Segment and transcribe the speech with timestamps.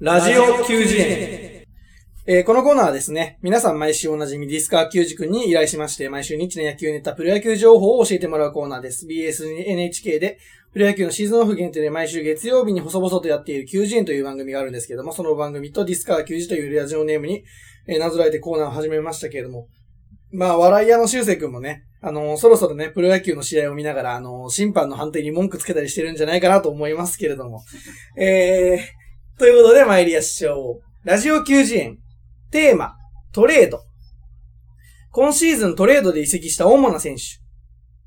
[0.00, 1.66] ラジオ球児園。
[2.26, 9.06] えーこのコーナーはですね、皆さん毎週おなじみディスカー球児くんに依頼しまして、毎週ニッチな野球ネタ、プロ野球情報を教えてもらうコーナーです。
[9.06, 10.38] BSNHK で、
[10.72, 17.44] プロ野球のシーズンオフ限定で毎週月曜日に細々とやっている球児園という番組があるんですけども、その番組とディスカー球児というラジオネームに、
[17.86, 19.66] えーなぞらえてコーナーを始めましたけれども、
[20.32, 27.62] まあ、笑い屋の修正くんもね、あのーそろそろね、プロ野球の試合を見ながら、あのー審判の判定に文句つけたりしてるんじゃないかなと思いますけれども。
[28.16, 28.99] えー、
[29.40, 31.08] ということで参りましょう。
[31.08, 31.96] ラジオ球児園。
[32.50, 32.96] テーマ、
[33.32, 33.80] トレード。
[35.12, 37.22] 今シーズントレードで移籍した主な選手。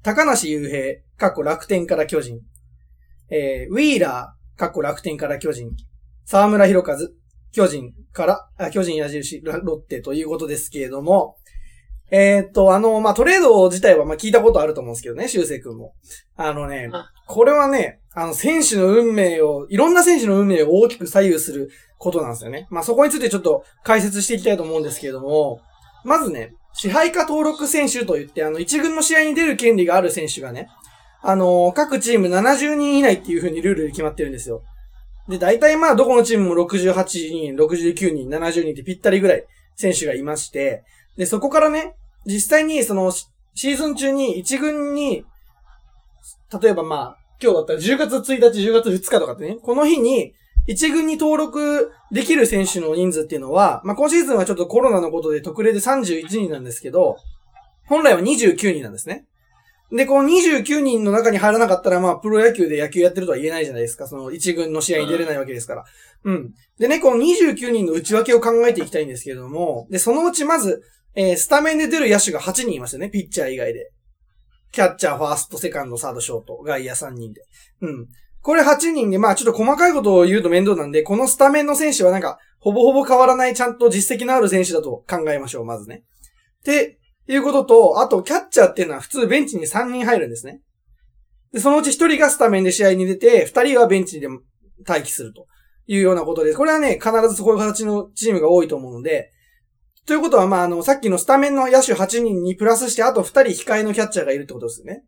[0.04, 2.40] 高梨雄平、過去楽天から巨人。
[3.32, 5.72] えー、ウィーラー、過去楽天から巨人。
[6.24, 6.98] 沢村博和、
[7.52, 11.38] 巨人から、あ巨人矢印、ロロッテということですけれども、
[12.12, 15.96] えーっと、あの、まあ、トレード自体は、ま、聞いたことあると思うんですけどね、修正君も。
[16.36, 22.68] あのねあ、これはね、あの、選手の運命を、いろんな選手の運命を大きく左右することなんですよね。
[22.70, 25.62] まあ、そこについてちょっと解説していきたいと思うんですけれども、
[26.04, 30.70] まずね、支配下登録選手といって、あの、一軍の試合に出る権利がある選手がね、
[31.26, 34.62] あの各チーム70人以内っていう風にルールで決まってるんですよ。
[35.30, 39.46] で、大体まあ、どこのチームも68人、69人、70人ってぴったりぐらい
[39.76, 40.84] 選手がいまして、
[41.16, 41.96] で、そこからね、
[42.26, 45.24] 実際にその、シーズン中に一軍に、
[46.62, 50.34] 例えばまあ、今日だったら10月1日、10月2日とかってね、この日に、
[50.66, 57.18] 一軍に登録できる選手の人数っていうのは、まあ今シーズンはちょっとコロナのことで特例で31人なんですけど、
[57.86, 59.26] 本来は29人なんですね。
[59.92, 64.08] で、この29人の中に入らなかったら、まあ、プロ野球で野球やってるとは言えないじゃないですか。
[64.08, 65.86] その一軍の試合に出れないわけですから。
[66.24, 66.54] うん。
[66.80, 70.82] でね、この29人の内訳を考えていきたいんですけれども、で、そのうちまず、
[71.16, 73.10] えースタメンで出る野手が8人いましたね。
[73.10, 73.92] ピッチャー以外で。
[74.74, 77.44] キャッチャー、ファースト、セカンド、サード、ショート、外野3人で。
[77.82, 78.08] うん。
[78.42, 86.04] これ8人で、まあちょっと細かいことを言うと面倒なんで、このスタメンの選手はなんか、ほぼほぼ変わらないちゃんと実績のある選手だと考えましょう、まずね。
[86.62, 86.98] って
[87.28, 90.60] いうことと、あと、キャッチャーっていうのは普通ベンチに3人入るんですね。
[91.54, 94.28] で、そのうち1人がスタメンで試合に出て、2人はベンチで
[94.88, 95.46] 待機すると
[95.86, 96.58] いうようなことです。
[96.58, 99.32] これはね、必ずそういう形のチームが多いと思うので、
[100.06, 105.04] ということは、まあ、あの、さっきのスタメンの野手8人にプラスして、あと2人控えのキャッチャーがいるってことですよね。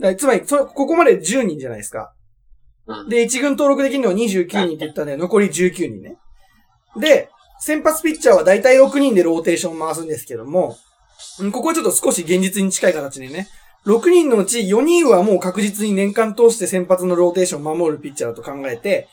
[0.00, 2.14] だつまり、そここまで10人じゃないですか。
[2.86, 6.16] うんで、1軍登録できるのは29人って言ったんで、 残り19人ね。
[6.96, 7.28] で、
[7.60, 10.76] 先発ピッチャーはだいたい6人でローテーション回すんですけども、
[11.40, 13.48] うんここはちょっと少し現実に近い形でね、
[13.86, 19.08] 6人のうち4人はもう確実に年間通して先発のローテーションを守るピッチャーだと考えて、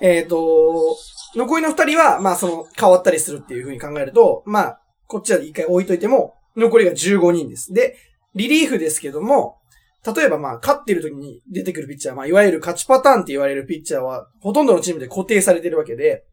[0.00, 0.96] えっ、と、
[1.38, 7.72] 残りの2人は、まあその、変わったりするっていう風に考えると、まあ、こっちは一回置いといても、残りが15人です。
[7.72, 7.96] で、
[8.34, 9.58] リリーフですけども、
[10.04, 16.24] 例えばまあ、勝ってる時に出てくるピッチャー、まあ、いわゆる勝ちパターンって言われるピッチャーは、ほとんどのチームで固定されてるわけで、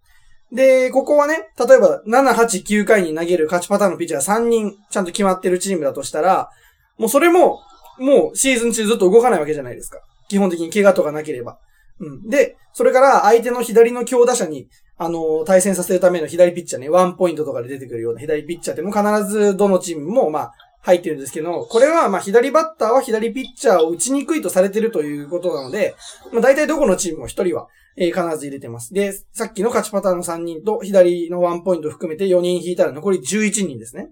[0.52, 6.50] で、ここはね、例えば7、8、9回に投げる勝ちパターンのピッチャー3人ちゃんと決まってるチームだとしたら、
[6.98, 7.62] もうそれも、
[8.00, 10.00] もうシーズン中ずっと動かないわけじゃないですか。
[10.30, 11.60] 基本的に怪我とかなければ。
[12.00, 12.30] うん。
[12.30, 14.68] で、それから相手の左の強打者に、
[14.98, 25.96] あの対戦させるための左ピッチャーね、ワンポイントとかで出てくるような左ピッチャーっても必ずどのチームも、まあ、入ってるんですけど、これはまあ左バッターは左ピッチャーを打ちにくいとされてるということなので、
[26.32, 27.68] まあ大体どこのチームも一人は、
[27.98, 28.94] えー必ず入れてます。
[28.94, 34.10] で、さっきの勝ちパターンの3人と左のワンポイント含めて4人引いたら残り11人ですね。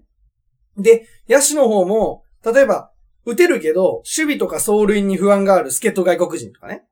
[0.76, 2.90] で、野手の方も、例えば、
[3.24, 6.84] 打てるけど、守備とか走塁に不安がある助っ人外国人とかね。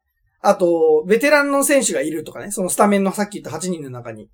[0.43, 2.51] あと、ベテランの選手がいるとかね。
[2.51, 4.25] そのスタメンのさっき言った8人の中に。
[4.25, 4.29] っ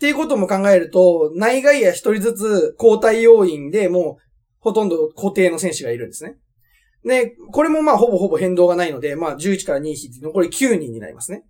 [0.00, 4.22] ていうことも考えると、内外野一人ずつ交代要員でもう、
[4.58, 6.36] ほとんど固定の選手がいるんですね。
[7.04, 11.44] で、これもまあほぼほぼ変動がないので、まあ11から2引いて残り9人になりますね。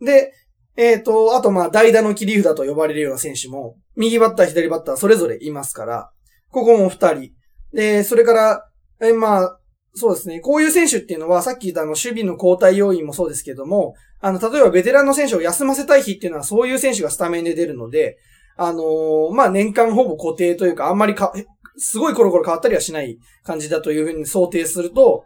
[0.00, 0.32] で、
[0.76, 6.10] えっ、と、あとまあ代打の切り札と呼ばれるような選手も、右バッター、左バッターそれぞれいますから、
[6.50, 7.32] ここも2人。
[7.72, 8.68] で、それから、
[9.00, 9.60] えまあ、
[9.94, 10.40] そうですね。
[10.40, 18.18] こういう選手っていうのは、さっき言ったあの、守備の交代要員もそうですけども、あの、例えばベテランの選手を休ませたい日っていうのは、そういう選手がスタメンで出るので、
[18.56, 21.32] あのーまあ、年間ほぼ固定というか、あんまりか、
[21.76, 25.24] すごいコロコロ変わったりはしない感じだというふうに想定すると、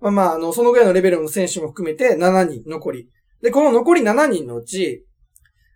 [0.00, 3.08] まあまあ、あの、そのぐらいのレベルの選手も含めて7人残り。
[3.42, 5.04] で、この残り7人のうち、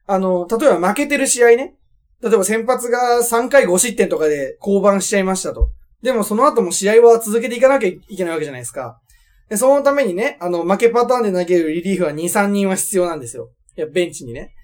[0.06, 1.74] あの、例えば負けてる試合ね。
[2.22, 5.70] 例えば先発が3回5失点とかで降板しちゃいましたと。
[6.02, 9.00] でもその後も試合は続けていかなきゃいけないわけじゃないですか。
[9.48, 13.50] で、そのためにね、あの、負けパターンで投げるリリーフは2、3人は必要なんですよ。
[13.76, 14.54] いや、ベンチにね。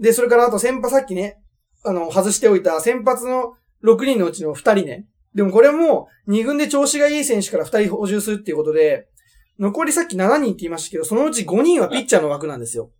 [0.00, 1.38] で、それからあと先発さっきね、
[1.84, 5.06] あの、外しておいた先発の6人のうちの2人ね。
[5.34, 9.08] でもこれも、2軍で調子がいい選手から2人補充するっていうことで、
[9.58, 12.90] 残りさっき7人って言いましたけど、そのうち5人はピッチャーの枠なんですよ。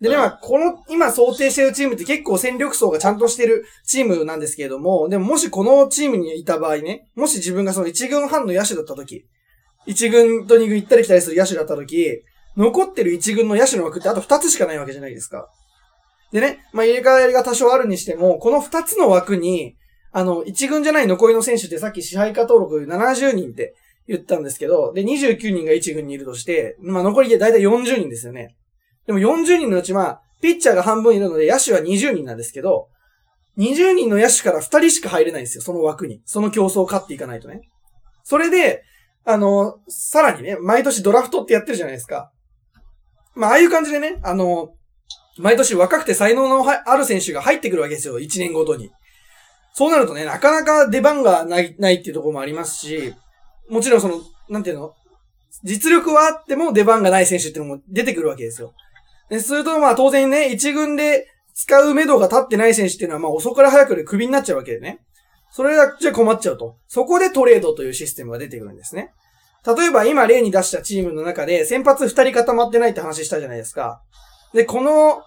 [0.00, 9.26] でね、まあ、この、今想定してるチームって結構戦力層がちゃんとしてるチームなんですけれども、でももしこのチームにいた場合ね、もし自分がその1軍半の野手だった時、
[9.86, 12.22] 1軍と2軍行ったり来たりする野手だった時、
[12.56, 15.48] 残ってる1軍の野手の枠ってあと2つしかないわけじゃないですか。
[16.32, 19.76] でね、まあ入れ替わりが多少あるにしても、この2つの枠に、
[20.12, 23.74] あの、1軍じゃない残りの選手ってさっき支配下登録70人って
[24.08, 28.56] 言ったんですけど、で、29人が1軍にいるとして、まあ残りでだいたい40人ですよね。
[29.10, 32.88] でも40人のうちまあ、ピッチャーが半分いるので、野手は20人なんですけど、
[33.58, 36.22] 20人の野手から2人しか入れないんですよ、その枠に。
[36.24, 37.62] その競争を勝っていかないとね。
[38.22, 38.84] それで、
[39.24, 42.30] あの、さらにね、毎年ドラフトってやってるじゃないですか。
[43.34, 44.74] まあ、ああいう感じでね、あの、
[45.38, 48.92] 毎年若くて才能のある選手が入ってくるわけですよ、1年ごとに。
[49.72, 53.12] そうなるとね、なかなか出番がない、ないっていうところもありますし、
[53.68, 54.94] もちろんその、なんていうの
[55.64, 58.72] 実力はあっても出番がない選手っていうのも出てくるわけですよ。
[59.30, 65.00] で、するとまあ当然ね、一軍で使う目処が立ってない選手っていうのはまあ遅から早くでクビになっちゃうわけでね。
[65.52, 66.76] それがじゃ困っちゃうと。
[66.88, 69.12] そこでトレードというシステムが出てくるんですね。
[69.66, 74.02] 例えば今例に出したチームの中で先発二人固まってないって話したじゃないですか。
[74.54, 75.22] で、この、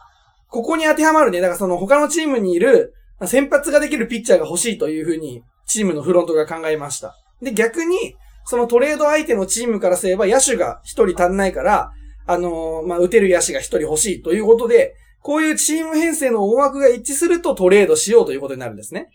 [0.50, 2.94] ここに当てはまるね、だからその他のチームにいる
[3.26, 7.16] 先発ができるピッチャーが欲しいというふうにチームのフロントが考えました。
[7.42, 8.16] で、逆に、
[8.46, 11.92] そのトレード相手のチームからすれば野手が一人足んないから、
[12.26, 19.10] あのー、まあ、打てる野手が一人欲しいということで、こういうチーム編成の大枠が一致するとトレードしようということになるんですね。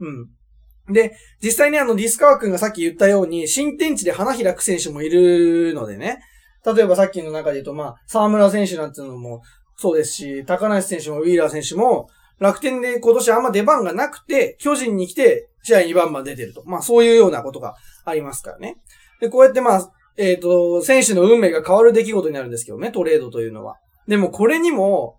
[0.00, 0.92] うん。
[0.92, 6.20] で、実際にあの、ディスカワ君がさっき言ったように、新天地で花開く選手もいるのでね。
[6.64, 9.42] 例えばさっきの中で言うと、まあ、沢村選手なんていうのも
[9.76, 12.08] そうですし、高梨選手もウィーラー選手も、
[12.38, 16.62] 楽天で今年あんま出番がなくて、巨人に来て、試合2番まで出てると。
[16.66, 17.74] まあそういうようなことが
[18.04, 18.76] ありますからね。
[19.20, 23.76] で、こうやってまあ、えっ、ー、と、選手の運命が変わる出来事になるんですけどね、トレードというのは。
[24.06, 25.18] でもこれにも、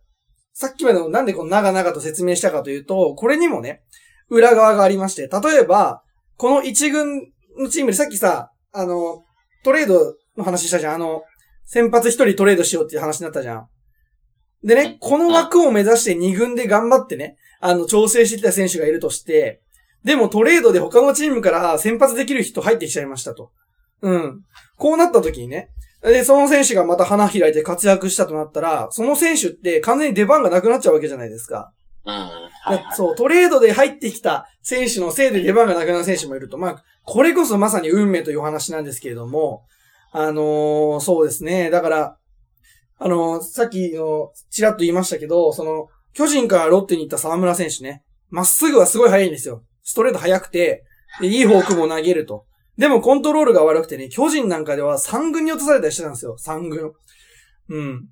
[0.53, 3.81] さっきまでのなんでこの長々と説明したかというと、これにもね、
[4.29, 6.01] 裏側がありまして、例えば、
[6.37, 7.21] この一軍
[7.57, 9.23] のチームでさっきさ、あの、
[9.63, 10.95] トレードの話したじゃん。
[10.95, 11.23] あの、
[11.65, 13.67] 先発一人トレードしようっていう話になったじゃん。
[14.63, 19.61] でね、この枠を目指して2軍で頑張ってね、あの、調整してきた選手がいるとして、
[20.03, 23.51] でもトレードで他のチームから先発できる人入ってきちゃいましたと。
[24.01, 24.41] うん。
[24.77, 25.69] こうなった時にね、
[26.01, 31.71] で、その選手がまた花開いて活躍したとなったら、その選手って完全に出番がなくなっちゃうわけじゃないですか。
[32.05, 32.13] うん。
[32.13, 32.29] は
[32.73, 36.57] いはい、そう、トレードで入ってきた選手のせいで出番がなくなる選手もいると。
[36.57, 39.63] まあ、これこそまさに運命というお話なんですけれども、
[40.11, 41.69] あのー、そうですね。
[41.69, 42.17] だから、
[42.97, 49.63] あの、さっきの、ちらっと言いましたけど、その、巨人からロッテに行った沢村選手ね、まっすぐはすごい速いんですよ。
[49.83, 50.83] ストレート速くて、
[51.19, 52.45] で、いいフォークも投げると。
[52.77, 56.35] でもコントロールが悪くてね、巨人なんかでは3軍に落とされたりしてたんですよ。
[56.39, 56.93] 3軍。
[57.69, 58.09] うん。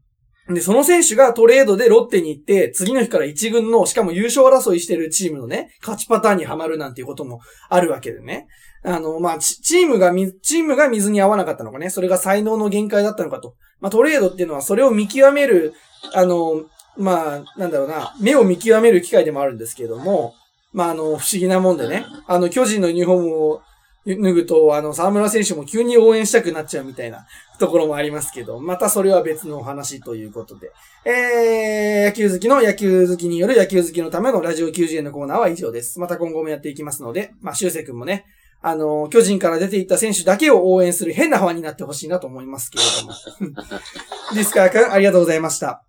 [0.50, 7.40] で、その選手がトレードでロッテに行って、次の日から1軍の、しかも優勝争いしてるチームのね、勝ちパターンにはまるなんていうことも
[7.70, 8.48] あるわけでね。
[8.84, 13.56] あの、まあ、チームが、チームが水に合わなかったのかね、それが才能の限界だったのかと。
[13.80, 15.74] まあ、トレードっていうのはそれを見極める、
[16.14, 16.66] あの、
[16.98, 20.36] まあ、なんだろうな、目を見極める機会でもあるんですけれども、
[20.74, 23.62] まあ、あの、不思議なもんでね、あの、巨人のユニフォームを
[24.06, 27.26] 脱ぐと、あの、沢村選手も急に応援したくなっちゃうみたいな
[27.58, 30.72] ところもありますけど、またそれは別のお話ということで。
[31.06, 36.00] えー、野球好きの野球好きによる野球好きのためのラジオ90円のコーナーは以上です。
[36.00, 38.26] また今後もやっていきますので、まあ、修正くんもね、
[38.62, 43.62] あの、巨人から出ていった選手だけを応援する変なファンになってほしいなと思いますけれども。
[44.34, 45.84] ディスカー君、ありがとうございました。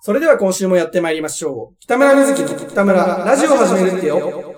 [0.00, 1.76] それでは今週もやってまいりましょう。
[1.80, 4.49] 北村瑞希の北村、ラジオを始めるってよ。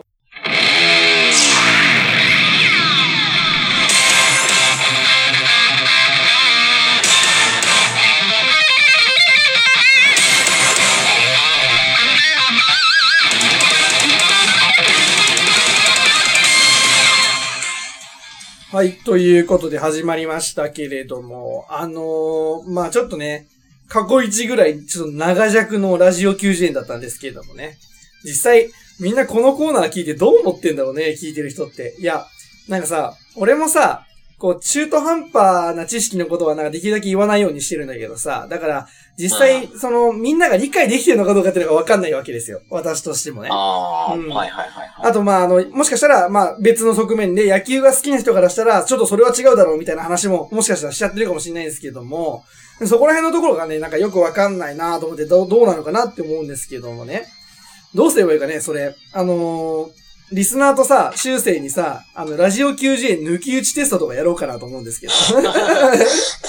[18.73, 18.95] はい。
[18.95, 23.47] ということで始まりましたけれども、あのー、まあちょっとね、
[23.87, 27.77] 過去一ぐらい、ちょっと長尺のラジオ90円だったんですけれどもね。
[28.25, 31.97] 実際、みんなこのコーナー聞いてどう思ってんだろうね、聞いてる人って。
[32.01, 32.25] いや、
[32.67, 34.07] なんかさ、俺もさ、
[34.39, 38.89] こう、中途半端な知識のことはなんかできるだけ言わないようにしてるんだけどさ、だから、
[39.19, 42.63] 実際、その、みんなが理解できてるのかどうかっていうのがわかんないわけですよ。
[42.71, 43.49] 私としてもね。
[43.53, 45.11] ああ、うん、はいはいはい、はい。
[45.11, 52.45] あと、まあ、あの、もしかしたら、まあ、別の側面で野球が好きな人からしたら、ちょっとそれは違うだろうみたいな話も、もしかしたらしちゃってるかもしれないですけども、
[52.87, 57.27] そこら辺のところがね、なんかよくわかんないなと思って、どう、どうなのかなって思うんですけどもね。
[57.95, 58.95] どうすればいいかね、それ。
[59.13, 60.02] あのー
[60.33, 65.13] リスナーとさ、修正にさ、あの、ラジオ90円抜き打ちテストとかやろうかなと思うんですけど。
[65.13, 65.17] き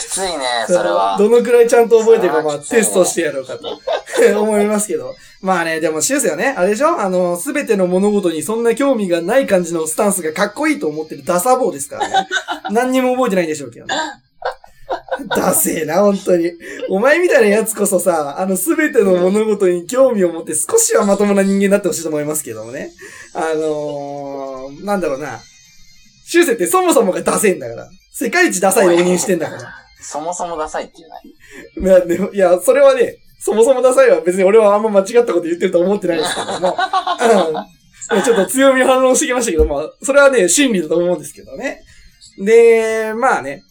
[0.05, 1.17] ついね、 それは。
[1.19, 3.79] どのくらいちゃんと覚えてるか、まあ、テストしてやろうかと。
[4.39, 5.15] 思いますけど。
[5.41, 6.53] まあね、でも、シュースよね。
[6.57, 6.99] あれでしょ？
[7.01, 12.27] あの、すべての物事にそんな興味がない感じのスタンスがかっこいいと思ってるダサ坊ですからね。
[12.71, 13.93] 何にも覚えてないんでしょうけどね。
[15.35, 16.51] ダセえな、本当に。
[16.89, 22.91] お前みたいなやつこそさ、あの、すべての物事に興味を持って少しはまともな人間になってほしいと思いますけどもね。
[23.33, 25.39] あのー、なんだろうな。
[26.25, 27.89] シューセってそもそもがダセえんだから。
[28.11, 29.75] 世界一ダサい浪人してんだから。
[30.01, 32.33] そもそもダサいって言うない。
[32.33, 36.77] いや、それはね、そもそもダサいは別に俺はあんま間違ったこと言ってると思ってないですけども。
[38.11, 38.23] うん。
[38.23, 41.81] ちょっと強みに反応してきましたけど、まあ、それはね、真理だと思うんですけどね。
[42.37, 43.63] で、まあね。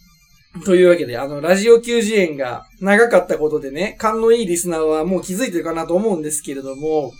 [0.65, 7.13] というわけで、あの、ラジオ球児園が長かったことでね、勘のいいリスナーはもう気づいてるかなと思うんですけれども、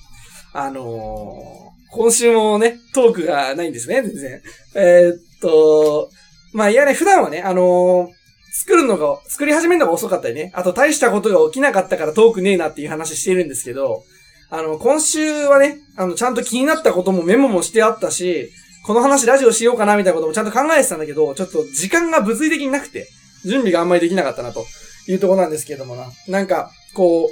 [0.53, 4.43] あのー今週もね、トークがないんですね、全然。
[4.75, 6.09] えーっと、
[6.55, 8.23] まあ、いやね、普段はね、あのー
[8.55, 10.53] 作るのが、作り始めるのが遅かったりね。
[10.55, 14.05] あと大したことが起きなかったからトークねえなっていう話してるんですけど、
[14.51, 18.51] あの、今週はね、あの、ちゃんと気になったこともメモもしてあったし、
[18.85, 23.07] この話ラジオしようかなみたいなこともちゃんと考えてたんだけど、ちょっと時間が物理的になくて、
[23.45, 24.65] 準備があんまりできなかったなと
[25.09, 26.07] いうところなんですけどもな。
[26.29, 27.31] なんか、こ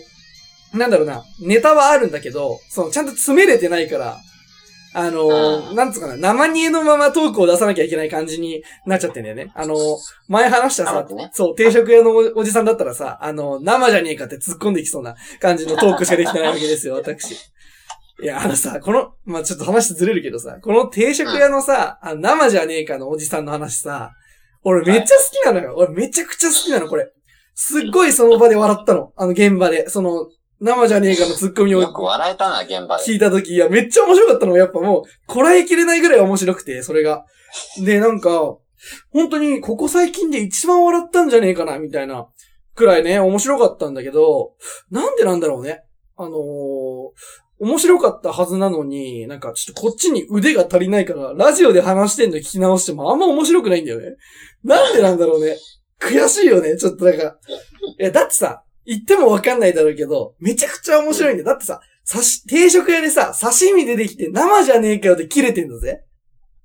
[0.74, 4.18] う、なんだろうな、ネタはあるんだけど、その、ちゃんと詰めれてないから、
[4.92, 9.52] あのーうんなんつうかな、生煮えのままトークを出さなきゃいけない感じになっちゃってんだよね。
[9.54, 9.78] あのー
[10.26, 17.32] 前話したさね、そう、定食屋のおおじさんだったらさ、あの、生じゃねえかって突っ込んできそうな感じのトークしかできてないわけですよ、 私。
[18.22, 24.12] いや、あのさ、この、まあ、ちょっと話ずれるけどさ、この定食屋のさ、あの生じゃねえかのおじさんの話さ、
[24.62, 25.74] 俺めっちゃ好きなのよ。
[25.76, 27.10] 俺めちゃくちゃ好きなの、これ。
[27.54, 29.12] すっごいその場で笑ったの。
[29.16, 29.88] あの現場で。
[29.88, 30.28] その、
[30.60, 33.04] 生じゃねえかのツッコミをよく笑えたな、現場で。
[33.04, 34.56] 聞いたとき、いや、めっちゃ面白かったの。
[34.56, 37.24] やっぱもう、こらえきれないぐらい面白くて、それが。
[37.82, 38.56] で、なんか、
[39.12, 42.26] 本当に、ここ最近で一番笑ったんじゃねえかな、みたいな、
[42.74, 44.52] くらいね、面白かったんだけど、
[44.90, 45.82] なんでなんだろうね。
[46.16, 54.16] あのー面白かったはずなのに、なんかちょっとこっちに腕が足りないから、ラジオで話してんの聞き直してもあんま面白くないんだよね。
[54.64, 55.56] なんでなんだろうね。
[56.00, 57.38] 悔しいよね、ちょっとなんか。
[57.98, 61.46] いや、だってさ、言ってもわかんないだろうけど、めちゃくちゃ面白いんだよ。
[61.46, 66.04] だってさ、刺し、定食屋でさ、刺身出てきて生じゃねえかよって切れてんだぜ。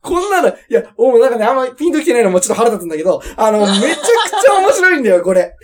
[0.02, 5.56] こんなの、いや、おうなんかね、あんまりピンときてないのもちょっと腹立つんだけど、あの、めちゃくちゃ面白いんだよ、これ。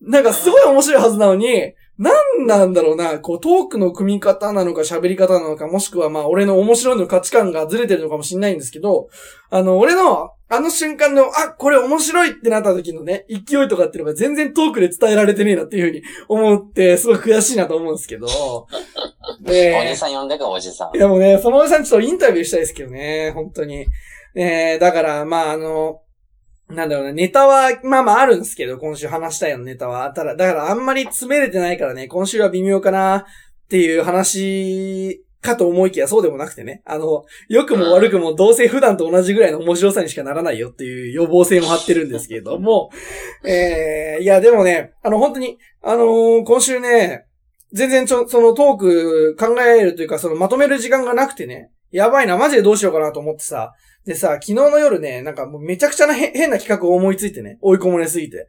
[0.00, 2.10] なんかすごい面白いはずなのに、な
[2.42, 9.08] んなんだろうな、こう、トークの組み方なのか喋り方なのか、もしくはまあ、俺の面白いの価値観がずれてるのかもしれないんですけど、
[9.50, 18.28] あの、俺の、あの瞬間の、あ、これ面白いってなった時のね、勢いとかっていうのが全然トークで伝えられてねえなっていうふうに思って、すごい悔しいなと思うんですけど、
[19.42, 21.00] でおじさん呼んでか、おじさんい。
[21.00, 23.86] やもうね、そのおじさんちょっとインタビューしたいですけどね、本当に。
[24.36, 26.02] えー、だから、まああの、
[26.68, 30.08] なんだろうな、ネタは、まあまああるんですけど、今週話したいよネタは。
[30.12, 33.24] ただ、だからあんまり詰めれてないからね、今週は微妙かなっ
[33.68, 36.82] ていう話かと思いきやそうでもなくてね。
[36.84, 42.90] あの、良くも悪くもどうせ普段と同じぐらいの面白さにしかならないよっていう予防線を張ってるんですけれども、
[43.44, 47.26] えー、いやでもね、あの本当に、あのー今週ね、
[47.72, 53.72] 全然ちょ、そのトーク考えるというか、そのまとめる時間がなくてね、やばいな、マジでどうしようかなと思ってさ、
[54.04, 58.48] でさ、昨日の夜ね、なんかもうめちゃくちゃなへ変な企画を思いついてね、追い込まれすぎて。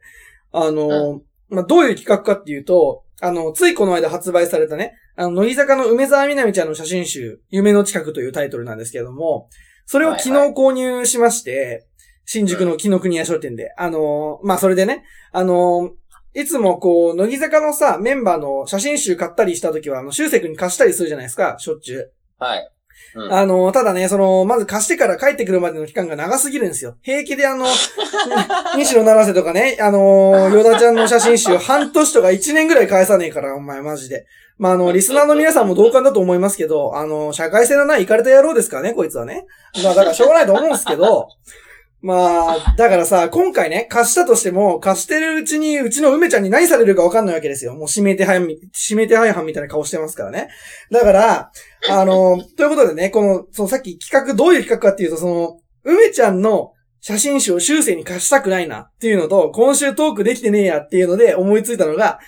[0.52, 9.48] あのーまあ、どういう企画かっていうと、あの、ついこの間発売されたね、あの、乃木坂の梅沢みなみちゃんの写真集、夢の近くというタイトルなんですけれども、
[9.84, 11.88] それを昨日購入しまして、
[12.24, 15.90] 新宿の木の国屋商店で、あのーまあ、それでね、あのー
[16.34, 22.12] いつもこう、乃木坂のさ、メンバーの写真集買ったりした時は、あの、修正君に貸したりするじゃないですか、しょっちゅう。
[22.38, 22.70] はい。
[23.14, 26.96] うんあの、ただね、その、まず貸してから帰ってくるまでの期間が長すぎるんですよ。
[27.02, 27.66] 平気であの、
[28.76, 34.26] 西野七瀬とかね、あの、ヨダちゃんの写真集半年とか1年ぐらい返さねえから、お前マジで。
[34.58, 39.46] まあ、あの、リスナーの皆さんも同感だと思いますけど、あの、社会性のないイカれた野郎ですからね、こいつはね。
[39.82, 41.28] まあ、だからしょうがないと思うんですけど、
[42.02, 47.74] まあ、だからさ、今回ね、貸したとしても、貸してるうちに、うちの梅ちゃんに何されるかわかんないわけですよ。
[47.74, 48.60] もう指名手配、指
[48.94, 50.48] 名手配犯みたいな顔してますからね。
[50.92, 51.50] だから、
[51.88, 62.20] あの、ということでね、この、そのさっき企画、どういう企画かっていうと、その、梅ちゃんの写真集を修正に貸したくないなっていうのと、今週トークできてねえやっていうので思いついたのが、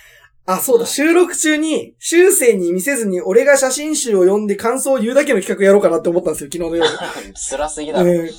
[0.45, 6.89] あ、そうだ、収録中に、修正に見せずに俺が写真集を読んで感想を言うだけの企画やろうかなって思ったんですよ、昨日の夜。
[7.49, 8.11] 辛すぎだろ。
[8.11, 8.29] うん。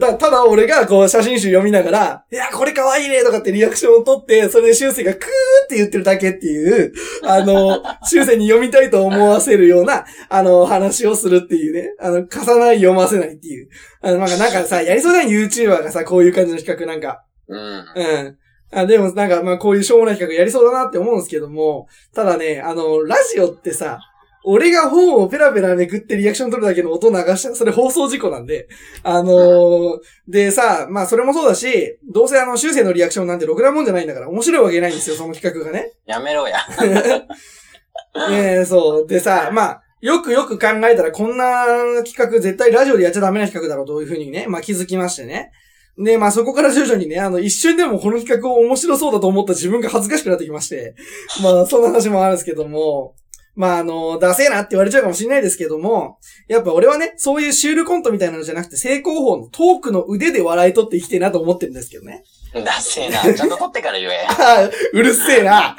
[0.00, 6.92] たただ俺がこう写真集読みながら、いや、これ可愛いねとかってリアクションを取って、それで修正がクーって言ってるだけっていう、
[7.22, 11.94] あの、 修正に読みたいと思わせるような、あの、話をするっていうね。
[12.00, 13.68] あの、貸さない読ませないっていう。
[14.00, 17.58] あの、なんか、なんかさ、やりそうな YouTuber がさ、こういう感じの企画なんか、うん。
[17.58, 18.38] うん。
[18.72, 24.00] あでもなんかまあこういうしょうもない企画やりそうだなって思うんですけども、ただね、あの、ラジオってさ、
[24.44, 28.68] 俺が本をペラペラめくってリアクション取るだけの音流したらそれ放送事故なんで、
[29.02, 35.92] あのーでさ、まあそれもそうだし、どうせあの修正のリアクションなんてろくなもんじゃないんだから面白いわけないんですよ、その企画がね。
[36.06, 36.58] やめろや。
[38.30, 39.06] ねえ、そう。
[39.06, 41.66] でさ、まあ、よくよく考えたらこんな
[42.04, 45.52] 企画絶対ラジオでやっちゃダメな企画だろうというふうにね、まあ気づきましてね。
[45.98, 50.94] で、まあそこから徐々にね、あの、一瞬でもこの企画を面白そうだと思った自分が恥ずかしくなってきまして。
[51.42, 53.14] まあ、そんな話もあるんですけども、
[53.54, 56.18] まああの、ダセえなって言われちゃうかもしれないですけども、
[56.48, 62.24] やっぱ俺はね、そういうシュールコントみたいなのじゃなくて、成功法のトークの腕で笑い取っていきてえなと思ってるんですけどね。
[62.54, 63.20] だせえな。
[63.34, 64.26] ちゃんと取ってから言え。
[64.28, 65.76] あ うるせえな。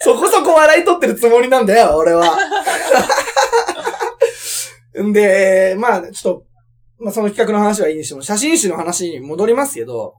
[0.00, 2.36] そこそこ笑い取ってるつもりなんだよ、俺は。
[5.00, 6.44] ん で、まあ、ちょっと、
[7.00, 10.14] まあその企画の話はいいにしても、写真集の話に戻りますけど、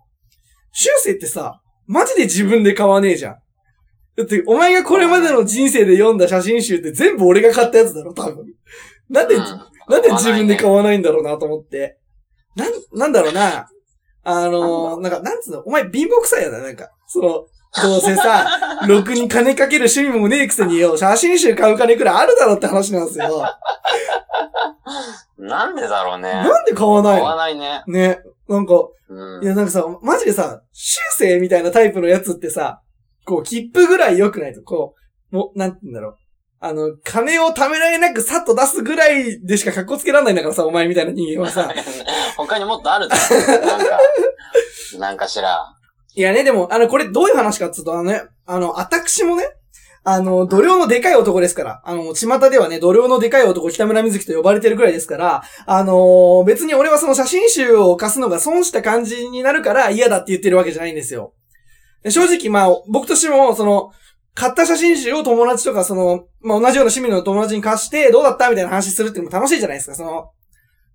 [0.72, 3.36] 修正ってさ、マジで自分で買わねえじゃん。
[4.18, 8.46] だって、お前がこれまでの人生で読んだ写真集って全部俺が買ったやつだろ、多分。
[9.10, 9.44] なんで、うん
[9.90, 11.98] なんで自分で買わわないんだろうなと思って。
[12.56, 13.68] なん、なんだろうな。
[14.24, 16.92] あのー、なんか、なんつうの、お前貧乏くさいよな、なんか。
[17.08, 17.48] その、
[17.82, 18.48] どうせさ、
[18.88, 23.46] ろくに金かける趣味もねえくせによ、写真集買う金くらいあるだろって話なんですよ。
[25.38, 26.32] なんでだろうね。
[26.32, 27.84] なんで買わない買わのないね。
[27.88, 28.20] ね。
[28.48, 28.74] なんか、
[29.10, 29.48] うんい。
[29.48, 32.82] やなんかさ、マジでさ、修正みたいなタイプのやつってさ、
[33.26, 34.96] こう、切符ぐらい良くないと、こ
[35.32, 36.16] う、もう、なんて言うんだろう。
[36.62, 41.72] あの、金を貯められなくさっと出すぐらいでしか格好つけられないんだからさ、お前みたいな人間はさ。
[42.36, 43.66] 他にもっとあるだろ。
[43.66, 44.00] なんか、
[44.98, 45.66] なんかしら。
[46.16, 49.44] いやね、でも、あの、これどういう話かっつうと、あのね、あの、私もね、
[50.04, 61.34] あの、度量のでかい男ですから、あの、巷ではね、度量のでかい男、北村瑞希と呼ばれてるぐらいですから、あの別に俺はその写真集を貸すのが損した感じになるから嫌だって言ってるわけじゃないんですよ。
[62.04, 63.92] で正直、まあ、僕としても、その、
[64.34, 70.30] 買った写真集を友達とか、その、まあ、同じような趣味の友達に貸して、どうだったみたいな話するっていうのも楽しいじゃないですか、その、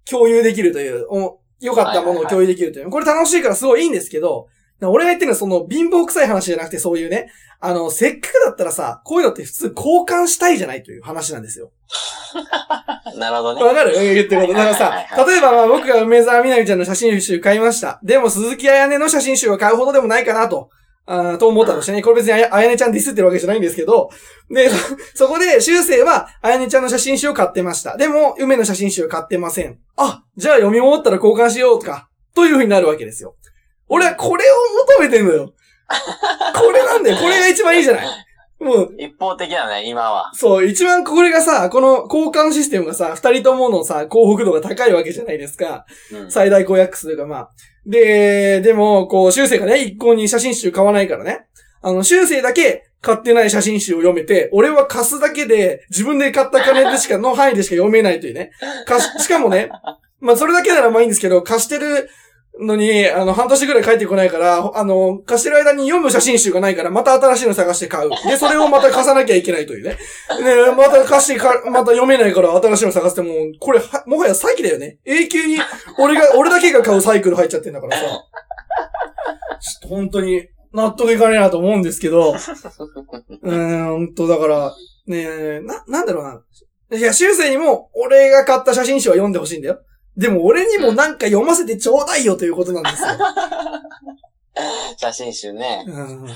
[0.09, 2.91] 共有できるという、お良かったものを共有できるという。
[2.91, 4.49] これ楽しいからすごいいいんですけど、
[4.83, 11.71] 俺が言ってるのはその貧乏臭い話じゃなくてそういうね、あの、せっかくだったらさ、こういうのって普通交換したいじゃないという話なんですよ。
[13.17, 13.63] なるほどね。
[13.65, 13.93] わかる？
[13.95, 14.53] 言ってること。
[14.55, 18.01] だからさ例えばまあ僕が梅沢みなみちゃんの写真集買いました。
[18.03, 20.71] でも鈴木彩音の写真集は買うほどでもないかなと。
[21.07, 22.03] あーと思ったとしてね。
[22.03, 24.09] これ別にあやあやねちゃんディスってるわけじゃないんですけど。
[24.51, 24.77] で、そ
[25.27, 27.97] そこで、修正は、あやねちゃんの写真集を買ってました。
[27.99, 29.79] でも、梅の写真集を買ってません。
[29.97, 33.35] あ、じゃあ読み終わったら交換しようとか、という風になるわけですよ。
[33.89, 34.55] 俺はこれを
[34.99, 35.53] 求めてんのよ。
[36.55, 37.17] これなんだよ。
[37.17, 38.07] これが一番いいじゃない。
[38.61, 40.31] もう、一方的だね、今は。
[40.35, 45.85] そう、一番これがさ、この交換システムがさ、二人とものさ、幸福度が高いわけじゃないですか。
[46.13, 46.31] うん。
[46.31, 47.51] 最大公約数がまあ。
[47.85, 51.47] で、でも、こう、修正がね、一向に写真集買わないからね。
[51.83, 58.53] あの、修正だけ買ってない写真集を読めて、俺は貸すだけで、自分で買った金でしか、 の範囲でしか読めないというね。
[58.87, 59.69] 貸し、しかもね、
[60.21, 62.09] まあ、それだけならまあいいんですけど、貸してる
[62.61, 68.11] のに、あの、半年ぐらい帰ってこないから、あの、貸してる間に読む写真集がないから、また新しいの探して買う。
[68.11, 69.99] で、それをまた貸さなきゃいけないというね。
[70.43, 74.99] で、また貸してか、また読めないから新しいの探しても、これは、もはや詐欺だよね。
[75.05, 75.59] 永久に、
[75.99, 78.03] 俺が、俺だけが買うサイクル入っちゃってんだからさ。
[78.03, 82.33] ちょっと本当に、納得いかねえなと思うんですけど。
[82.33, 84.73] うーん、本当だから、
[85.07, 86.99] ねえ、な、なんだろうな。
[86.99, 89.81] いや、修正にも、俺が買った写真集は読んでほしいんだよ。
[90.17, 93.09] でも、俺にもなんか読ませてちょうだいよということなんですよ。
[94.97, 95.85] 写真集ね。
[95.87, 96.27] うん。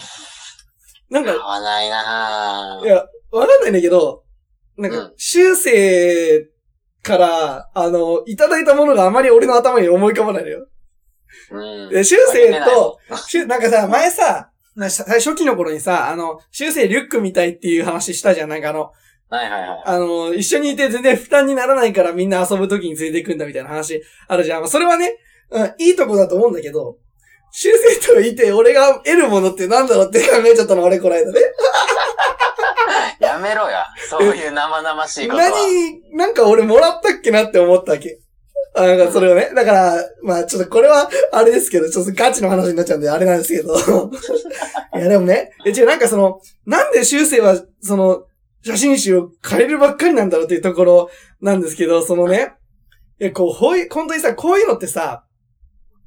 [1.10, 4.24] なんか買、わないないや、わかんないんだけど、
[4.76, 6.48] なんかうん、修正
[7.02, 10.66] から、あの、いただいたものがあまり俺の頭に思い浮かばないのよ。
[11.50, 11.90] うん。
[11.90, 18.48] で、修正と、しゅなんかさ、前さ、なさ初期の頃にさ、あの、修正リュックみたいっていう話したじゃん。
[18.48, 18.92] なんかあの、
[19.30, 19.82] はいはいはい。
[19.84, 24.60] あの、一緒にいて全然負担にならないからみんな遊ぶ時に連れてくんだみたいな話あるじゃん。
[24.60, 25.16] まあ、それはね、
[25.50, 26.96] うん、いいとこだと思うんだけど、
[27.50, 31.40] 修正といて俺が得るものってなんだろうって考えちゃったの、俺この間ね。
[33.20, 33.84] やめろや。
[34.08, 35.50] そういう生々しいことは。
[35.50, 38.20] 何、なんか俺もらったっけなって思ったわけ。
[38.74, 39.50] あなんかそれをね。
[39.54, 43.74] だから、まあちょっとこれは、あれですけど、ちょっとガチの話になっちゃうんで、あれなんですけど。
[44.96, 48.22] いやでもね、え違う、なんかその、なんで修正は、その、
[48.62, 52.52] 写真集を変えるばっかりなんだろうっていうところなんですけど、そのね、
[53.20, 55.24] いや、こう、ほい、本当にさ、こういうのってさ、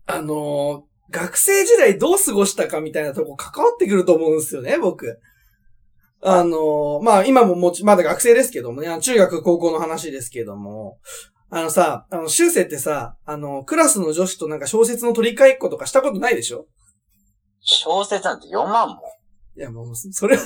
[0.06, 5.20] あのー学生時代どう過ごしたかみたいなとこ関わってくると思うんですよね、僕。
[6.22, 11.00] あのーまあ、今ももち、まだ学生ですけどもね、中学、高校の話ですけども、
[11.50, 16.68] あのさ、あの、修正ってさ、あの、クラスの女子となんか小説の取り替えっことかしたことないでしょ？
[17.60, 18.98] 小説なんて読まんもん。
[19.58, 20.44] いやもう、それは、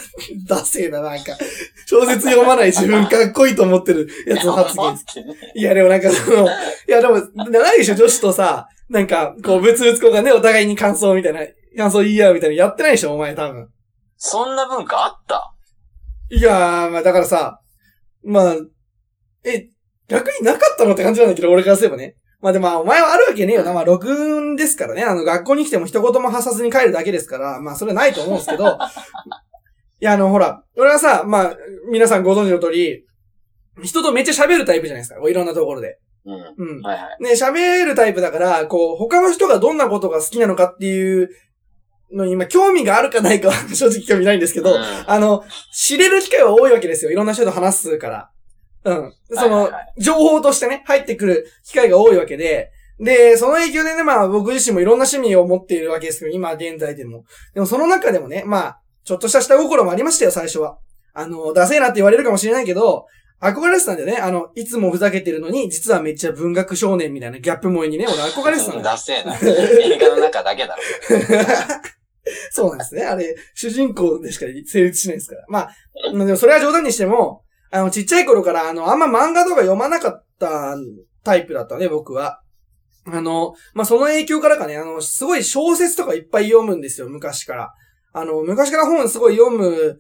[0.48, 1.38] ダセえな、なんか。
[1.86, 6.48] 小説読まない自分かっこいいと思ってるやつの発言いや、でもなんかその、い
[6.88, 11.42] や、でも、ないでしょ、女子とさ、なんか、こう、ぶつぶつこがね、お互いに感想みたいな、
[11.78, 13.70] 感想言い合うみたいなのやってないでしょ、お前多分。
[14.18, 15.54] そんな文化あった？
[16.32, 17.62] いやー、まあだからさ、
[18.24, 18.56] まあ、
[19.44, 19.70] え、
[20.08, 22.16] 逆になかったのって感じなんだけど、俺からすればね。
[22.46, 23.74] まあでも、まあお前はあるわけねえよな。
[23.74, 25.02] まあ、録音ですからね。
[25.02, 28.78] あの、学校に来ても一言も発さずに帰るだけですから、まあ、それはないと思うんですけど、
[30.00, 31.58] いや、あの、ほら、俺はさ、まあ、
[31.90, 33.04] 皆さんご存知の通り、
[33.82, 35.20] 人とめっちゃ喋るタイプじゃないですか。
[35.20, 35.98] こういろんなところで。
[36.26, 36.36] うん。
[36.36, 36.82] うん。
[36.84, 37.24] はいはい。
[37.24, 41.32] ね、喋るタイプだから、こう、他の人がどんなことが好きなのかっていう
[42.14, 47.12] のに、今、興味があるかないかは正直興味ないんですけど、うんあの、知れる機会は多いわけですよ。
[47.12, 48.30] いろんな人と話すから。
[48.86, 49.14] うん。
[49.32, 57.26] その、情報としてね、入ってくる機会が多いわけで、で、その影響でね、まあ僕自身もいろんな趣味を持っているわけですけど、今現在でも。
[57.54, 60.78] でもその中でもね、まあ、ちょっとした下心もありましたよ、最初は。
[61.14, 63.06] あの、ダセえなって言われるかもしれないけど、
[63.42, 64.18] 憧れてたんだよね。
[64.18, 68.84] あの、いつもふざけてるのに、実はめっちゃ文学少年みたいなギャップ萌えにね、俺憧れてたんだよ。
[68.84, 69.36] ダセえな。
[69.36, 70.82] 映画の中だけだろ。
[72.52, 73.04] そうなんですね。
[73.04, 75.46] あれ、主人公でしか成立しないですから。
[75.48, 75.70] まあ、
[76.14, 77.45] まあでもそれは冗談にしても、
[77.76, 80.78] あの、ちっちゃい頃から、あの、あんま漫画とか読まなかった
[81.26, 82.42] タイプだったね、僕は。
[83.06, 87.74] あの、まあ、その影響からかね、あの、すごい小説とかいっぱい読むんですよ、昔から。
[88.14, 90.00] あの、昔から本すごい読む、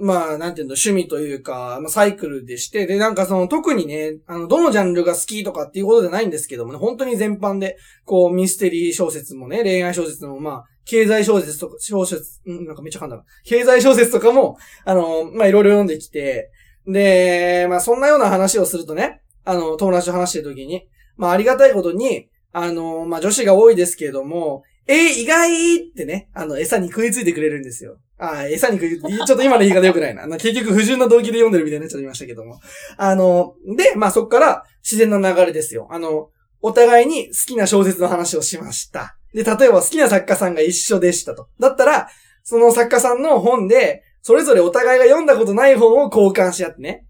[0.00, 13.24] まあ、なんていうの、趣味というか、まあ、サイクルでして、で、なんかその、特にね、あの、どのジャンルが好きとかっていうことじゃないんですけどもね、本当に全般で、こう、ミステリー小説もね、恋愛小説も、まあ、経済小説とか、小説、ん、なんかめっちゃ噛んだな。
[13.44, 16.50] 経済小説とかも、あの、まあ、いろいろ読んできて、
[16.86, 27.98] で、まあ、そんなような話をするとね、あの、友達と話してるときに、まあ、ありがたいことに、あの、まあ、女子が多いですけれども、えー意外ってね、あの、餌に食いついてくれるんですよ。
[28.18, 30.26] あ餌に食い、ちょっと今の言い方良くないな。
[30.38, 32.60] 結局不純な動機で読んでるみたいになっちゃいましたけども。
[32.96, 35.88] あの、で、まあ、そっから自然な流れですよ。
[35.90, 39.16] あの、お互いに好きな小説の話をしました。
[39.34, 41.48] で、例えば好きな作家さんが一緒でしたと。
[41.58, 42.08] だったら、
[42.44, 47.04] その作家さんの本で、それぞれお互いが読んだことない本を交換し合ってね。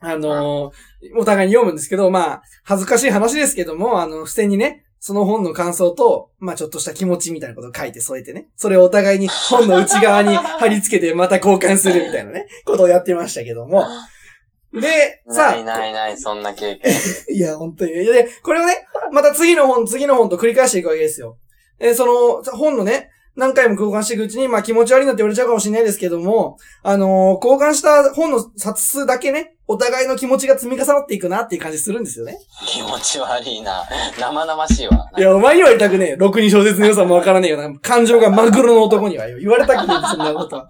[0.00, 0.70] あの
[1.16, 8.48] お互いに読むんですけど、まあ、恥ずかしい話ですけども、あの、付箋にね、その本の感想と、まあちょっとした気持ちみたいなことを書いて添えてね。
[8.56, 13.84] それをお互いに本の内側に貼り付けて また交換するみたいなね、ことをやってましたけども。
[14.72, 16.90] で、さないないない、そんな経験。
[17.36, 17.92] いや、本当に。
[17.92, 21.36] で、これをね、また次の本、次の本と繰り返していくわけですよ。
[21.78, 32.38] えその、本のね、何回も交換していくうちに、まあ気持ち悪いなって言われちゃうかもしれないですけども、あのー交換した本の冊数だけね、お互いの気持ちが積み重なっていくなっていう感じするんですよね。
[32.66, 33.82] 気持ち悪いな。
[34.20, 35.10] 生々しいわ。
[35.16, 36.16] いや、お前には言いたくねえ。
[36.16, 37.78] ろくに小説の良さもわからねえよな。
[37.80, 39.38] 感情がマグロの男にはよ。
[39.38, 40.68] 言われたくねえ、そんなことは。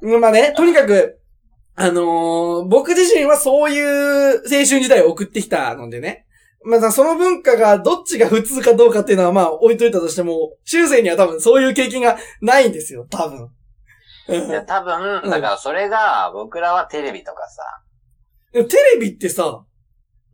[0.00, 1.18] うんまあね、とにかく、
[1.74, 6.21] あのー僕自身はそういう青春時代を送ってきたのでね。
[6.64, 13.48] まあ、その文化がどっちが普通かどうかっていうのはまあ置いといたとしても、修正には多分そういう経験がないんですよ、多分。
[14.28, 17.62] うんいや、多分、うんだからそれが、僕らはテレビとかさ、
[18.52, 19.64] でもテレビってさ、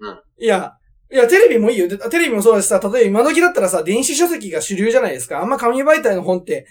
[0.01, 0.75] うんいや、
[1.11, 1.89] いや、テレビもいいよ。
[1.89, 5.41] でテレビもそうだしさ、例えば今時だったらさ、電子書籍が主流じゃないですか。
[5.41, 6.67] あんま紙媒体の本って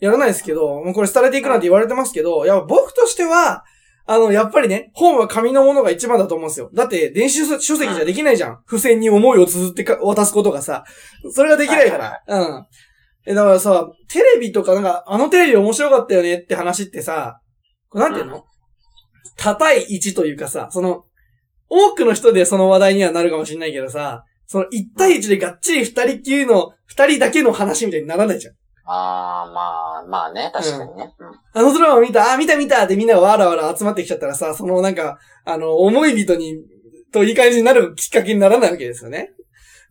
[0.00, 3.64] やらないですけど、もうこれ廃れていくなんて言われてますけど、いや、僕としては、
[4.06, 6.70] あの、やっぱりね、本は紙のものが一番だと思うんですよ。
[6.74, 8.58] だって、電子書書籍じゃできないじゃん。
[8.66, 10.84] 付箋に思いを綴ってか渡すことがさ、
[11.32, 12.22] それができないから。
[12.26, 12.66] うん。
[13.26, 17.40] え、だからさ、テレビとかなんか、あのテレビ面白かったよねって話ってさ、
[17.88, 18.44] これなんていうの、
[19.36, 21.04] 多対一というかさ、その、
[21.68, 28.54] 多くの人でその話題にはなるかもしれないけどさ、その一対一でがっちり二人っきりの、二人だけの話みたいにならないじゃん。
[28.84, 31.14] あー、まあ、まあね、確かにね。
[31.18, 36.62] うんあのドラマ見たあ、見た見たってみんなわらわら集まってきちゃったらさ、そのなんか、あの、思い人に、
[37.12, 39.32] といい感じになるきっかけにならないわけですよね。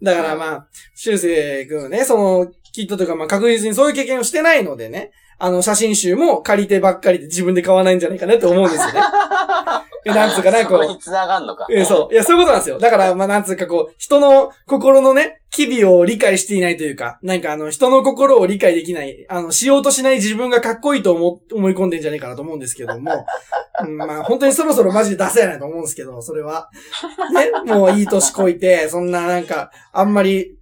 [0.02, 5.12] だからまあ、修正君はね、その、きっとというかまあ確実にそういう経験をしてないのでね、
[5.44, 9.02] あの、写真集も借りてばっかりで自分で買わないんじゃないかなって思うんですよね。
[10.06, 11.00] えなんつうかな、こうそこに。
[11.00, 11.68] 繋がんのか。
[11.70, 12.14] えそう。
[12.14, 12.80] いや、そういうことなんですよ。
[12.80, 23.26] だから、まあ、なんつうかこう、人の心のね、機微を理解していないというか、なんかあの、人の心を理解できない、あの、しようとしない自分がかっこいいと思、思い込んでんじゃねえかなと思うんですけども、
[23.84, 26.70] うん、まあ、本当にそろそろマジで出せないと思うんですけど、それは。
[27.66, 30.56] ね、もういい年こいて、そんななんか、あんまり、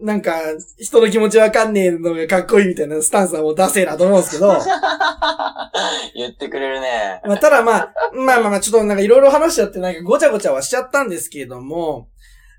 [0.00, 0.40] なんか、
[0.78, 4.56] 人の気持ちわかんねえのがかっこいいみたいなスタンスはもう出せえなと思うんですけど、
[6.14, 7.20] 言ってくれるね。
[7.24, 12.08] まあ、ただまあ、まあまあまあ、ちょっとなんかいろいろ話しちゃってなんかごちゃごちゃはしちゃったんですけれども、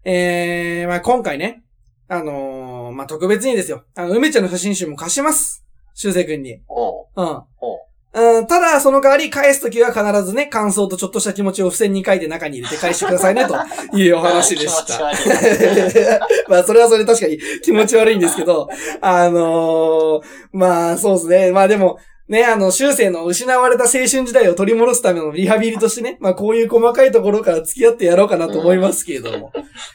[0.04, 1.64] えー、まあ今回ね、
[2.08, 5.66] あのーまあ特別にですよ、あの、梅ちゃんの写真集も貸します。
[5.94, 6.62] 修正くんに。
[6.68, 7.26] おううん。
[7.60, 7.80] おう
[8.14, 13.56] うん、ただ、その代わり返すときは必ずね、感想とちょっとした気持ちを付箋に書いて中に入れて返してくださいね、と
[13.98, 15.00] いうお話でした。
[16.50, 18.68] まあ、それはそれで確かに気持ち悪いんですけど、
[19.00, 20.22] あのー
[20.52, 21.52] まあ、そうですね。
[21.52, 29.52] まあでも、ね、あの、修正の失われた青春時代を取り戻すためのリハビリとしてね、まあこういう細かいところから付き合ってやろうかなと思いますけれども。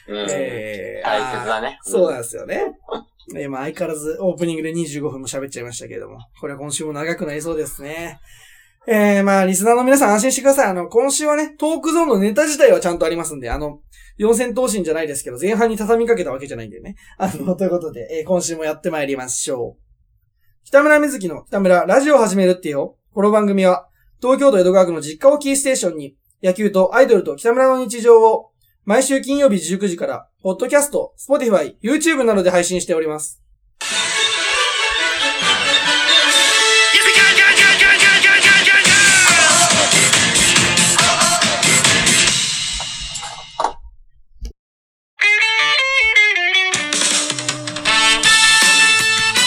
[0.07, 2.73] うんえー大切だねそうなんですよね。
[3.35, 8.19] えーまあ相変わらずオープニングで25分も喋っちゃいましたけれども、これは今週も長くなりそうですね。
[8.87, 10.69] えー、まあリスナーの皆さん安心してください。
[10.69, 13.81] あの、今週はね、トークゾーンのネタ自体はちゃんとありますんで、あの、
[14.17, 16.95] 四千頭身じゃないですけど、前半に畳みかけたわけじゃないんでね。
[17.17, 19.87] あの、ということで、えー今週もやってまいりましょう。
[20.63, 22.97] 北村瑞希の北村ラジオを始めるってよ。
[23.13, 23.89] この番組は、
[24.21, 28.51] 東京都江戸川区の実家をキーステーションに、野球とアイドルと北村の日常を、
[28.85, 33.43] 毎週金曜日19時から、ポッドキャスト、 Spotify、YouTube などで配信しております。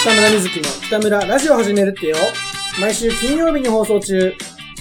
[0.03, 2.17] 北村瑞希の北村ラジオ始めるってよ。
[2.79, 4.35] 毎週金曜日に放送中。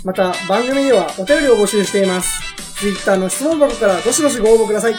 [0.04, 2.42] また、番組ではお便りを募集しています。
[2.78, 4.96] Twitter の質問箱からどしどしご応募ください。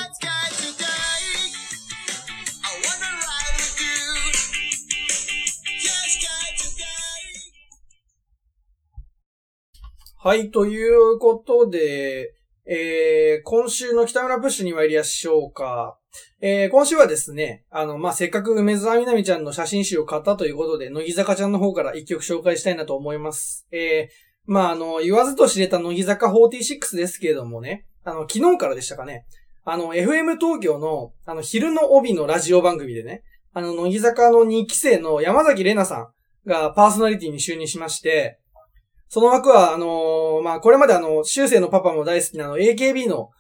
[10.23, 12.35] はい、ということで、
[12.67, 15.97] えー、今週の北村プッシュに参りましょうか。
[16.43, 23.67] えー、今週はですね、あの、まあ、せっかく梅沢みなみちゃんの写真集を買ったということで、乃木坂ちゃんの方から一曲紹介したいなと思います。
[23.73, 24.13] えー、
[24.45, 29.25] まあ、あの、言わずと知れた乃木坂46ですけれどもね、あの、昨日からでしたかね、
[29.65, 33.23] あの、FM 東京の、あの、昼の帯のラジオ番組でね、
[33.55, 36.13] あの、乃木坂の2期生の山崎玲奈さ
[36.45, 38.39] んがパーソナリティに就任しまして、
[39.11, 43.31] その枠は、あのーまあ、これまであの、修正のパパも大好きなあの、AKB の、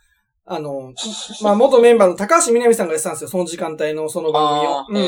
[0.44, 0.92] あの、
[1.42, 4.86] まあ、元メンバーの高橋みなみさんがやってたんですよ、その時間帯のその番組をあ。
[4.88, 5.04] うんうん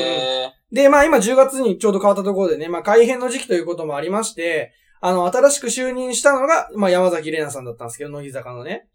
[0.71, 8.87] で、まあ今10月にちょうど変わったところでね、まあ改編の時期ということもありまして、あの、新しく就任したのが、まあ山崎玲奈さんだったんですけど、乃木坂のね。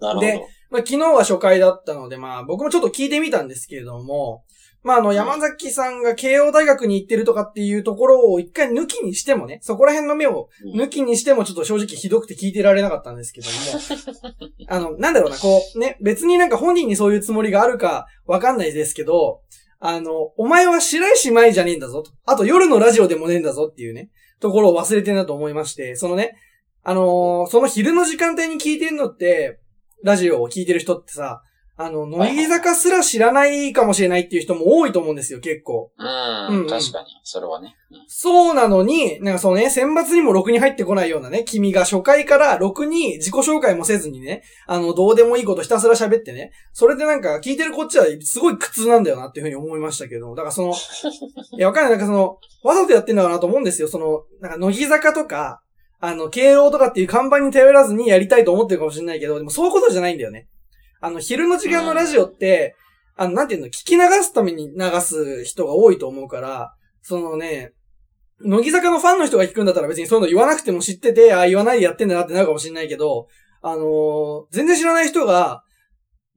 [0.00, 0.26] ーなるほど。
[0.26, 4.44] でまあ昨日は初回だったので、まあ僕もちょっと聞いてみたんですけれども、
[4.82, 10.80] まああの山崎さんが慶応大学に行ってるとかっていうところを一回抜きにしてもね、そこら辺の目をうん。
[10.80, 19.40] 抜きにしてもちょっと正直ひどくて聞いてられなかったんですけども、 あの、なんだろうな、こう、ね、別になんか本人にそういうつもりがあるかわかんないですけど、
[19.80, 22.10] あの、お前は白石舞じゃねえんだぞと。
[22.24, 24.10] あと夜のラジオでもねえんだぞっていうね、
[24.40, 26.36] ところを忘れてんだと思いまして、そのね、
[26.82, 29.58] あのーその昼の時間帯に聞いてんのって、
[30.02, 31.42] ラジオを聞いてる人ってさ、
[31.80, 35.92] あの、乃木坂すら知らないかもしれないっていう人も多いと思うんですよ、結構。
[35.96, 37.06] うん、うんうん確かに。
[37.22, 37.76] それはね。
[37.92, 50.74] うんそうなのに、なんかそのね、選抜にも6に入ってこないようなね、君が初回から6に自己紹介もせずにね、あの、どうでもいいことひたすら喋ってね、それでなんか聞いてるこっちはすごい苦痛なんだよなっていうふうに思いましたけど、だからその、
[51.56, 55.60] いや、わかんない、なんかその、わざとやってんだかなと思うんですよ、その、なんか乃木坂とか、
[56.00, 60.48] あの、慶応とかっていう看板に頼らずにやりたいと思ってるかもしれないけど、でもそういうことじゃないんだよね。
[61.00, 62.74] あの、昼の時間のラジオって、
[63.16, 67.72] あの、なんていうの、聞き流すために流す人が多いと思うから、そのね、
[68.40, 73.26] 乃木坂のファンの人が聞くんだったら別にそういうの言わなくても知ってて、あ言わないでやってんだなってなるかもしれないけど、
[73.62, 75.62] あのー全然知らない人が、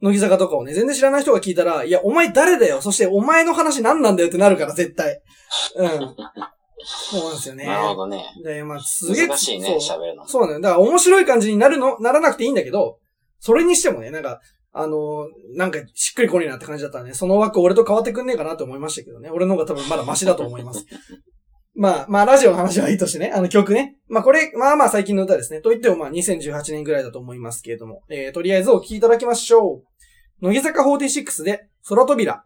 [0.01, 2.81] 乃木坂とかをね、全然知らない人が聞いたら、いや、お前誰だよ？
[2.81, 5.21] そしてお前の話何なんだよってなるから、絶対。
[5.75, 5.89] うん。
[6.83, 7.65] そうなんですよね。
[7.67, 8.25] なるほどね。
[8.43, 10.27] で、まあ、すげえ、難しいね、そう喋るの。
[10.27, 10.61] そうなんだよ。
[10.61, 12.97] だから面白い感じになるの、ならなくていいんだけど、
[13.41, 14.39] それにしてもね、なんか、
[14.73, 19.29] あのなんかしっくりこねえなって感じだったらね、その枠俺と変わってくんねえかなと思いましたけどね。
[19.29, 20.85] 俺の方が多分まだマシだと思います。
[21.75, 23.97] まあ、まあ、ラジオの話はいいとしてね、あの曲ね。
[24.07, 25.61] まあ、これ、まあまあ最近の歌ですね。
[25.61, 29.81] と言ってもまあ2018年ぐらいだと思いますけれども、えー、とりあえずお聴きいただきましょ
[30.41, 30.45] う。
[30.45, 32.45] 乃木坂46で、空扉。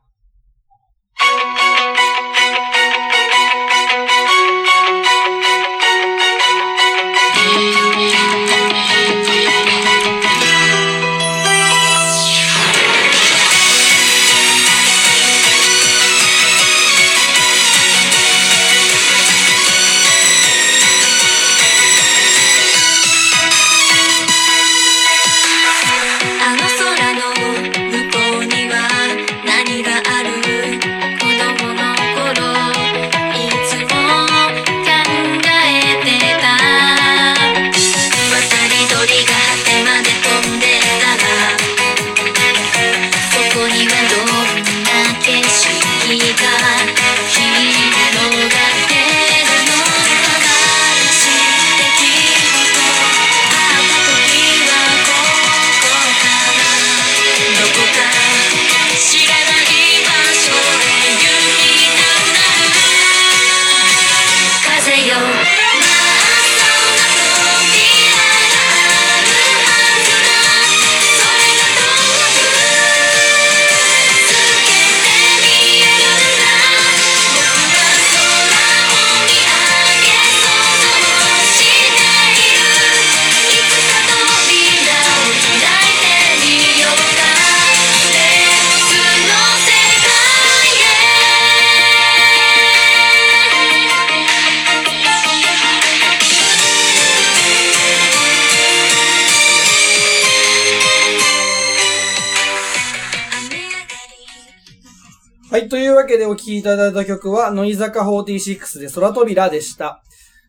[106.25, 110.01] でお聴きいただいた曲は、乃木坂46で空扉でした。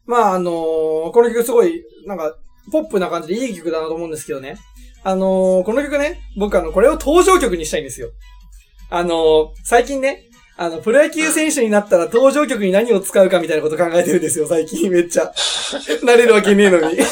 [0.07, 0.55] まあ、あのー
[1.13, 2.35] この曲すごい、なんか、
[2.73, 4.57] ポップな感じでいい曲だなと思うんですけどね。
[5.05, 8.09] あのーこの曲ね、僕あの、これを登場曲にしたいんですよ。
[8.91, 10.25] あのー最近ね、
[10.57, 15.31] あの、プロ野球選手になったら登場曲に何を使うかみたいなこと考えてるんですよ、最近めっちゃ。
[16.03, 16.97] なれるわけねえのに。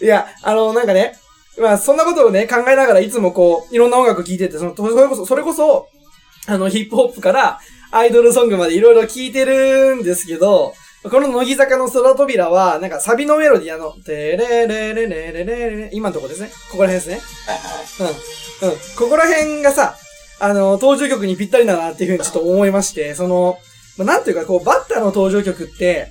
[0.00, 1.16] いや、あの、なんかね、
[1.60, 5.88] まあ、そんなことをね、考えながらいつもこう、いろんな音楽聴いてて、その、それこそ、それこそ、
[6.48, 16.50] あの、ヒップホップから、アイドルソングまでいろいろ聴いてるんですけど、この乃木坂の空扉は、なんかサビのメロディーあの、てれれれれれれれ今のとこですね。
[16.70, 17.20] ここら辺ですね。
[18.62, 18.68] うん。
[18.70, 18.76] うん。
[18.96, 19.94] ここら辺がさ、
[20.40, 23.58] あの、登場曲にぴったりだなっていうふうにちょっと思いまして、その、
[23.98, 26.08] まあなんていうか、こう、バッターの登場曲って、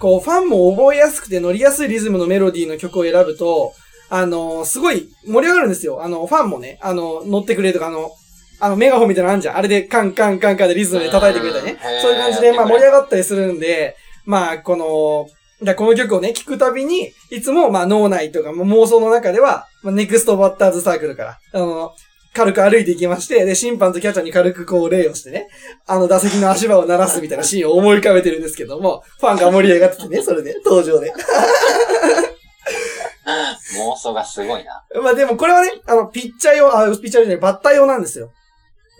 [0.00, 3.72] こう、ファンも覚えやすくて乗りやすいリズムのメロディーの曲を選ぶと、
[4.08, 6.02] あの、すごい盛り上がるんですよ。
[6.02, 8.12] あの、ファンもね、あの、乗ってくれとか、あの、
[8.60, 9.56] あの、メガホンみたいなのあんじゃん。
[9.56, 11.78] あれでカンカンカンカンでリズムで叩いてくれたりね。
[12.02, 15.28] そういう感じで、まあ盛り上がったりするんで、まあ、この、
[15.64, 21.92] だこの曲をね、聴くたびに、いつも、まあ、脳内とか、まあ妄想の中では、まあ、ネクストバッターズサークルから、あの、
[22.36, 25.48] 軽く歩いていきまして、で、審判とキャッチャーに軽くこう礼をしてね、
[25.86, 31.14] あの打席の足場を鳴らすみたいなシーンを思い浮かべてるんですけども、ファンが盛り上がっててね、それで、登場で。
[33.78, 34.84] 妄想がすごいな。
[35.02, 38.30] まあでもこれはね、あの、ピッチャー用、あ、ピッチャーじゃない、バッター用なんですよ。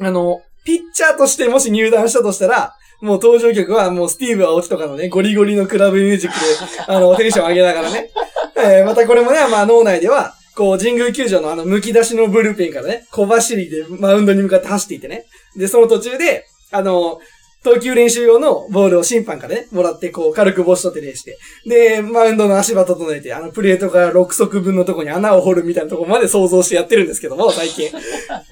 [0.01, 6.45] あの、ピッチャーとしてもし入団したとしたら、もう登場曲はもうスティーブ・アオキとかのね、ゴリゴリのクラブミュージックで、
[6.87, 8.11] あの、テンション上げながらね。
[8.57, 15.27] えーまたこれもね、まあ脳内では、こう、神宮球場のあの、剥き出しのブルペンからね、小走りでマウンドに向かって走っていってね。
[15.57, 17.21] で、その途中で、あの、
[17.67, 21.37] 投球練習用のボールを審判からね、もらって、こう、軽く帽子取って礼して。
[21.67, 27.91] で、マウンドの足場整えて、あの、プレートから6足分のとこに穴を掘るみたいなとこまで想像してやってるんですけども、最近。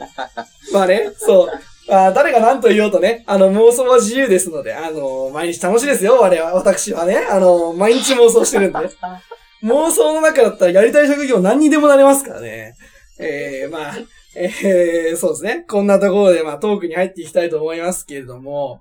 [0.74, 1.48] まあね、そう。
[1.88, 7.18] あー誰が何と言おうとね、あの、妄想は自由ですので、あの、毎日楽しいですよ、我々、私はね。
[7.31, 8.79] あの、毎日妄想してるんで。
[9.62, 12.74] 妄想の中だったらやりたい職業何にでもなれますからね。
[13.20, 13.94] えー、まあ、
[14.35, 15.64] えー、そうですね。
[15.68, 18.81] こんなところで、まあ、トークに入っていきたいと思いますけれども、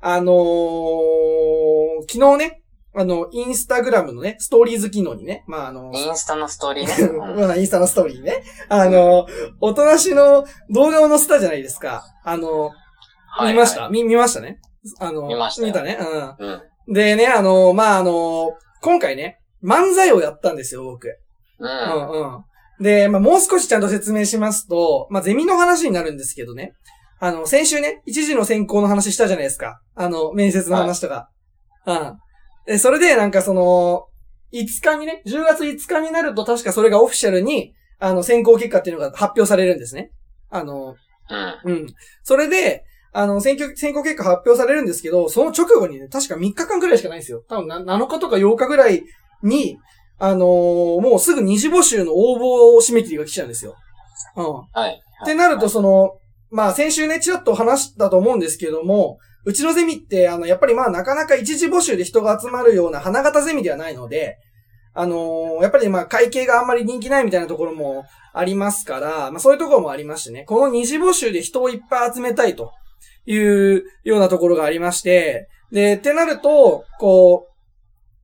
[0.00, 2.60] あのー、昨日ね、
[2.96, 6.94] あの、インスタグラムのね、ストーリーズ機能にね、まあ、あの、インスタのストーリーね。
[7.08, 8.44] う んまあ、インスタのストーリーね。
[8.68, 9.26] あの、
[9.60, 12.04] おとなしの動画を載せたじゃないですか。
[12.24, 12.70] あの、
[13.36, 13.88] はい見ました？
[13.88, 14.60] 見、見ましたね？
[15.00, 15.98] あの、見ましたよ見たね？
[16.38, 16.62] うん。
[16.86, 16.94] うん。
[16.94, 21.08] でね、あの、まあ、あの、今回ね、漫才をやったんですよ、僕。
[21.08, 21.18] う。
[21.58, 22.44] うんんうん。
[22.84, 26.74] で、まあ、もう少しちゃんと説明しますと、まあ、ゼミの話になるんですけどね。
[27.24, 29.80] あの、先週ね、一時の選考の話したじゃないですか。
[29.94, 31.30] あの、面接の話とか。
[31.86, 32.18] うん。
[32.66, 34.08] で、それで、なんかその、
[34.52, 40.10] 5日にね、10月5日になると確かそれがオフィシャルに、あの、選考結果っていうのが発表されるんですね。
[40.50, 40.96] あの、
[41.64, 41.72] うん。
[41.72, 41.86] うん。
[42.24, 42.84] それで、
[43.14, 47.42] あの、選挙、選考結果発表されるんですけど、その直後にね、確か3日間くらいしかないんですよ。
[47.48, 49.02] 多分な7日とか8日ぐらい
[49.42, 49.78] に、
[50.18, 53.76] あのーもうすぐ二次募集の応募締め切りが来ちゃうんですよ。
[54.36, 54.44] うん。
[54.78, 55.00] はい。
[55.22, 56.18] ってなると、その、
[56.54, 64.38] まあ先週ね、ちらっと話したと思うんですけども、うちのゼミって、あの、やっぱりまあなかなか一次募集で人が集まるような花形ゼミではないので、
[64.94, 72.70] あのーやっぱりまあ会計があんまり人気ないみたいなところもありますから、まあそういうところもありましてね、この二次募集で人をいっぱい集めたいと
[73.26, 77.48] いうようなところがありまして、で、ってなると、こ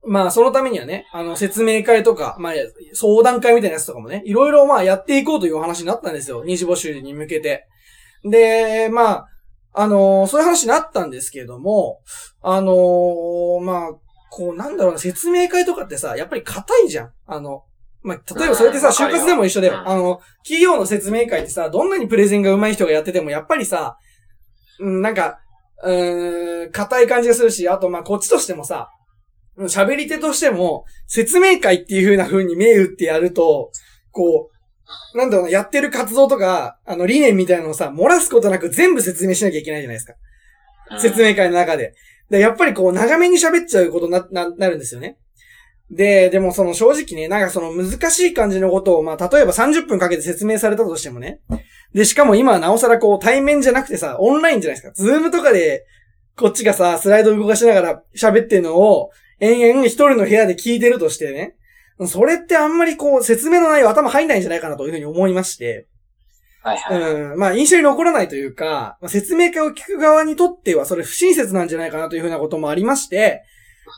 [0.03, 2.53] う、まあそのためにはね、あの説明会とか、まあ
[2.93, 6.45] 相談会みたいなやつとかもね、いろいろまあやっていこうというお話になったんですよ。
[6.45, 7.67] 二次募集に向けて。
[8.23, 9.27] で、まあ、
[9.73, 12.01] あのーそういう話になったんですけれども、
[12.41, 13.91] あのーまあ、
[14.29, 17.11] こう、なんだろうな、説明会とかってさ、やっぱり硬いじゃん。
[17.25, 17.63] あの、
[18.03, 19.73] まあ、例えばそれってさ、うん就活でも一緒だよ。
[19.73, 23.97] うんあの、企業の説明会ってさ、どんなにプレゼンが上手い人がやってても、やっぱりさ、
[24.79, 25.39] うん、なんか、
[25.83, 28.89] うーん、硬い感じがするし、あと、まあ、こっちとしてもさ、
[29.57, 33.71] 喋り手としても、説明会っていう風な風に目打ってやると、
[34.11, 34.50] こう、
[35.15, 40.13] なんだろうな、やってる活動とか、あの、理念みたいなのをさ、漏らすことなく全部説明しなきゃいけないじゃないですか。
[40.13, 40.31] うん
[40.99, 41.93] 説明会の中で。
[42.29, 45.17] で、やっぱりこう、長めに喋っちゃうことにな、な、なるんですよね。
[45.89, 51.41] で、でもその正直ね、なんかその難しい感じのことを、まあ、例えば30分かけて説明されたとしてもね。
[51.93, 54.93] で、しかも今はなおさらこう、対面じゃなくてさ、オンラインじゃないですか。
[54.93, 55.85] ズームとかで、
[56.37, 59.11] こっちがさ、スライド動かしながら喋ってるのを、
[59.41, 61.55] 延々一人の部屋で聞いてるとしてね。
[62.07, 65.87] それってあんまりこう、説明の内容頭入んないんじゃないかなというふうに思いまして。
[66.63, 67.13] はいはい。
[67.13, 67.39] うん。
[67.39, 73.43] まあ、印象に残らないというか、まあ説明会を聞く側にとっては、それ不親切なんじゃないかなというふうなこともありまして、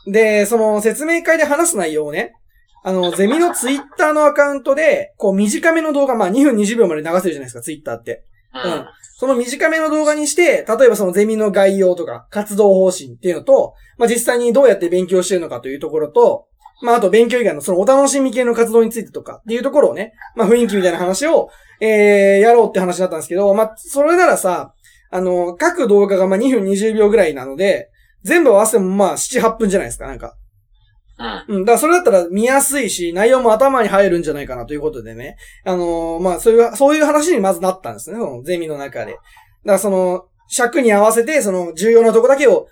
[0.06, 2.34] で、その説明会で話す内容をね、
[2.82, 8.24] あの、ゼミのツイッターのアカウントで、こう短めの動画、まあ2分20秒まで流せるじゃないですか、ツイッターって。
[8.52, 8.72] うん。
[8.72, 8.86] うん
[9.16, 16.48] その短めの動画にして、例えばそのゼミの概要とか、活動方針っていうのと、まあ、実際にどうやって勉強してるのかというところと、
[16.82, 21.48] まあ、あと勉強以外のそのお楽しみ系の活動についてとかっていうところをね、まあ、雰囲気みたいな話を、
[21.80, 24.74] えー、やろうって話だったんですけど、まあ、それならさ、
[25.10, 27.90] あの、各動画がまあ2分20秒ぐらいなので、
[28.22, 30.34] 全部合わせてもまあ7、8分じゃないですか、なんか。
[31.48, 31.56] うん。
[31.56, 31.64] うん。
[31.64, 35.36] だからそれだったら見やすいし、内容も頭に入るんじゃないかなということでね。
[35.64, 39.12] あのーまあ、そういう、そういう話にまずなったんですね、そのゼミの中で。
[39.12, 39.22] だか
[39.64, 42.66] らその、尺に合わせて、その重要なとこだけを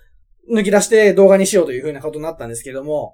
[0.51, 3.13] 抜き出して動画にしようというふうなことになったんですけども。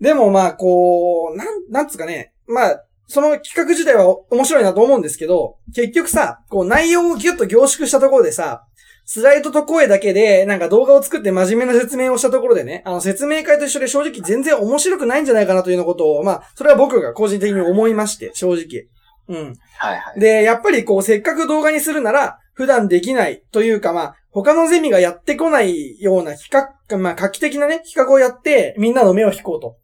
[0.00, 2.32] でもまあ、こう、なん、なんつうかね。
[2.46, 8.66] まあ、その企画自体は面白いなと思うんですけど、結局さ、こう内容をギュッと凝縮したところでさ、
[9.04, 18.88] スライドと声だけで、なんか動画を作って真面目な説明をしたところでね、あの説明会と一緒で正直全然面白くないんじゃないかなというようなことを、まあ、それは僕が個人的に思いまして、正直。
[19.28, 19.54] うん。
[19.78, 20.20] はいはい。
[20.20, 29.76] で、やっぱりこう、せっかく動画にするなら、普段できないというか、まあ、他のゼミがやってこないような企画、まあ、画期的なね、企画をやって、みんなの目を引こうと。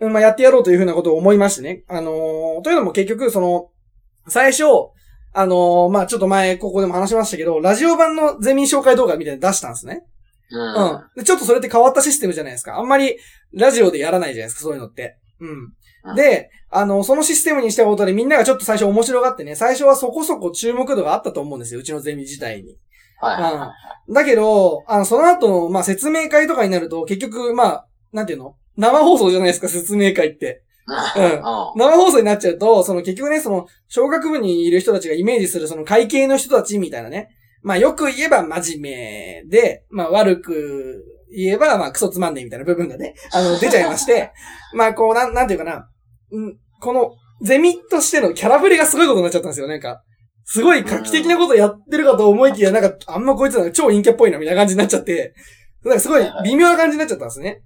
[0.00, 1.84] うんまあ、やってやろうというふうなことを思いましてね。
[1.88, 3.70] あのーというのも結局、その、
[4.28, 4.64] 最初、
[5.32, 10.02] あのーまあ、ちょっと前、ここでも話しましたけど、ラジオ版のゼミ紹介動画みたいなの出したんですね。
[10.50, 10.58] う。
[10.58, 11.04] うんん。
[11.16, 12.76] で、ちょっとそれって変わったシステムじゃないですか。
[12.76, 13.16] あんまり、
[13.54, 15.16] ラジオでやらないじゃないですか、そういうのって。
[15.38, 15.46] う。
[15.46, 22.76] うんんで、あの、そのシステムにしたことでみんながちょっと最初面白がってね、最初はそこそこ注目度があったと思うんですよ、うちのゼミ自体に。
[23.18, 23.72] はいは
[24.10, 28.56] だけど、あの、その後の、まあ、説明会とかになると、結局、まあ、なんていうの？
[28.76, 30.62] 生放送じゃないですか、説明会って。
[31.16, 31.18] い。
[31.18, 31.40] うんうん。
[31.40, 37.30] 生放送になっちゃうと、その結局ね、その、小学部にいる人たちがイメージするその会計の人たちみたいなね。
[37.62, 41.04] まあよく言えば真面目で、まあ悪く
[41.34, 44.30] 言えば、まあクソつまんねえみたいな部分がね、あの、出ちゃいまして、
[44.72, 45.84] まあこう、なん、なんていうかな、うん、
[46.80, 50.02] この、ゼミとしてのキャラぶりがすごいことになっちゃったんですよ、なんか。
[50.44, 55.34] すごい画期的なことやってるかと思いきや、なんか、あんまこいつら超陰キャっぽいな、みたいな感じになっちゃって、
[55.84, 57.62] なんかすごい微妙な感じになっちゃったんですね。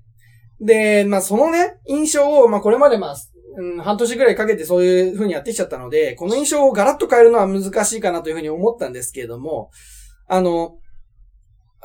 [0.60, 3.16] で、まあそのね、印象を、まあこれまでまあ、
[3.56, 9.70] うん、半年ぐらいかけてそういう風にやってきちゃったので、この印象をガラッと変えるのは難しいかなというふうに思ったんですけれども、
[10.28, 10.76] あの、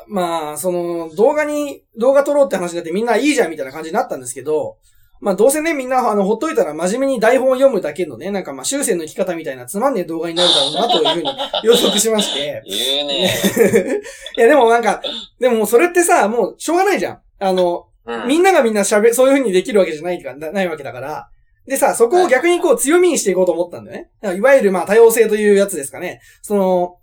[0.07, 4.77] まあ、その、動画に、動画撮ろうって話になってみんないいじゃんみたいな感じになったんですけど、
[5.21, 11.29] まあどうせね、みんな、あの、ほっといたら真面目に台本を読むだけのね、なんかまあ修正の生き方みたいなつまんねえ動画になるだろうなというふうに
[11.63, 12.61] 予測しまして。
[12.65, 13.31] 言うね。
[14.37, 15.01] いやでもなんか、
[15.39, 17.19] でももうそれってさ、もうしょうがないじゃん。
[17.39, 18.27] あの、うん。
[18.27, 21.29] みんながみんな喋、そういう風にできるわけじゃないか、なないわけだから。
[21.67, 24.09] でさ、そこを逆にこう強みにしていこうと思ったんだよね。
[24.21, 26.21] だからいわゆるまあ多様性というやつですかね。
[26.41, 26.97] その、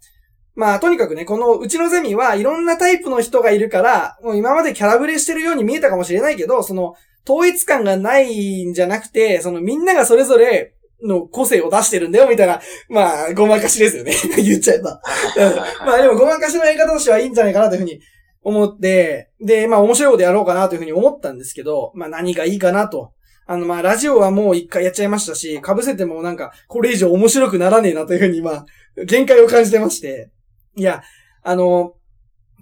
[0.55, 6.95] まあとにかくね、このうちのゼミはいろんなタイプの人がいるから、もう今までキャラブレしてるように見えたかもしれないけど、その、
[7.29, 14.15] 統一感がないんじゃなくて、そのみんながそれぞれの個性を出してるんだよ、みたいな、まあ、ごまかしですよね。
[14.37, 15.01] 言っちゃえば。
[15.37, 15.57] うん
[15.87, 18.01] まあでもごまかしのやり方としてはいいんじゃないかなというふうに
[18.43, 23.13] 思って、で、まあ面白いことやろうかなというふうに思ったんですけど、まあ何がいいかなと。
[23.47, 28.67] あのまあラジオはもう一回やっちゃいましたし、被せてもなんかこれ以上面白くならねえなというふうにまあ、
[29.05, 30.31] 限界を感じてまして。
[30.77, 31.03] いや、
[31.43, 31.95] あの、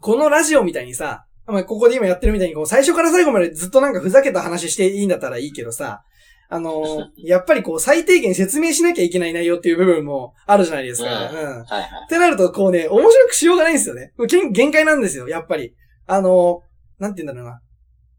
[0.01, 6.03] このラジオみたいにさ、まあここで今やってるみたいにこう最初から最後までずっとなんかふざけた話していいんだったらいいけどさ、
[6.49, 11.31] あの、 やっぱりこう最低限説明しなきゃいけない内容っていう部分もあるじゃないですか。
[11.31, 11.85] うんうんはいはい。
[12.07, 14.13] ってなると、こうね、面白くしようがないんですよね。
[14.29, 15.75] 限限界なんですよ、やっぱり。
[16.07, 16.63] あの、
[16.99, 17.61] なんて言うんだろうな。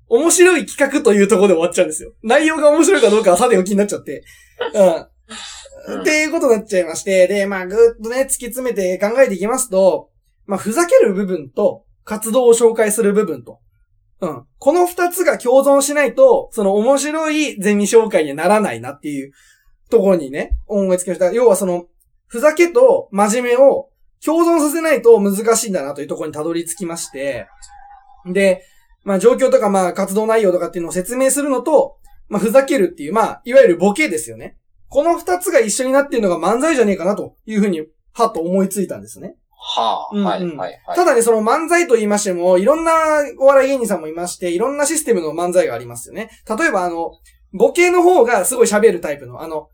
[0.07, 2.13] 面白い企画というところで終わっちゃうんですよ。
[2.23, 4.23] 内容が面白いかどうかはさておきになっちゃって。
[4.73, 4.83] うん。
[4.83, 5.05] うん
[6.01, 10.09] っていうことになっちゃいまして、で、まあ、ぐーっとね、突き詰めて考えていきますと、
[10.45, 13.59] まあ、ふざける部分と、活動を紹介する部分と。
[14.21, 14.43] うん。
[14.59, 19.31] この二つが共存しないと、その面白いゼミ紹介にならないなっていう
[19.89, 21.31] ところにね、思いつきました。
[21.31, 21.85] 要はその、
[22.27, 23.89] ふざけと真面目を
[24.23, 27.47] 共存させないと難しいんだなというところにたどり着きまして、
[28.25, 28.63] で、
[29.03, 31.97] まあ状況とかまあ活動内容とかっていうのを説明するのと、
[32.29, 34.57] まあふざけるっていう、まあいわゆるボケですよね。
[34.89, 37.81] この二つが一緒になっているのが漫才じゃねえかなというふうに、
[38.13, 39.35] はっと思いついたんですね。
[39.73, 40.09] はあ。
[40.11, 40.95] うんうんはいはいはい。
[40.95, 42.91] ただね、その漫才と言いましても、いろんな
[43.39, 46.29] お笑い芸人さんもいまして、いろんなシステムの漫才がありますよね。
[46.47, 47.11] 例えばあの、
[47.53, 49.67] ボケの方がすごい喋るタイプの、あの、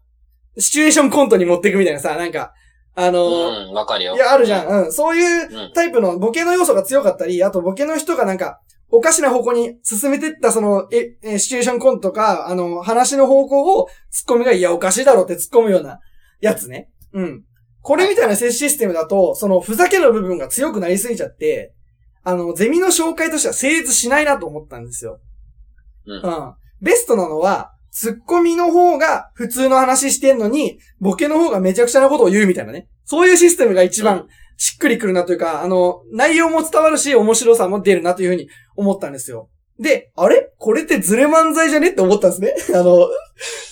[0.58, 2.54] シチュエーションコントに持っていくみたいなさ、なんか、
[2.95, 4.16] あの、うん、わかるよ。
[4.16, 4.86] いや、あるじゃん。
[4.86, 4.91] うん。
[4.91, 5.74] そういううん。
[5.74, 16.00] タイプのボケの要素が強かったり、あとボケの人がなんか、おかしな方向に進めてったその、え、えシチュエーションコントとか、あの、話の方向をツッコミが、いや、おかしいだろって突っ込むような
[16.41, 16.89] やつね。
[17.14, 17.43] うん。
[17.88, 21.73] これみたいなシステムだと、その、ふざけの部分が強くなりすぎちゃって、
[22.21, 25.21] あの、ゼミの紹介としては成立しないなと思ったんですよ。
[26.05, 26.53] うんうん。
[26.81, 32.89] ベストなのは、ツッコミの方が普通の話してんのに、ボケの方がめちゃくちゃなことを言うみたいなね。
[33.05, 34.27] そういうシステムが一番
[34.57, 39.49] しっくりくるなというか、あの、内容も伝わるし、面白さも出るなというふうに思ったんですよ。
[39.80, 40.51] で、あれ？
[40.57, 41.91] これってズレ漫才じゃね？
[41.91, 42.55] って思ったんですね。
[42.78, 43.07] あの、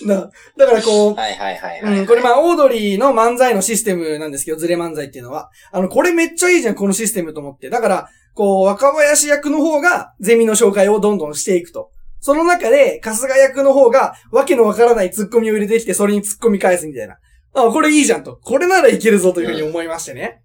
[0.06, 1.99] な、だからこう、はいはいはいはい。
[1.99, 5.49] うん、これまあ、オードリーの漫才のシステムなんですけど、ズレ漫才っていうのは。
[5.72, 7.70] あの、これめっちゃいいじゃん、このシステムと思って。
[7.70, 11.89] だから、こう、若林役の方がゼミの紹介をどんどんしていくと。
[12.20, 17.18] その中で、春日役の方が、わけのわからないツッコミを入れてきて、それにツッコミ返すみたいな。
[17.56, 18.38] あ、これいいじゃんと。
[18.43, 20.41] これならいけるぞというふうに思いましてね。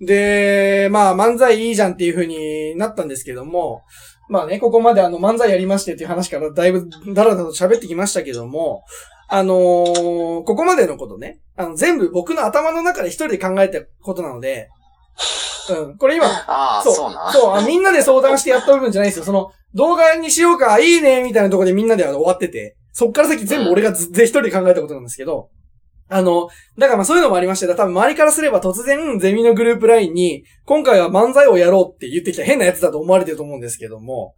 [0.00, 3.82] で、まあ、漫才いいじゃんっていうふうになったんですけども、
[4.32, 8.82] まあね、ここまであの漫才やりましてっていう話からだいぶだらだらと喋ってきましたけども、
[9.28, 14.70] あのーここまでのことね、あの、全部僕の頭の中で一人で考えたことなので、
[15.68, 16.26] うん、これ今、
[16.82, 17.30] そう、そうな。
[17.30, 19.24] そうあみんなで相談してやった部分じゃないですよ。
[19.26, 25.50] その、動画にしようか、いいね、みたいなところでみんなで終わってて、そっから先全部俺がずぜ一人で考えたことなんですけど、
[26.14, 26.48] あの、
[26.78, 34.34] だからまあそういうのもありまして、多分周りからすれば突然ゼミのグループラインに、今回は漫才をやろうって言ってきた変なやつだと思われてると思うんですけども、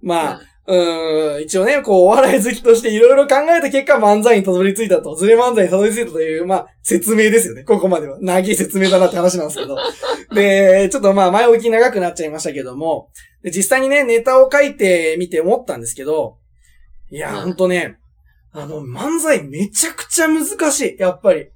[0.00, 7.64] まあ、うーん、一応ね、こう、お笑い好きとしていろいろ考えた結果、漫才にたどり着いたと、ズレ漫才にたどり着いたという、まあ、説明ですよね。
[7.64, 8.18] ここまでは。
[8.20, 9.78] 長い説明だなって話なんですけど。
[10.34, 13.08] で、ちょっとまあ、前置き長くなっちゃいましたけども、
[13.42, 16.36] で実際にね、ネタを書いてみて思ったんですけど、
[17.10, 17.96] いや、うんほんとね、
[18.52, 21.48] あの、漫才めちゃくちゃ難しい、やっぱり。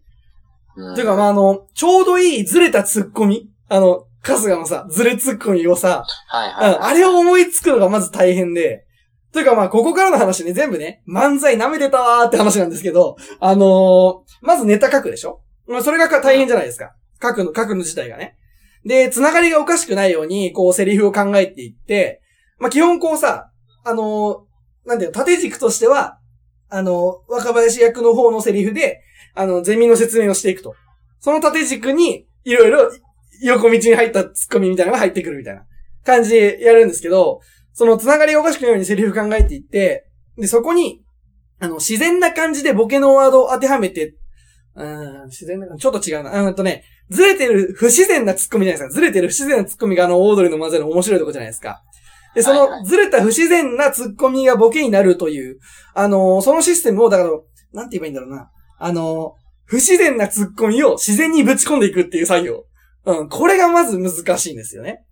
[0.76, 3.51] うんていうか、まあ、あの、ちょうどいいずれたツッコミ。
[3.68, 6.74] あの、春日のさ、ずれツッコミをさ、はいはい。
[6.76, 8.84] うんあれを思いつくのがまず大変で、
[9.32, 16.95] というかまあ、ここからの話ね、全部ね、漫才舐めてたわーって話なんですけど、あのーまずネタ書くでしょまあ、それが大変じゃないですか。
[17.22, 18.36] 書くの、書くの自体がね。
[18.84, 22.20] で、つながりがおかしくないように、こう、セリフを考えていって、
[22.59, 23.51] まあ、基本こうさ、
[23.84, 26.18] あのーなんていうの、縦軸としては、
[26.74, 29.02] あの若林役の方のセリフで、
[29.34, 30.74] あの、ゼミの説明をしていくと。
[31.20, 32.90] その縦軸に、いろいろ、
[33.42, 35.64] 横道に入ったツッコミみたいなのが入ってくるみたいな
[36.04, 37.40] 感じでやるんですけど、
[37.74, 40.06] そのつながりがおかしくないようにセリフ考えていって、
[40.38, 41.04] で、そこに、
[41.58, 44.14] あの、自然な感じでボケのワードを当てはめて、
[44.74, 46.42] うーん、自然な、ちょっと違うな。
[46.42, 48.94] うんとね、ずれてる不自然なツッコミじゃないですか。
[48.94, 51.82] ずれてる不自然なツッコミがあの、オードリーの漫才の面白いとこじゃないですか。
[52.34, 55.58] で、その、ずれた不自然なツッコミがボケになるという、
[55.94, 57.30] あのそのシステムを、だから、
[57.72, 58.50] なんて言えばいいんだろうな。
[58.78, 62.64] あの不自然なツッコミを自然にぶち込んでいくっていう作業。
[63.04, 65.04] うん、これがまず難しいんですよね。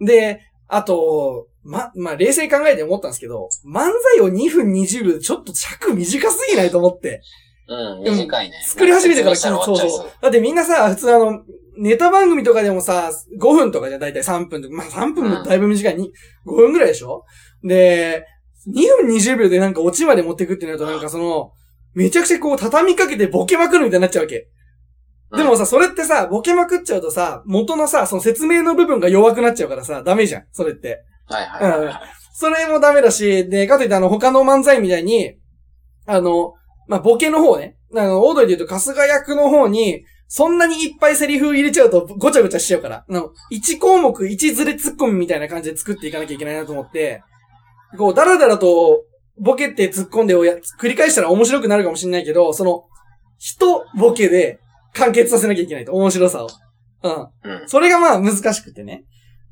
[0.00, 7.22] で、あと、ま、まあ、冷静に考えて思ったんですけど、漫才を2分20秒でちょっと尺短すぎないと思って。
[7.68, 8.56] うん、短いね。
[8.66, 11.42] 作り始めてから説明したら終わっちゃいそうだってみんなさ、普通あの、
[11.78, 13.10] ネタ番組とかでもさ、
[13.40, 16.12] 5分とかじゃだいたい3分とか、まあ3分もだいぶ短い、に
[16.46, 17.24] 5分ぐらいでしょ？
[17.64, 18.26] で、
[18.68, 21.52] 2分20秒でなんかオチまで持ってくってなるとなんかその、
[21.94, 24.48] めちゃくちゃこう畳みかけてボケまくるみたいになっちゃうわけ。
[25.34, 31.04] でもさ、それってさ、ボケまくっちゃうとさ、元のさ、その説明の部分が弱くなっちゃうからさ、ダメじゃん、それって。
[31.26, 32.00] はいはいはい。
[32.34, 35.38] それもダメだし、で、かといってあの、他の漫才みたいに、
[36.06, 36.54] あの、
[36.86, 37.76] まあ、ボケの方ね。
[37.94, 40.04] あの、オードリーで言うと、春日役の方に、
[40.34, 43.04] そんなにいっぱいセリフ入れちゃうと、ごちゃごちゃしちゃうから。
[43.06, 47.22] あの、1項目1ずれツッコミみたいな感じで作っていかなきゃいけないなと思って、
[47.98, 49.04] こう、だらだらと、
[49.38, 52.84] ボケて突っ込んでをや、繰り返したら面白くなるかもしれないけど、その、
[53.36, 54.58] 一ボケで
[54.94, 56.48] 完結させなきゃいけないと、面白さを。
[57.02, 57.08] う
[57.50, 57.60] ん。
[57.60, 57.68] うん。
[57.68, 59.04] それがまあ難しくてね。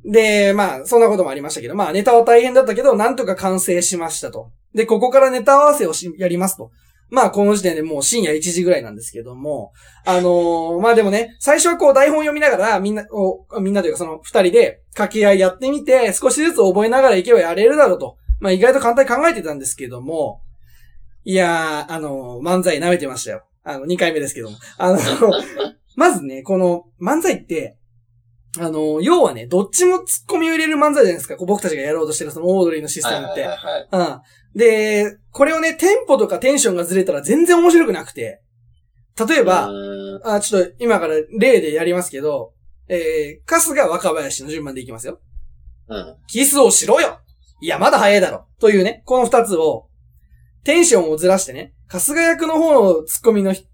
[0.03, 4.51] で、まあ、そんなこともありましたけど、まあネタは大変だったけど、なんとか完成しましたと。
[4.75, 6.71] で、ここからネタ合わせをし、やりますと。
[7.11, 9.73] まあ、この時点でもう深夜1時ぐらいなんですけども、
[10.07, 18.17] あのーまあでもね、最初はこう台本読みながら、みんな、おみんなというかその二人で掛け合いやってみて、少しずつ覚えながらいけばやれるだろうと。
[18.39, 20.41] まあ意外と簡単に考えてたんですけども、
[21.25, 23.45] いやー、あのー漫才舐めてましたよ。
[23.65, 24.57] あの、2回目ですけども。
[24.79, 24.99] あの、
[25.97, 27.77] まずね、この漫才って、
[28.59, 31.37] あの、要はね、どっちも突っ込みを入れる漫才じゃないですか。
[31.37, 33.43] こう僕たちがやろうとしてるそのオードリーのシステムって。
[33.43, 34.11] はいはいはいはい。
[34.11, 34.21] うん。
[34.55, 38.43] で、これをね、テンポとかテンションがずれたら全然面白くなくて。
[39.29, 39.71] 例えば、
[40.25, 42.53] あ、ちょっと今から例でやりますけど、
[42.89, 45.21] えー、春日若林の順番でいきますよ。
[45.89, 46.17] うん。
[46.27, 47.21] キスをしろよ
[47.61, 49.89] いや、まだ早いだろというね、この二つを、
[50.65, 53.67] テンションをずらしてね、春日役の方のツッコミの人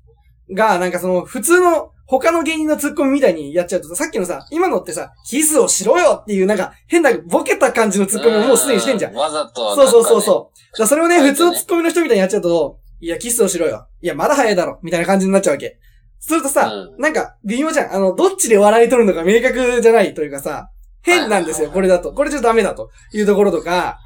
[0.53, 9.15] が、なんかその、普通の他の芸人のツッコミみたいにやっちゃうとさ、さっきのさ、今のってさ、キスをしろよっていうなんか変なボケた感じのツッコミをもうすでにしてんじゃん。
[9.15, 9.75] うわざと。
[9.75, 10.79] そうそうそうそう。
[10.79, 13.89] だそれをね、はい普通のツッコミの人みたいにやっちゃうと、いや、キスをしろよ。
[14.01, 14.79] いや、まだ早いだろ。
[14.83, 15.79] みたいな感じになっちゃうわけ。
[16.21, 17.95] するとさ、うんなんか、微妙じゃん。
[17.95, 20.71] あの、どっちで笑い取るのか明確じゃないというかさ、
[21.03, 22.13] 変なんですよ、はいこれだと。
[22.13, 23.99] これちょっとダメだというところとか、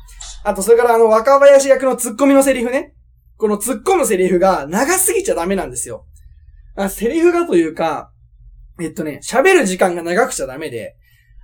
[0.45, 2.95] あと、それからあの、若林役のツッコミのセリフね。
[3.37, 6.05] この突っ込むセリフが長すぎちゃダメなんですよ。
[6.85, 8.11] あセリフがというか、
[8.81, 10.97] えっとね、喋る時間が長くちゃダメで、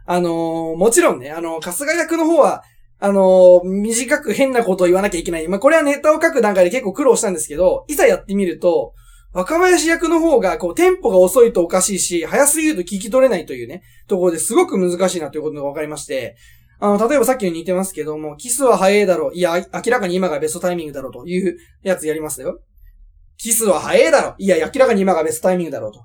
[0.06, 2.62] あのーもちろんね、あの、春日役の方は、
[2.98, 5.48] あのー短く変なことを言わなきゃいけない。
[5.48, 8.94] まあ、これはネタを書く段階で結構苦労したんですけど、いざやってみると、
[9.32, 16.36] 若林役の方が、こう、テンポが遅いとおかしいし、早すぎると聞き取れないというね、ところですごく難しいなということが分かりまして、
[16.78, 19.34] あの、例えばさっきのに似てますけども、キスは早いだろう。
[19.34, 22.60] いや、明らかに今がベストタイミングだろうというやつやりますよ。
[23.36, 24.34] キスは早いだろう。
[24.38, 26.04] いや、明らかに今がベストタイミングだろうと。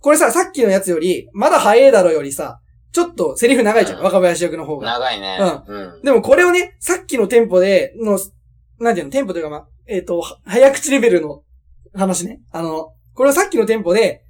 [0.00, 2.60] これさ、さっきのやつより、まだ早いだろうよりさ、
[2.92, 3.98] ちょっとセリフ長いじゃん。
[3.98, 4.86] うん若林役の方が。
[4.92, 5.38] 長いね。
[5.66, 6.02] うん。
[6.02, 8.18] でもこれをね、さっきのテンポで、の、
[8.78, 11.42] なんていうの、テンポというかまあ、えっ、と、は早口レベルの
[11.94, 12.40] 話ね。
[12.52, 14.22] あの、これをさっきのテンポで、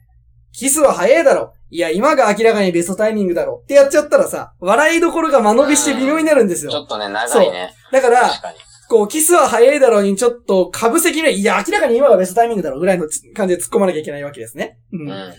[0.53, 1.53] キスは早いだろ。
[1.71, 3.61] いや、今が明らかにベストタイミングだろ。
[3.63, 6.71] ってやっちゃったらさ、笑いどころが間延びして微妙になるんですよ。
[6.71, 7.75] ちょっとね、長いね。
[7.93, 8.59] だから、確かに。
[8.89, 14.79] こう、キスは早いだろうにちょっと、被せきれいや、明らかに今がベストタイミングだろうぐらいの感じで突っ込まなきゃいけないわけですね。
[14.93, 14.99] う。
[14.99, 15.35] うんん。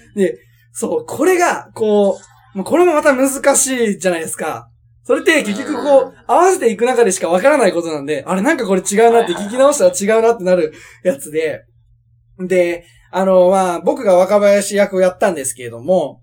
[0.74, 2.20] そう、これが、こ
[2.54, 4.70] う、もうこれもまた難しいじゃないですか。
[5.04, 10.74] それって結局こうんう、合わせていく中でしかわからないことなんで、あれなんかこれ違うなって聞き直したら違うなってなる
[11.04, 11.64] やつで、
[12.40, 16.22] で、あの、まあ、僕が若林役をやったんですけれども、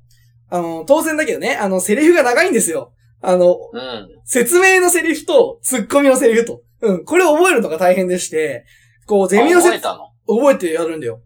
[0.50, 2.92] あの、当然だけどね、あの、セリフが長いんですよ。
[3.22, 4.08] あの、うん。
[4.24, 6.60] 説明のセリフと、ツッコミのセリフと。
[6.84, 8.64] うん、これを覚えるのが大変でして、
[9.06, 10.38] こう、ゼミの説、あ覚えたの？
[10.40, 11.20] 覚えてやるんだよ。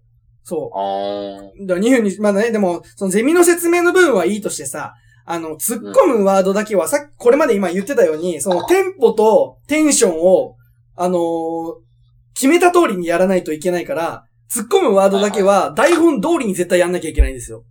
[0.44, 0.78] そう。
[0.78, 4.94] あーだから2分に、まだね、でも、そのゼミの説明の部分はいいとしてさ、
[5.26, 10.56] あの、突っ込むワードだけは、さっき、これまで今言ってたように、そのテンポとテンションを、
[10.96, 11.88] あのー
[12.34, 17.64] 決めた通りにやらないといけないから、突っ込むワードだけは台本通りに絶対やんなきゃいけないんですよ。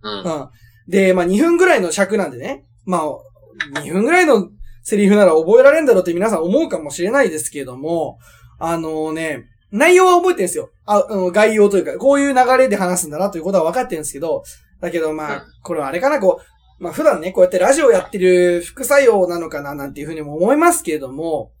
[0.00, 0.12] うん。
[0.22, 0.48] うん。
[0.86, 4.48] で、まあ2分ぐらいの尺なんでね、まあ、2分ぐらいの
[4.82, 8.18] セリフなら覚えられるんだろうって皆さん思うかもしれないですけれども、
[8.58, 10.70] あのね、内容は覚えてるんですよ。
[10.84, 14.44] あ、あの概要というか、こういう流れで話すんだなということは分かってるんですけど、
[14.80, 16.40] だけどまうんあ、これはあれかな、こ
[16.80, 21.52] う、まあ普段ね、こうやってラジオやってる副作用なのかな、なんていうふうにも思いますけれども、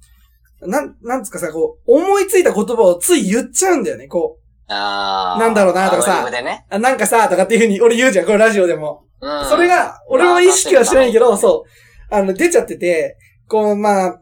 [0.60, 6.66] なん、なんつうかさ、こう、思いついた言葉をつい言っちゃうんだよね、こあーなんだろうなとかさね。
[6.70, 6.74] う。
[6.74, 9.04] あ、なんかさ、とかっていうふうに俺言うじゃん、これラジオでも。
[9.20, 9.44] うん。
[9.46, 11.68] それが、俺は意識はしてないけど、まあそう、
[12.12, 13.16] あの、出ちゃってて、
[13.48, 14.20] こう、まあ、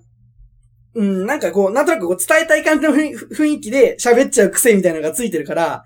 [0.94, 5.84] うん、なんかこう、なんとなくこう伝えたい感じの雰囲気で喋っちゃう癖みたいなのがついてるから、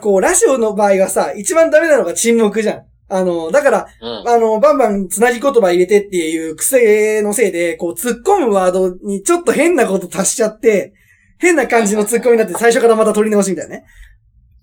[0.00, 2.82] こう、ラジオの場合はさ、一番ダメなのが沈黙じゃん。
[3.08, 4.28] あの、だから、うん。
[4.28, 10.94] あの、バンバンつなぎ言葉入れてっていう癖のせいで、こう、突っ込むワードにちょっと変なこと足しちゃって、
[11.38, 13.84] 変な感じの突っ込みになって最初からまた取り直しみたいなね。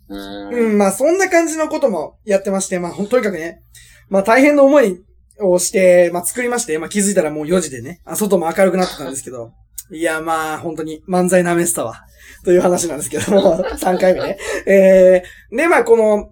[0.08, 0.50] うん。
[0.50, 3.62] うん、まあそんな感じのこともやってまして、まあとにかくね、
[4.10, 5.00] まあ大変な思い
[5.42, 9.52] をして、まあ作りまして、まあ気づいたらもう4時でね、あ外も明るくなってたんですけど、
[9.92, 12.04] いやまあ本当に漫才舐めてたわ、
[12.44, 14.38] という話なんですけども、 3回目ね。
[14.66, 16.32] えー、でまあこの、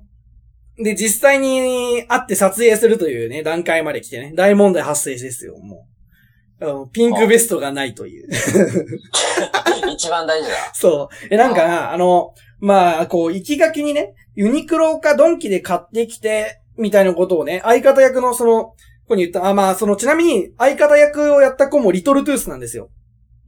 [0.84, 5.97] で実際に会って撮影するというね、段階まで来てね、大問題発生ですよ、もう。
[6.60, 8.30] あのピンクベストがないという。
[9.93, 10.55] 一番大事だ。
[10.74, 11.28] そう。
[11.30, 18.74] え、なんかな、あの、まあ、こう、行きがきにね、ユニクロかドンキで買ってきて、みたいなことをね、相方役のその、
[19.08, 22.89] 子に言った、あ、まあ、その、ちなみに、相方役をやった子もリトルトゥースなんですよ。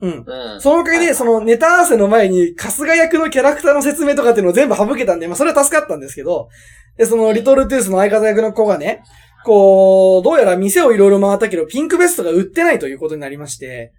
[0.01, 0.23] うん。
[0.25, 0.61] うん。
[0.61, 6.49] そのおかげで、その、ネタ合わせの前に、春日役のキャラクターの説明とかっていうのを全部省けたんで、まあ、それは助かったんですけど、
[6.97, 9.03] で、その、リトルトゥースの相方役の子がね、
[9.45, 13.93] こう、どうやら店をいろいろ回ったけど、ピンクベストが売ってないということになりまして、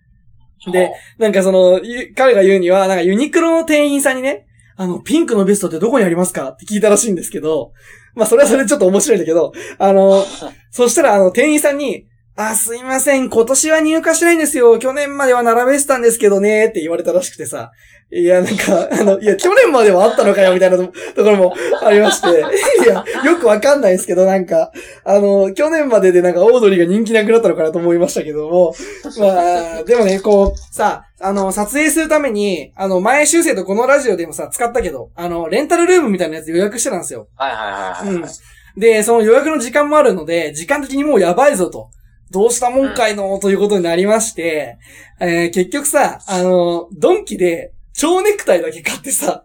[0.71, 4.47] で、なんかその、ゆ彼が言うには、なんかユニクロの店員さんにね、
[4.77, 6.51] あの、ピンクのベストってどこにありますか？
[6.51, 7.73] って聞いたらしいんですけど、
[8.21, 10.23] まあそれはそれでちょっと面白いんだけど、あの、
[10.71, 12.05] そしたらあの、店員さんに、
[12.37, 14.79] あ、すいません、今年は入荷してないんですよ。
[14.79, 17.73] 去年までは並べてたんですけどね、って言われたらしくてさ。
[18.13, 22.29] いや、なんか、 あの、いや、去年まではあったのかよ、みたいなとところも ありまして。
[22.29, 24.73] いや、よくわかんないですけど、なんか、
[25.05, 28.75] あの、去年まででなんかオードリーが人気なくなったのかなと思いましたけども、
[29.19, 37.29] まあ、でもね、こう、さ、あの、撮影するために、あの、前修正とこのラジオでもさ、使ったけど、あの、レンタルルームみたいなやつ予約してたんですよ。
[37.37, 38.15] はいはいはいはい。
[38.17, 38.81] うん。
[38.81, 41.91] で、その予約の時間もあるので、時間的にもうやばいぞと。
[42.31, 44.79] どうしたもんかいの、ということになりまして、
[45.21, 49.45] えー結局さ、あの、ドンキで、蝶ネクタイだけ買ってさ、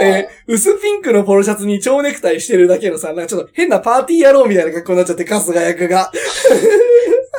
[0.00, 6.10] えー薄ピンクのポロシャツに蝶ネクタイしてるだけのさ、なんかちょっと変なパーティー野郎みたいな格好になっちゃって、春日役が。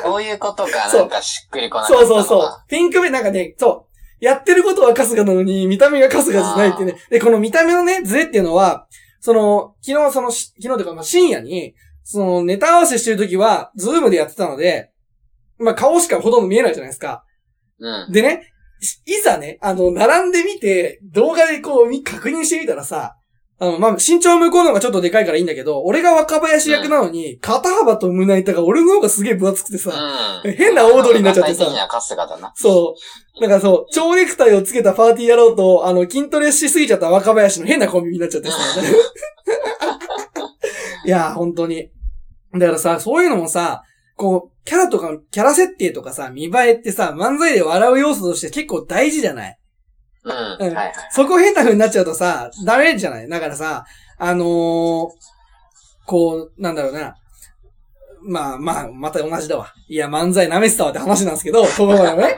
[0.04, 2.50] そういうことか、そうなんかしっくりこなかったそうそうそう。
[2.68, 3.92] ピンク目なんかね、そう。
[4.24, 6.96] やってることは春日なのに、見た目が春日じゃないってね。
[7.10, 8.88] で、この見た目のね、ズレっていうのは、
[9.20, 14.92] その、昨日その、し昨日というか、まあ、深夜に、その、ネタ合わせしてるときは、ズームでやってたので、
[15.58, 17.24] まあ、顔しかほとんど見えないじゃないですか。
[17.80, 18.12] うん。
[18.12, 23.16] でね、しいざね、あの、並んでみて、動画でこう、み確認してみたらさ、
[23.60, 29.92] あの、まあ、身長向こうの方がちょっとでかいからいいんだけど、俺が若林役なのに、肩幅と胸板が俺の方がすげえ分厚くてさ、
[30.44, 30.54] うん。
[30.54, 31.66] 変なオードリーになっちゃってさ。
[32.56, 32.96] そ
[33.38, 33.40] う。
[33.40, 38.58] だからそう、蝶ネクタイをつけたパーティーやろうと、あの、筋トレしすぎちゃった若林の変なコンビになっちゃってさ。
[41.06, 41.92] いやー、本当に。
[42.54, 43.84] だからさ、そういうのもさ、
[44.16, 49.58] こう、キャラとか、キャラ設定とかさ、見栄えってさ、漫才で笑う要素として結構大事じゃない？
[50.24, 50.32] うん。
[50.32, 50.94] うんはいはい。
[51.12, 53.30] そこ変な風になっちゃうとさ、ダメじゃない？
[53.30, 53.86] だからさ、
[54.18, 55.10] あのー、
[56.06, 57.16] こう、なんだろうな。
[58.24, 59.74] まあまあ、また同じだわ。
[59.88, 62.38] いや、漫才舐めてたわって話なんですけど、ここまでのね。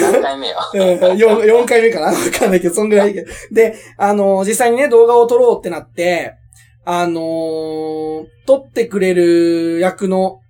[0.00, 0.56] 何回目よ？
[0.72, 2.06] うん、4, 4回目かな？
[2.06, 3.14] わかんないけど、そんぐらい。
[3.52, 6.36] で、あのー実際にね、動画を撮ろうってなって、
[6.84, 10.40] あのー撮ってくれる役の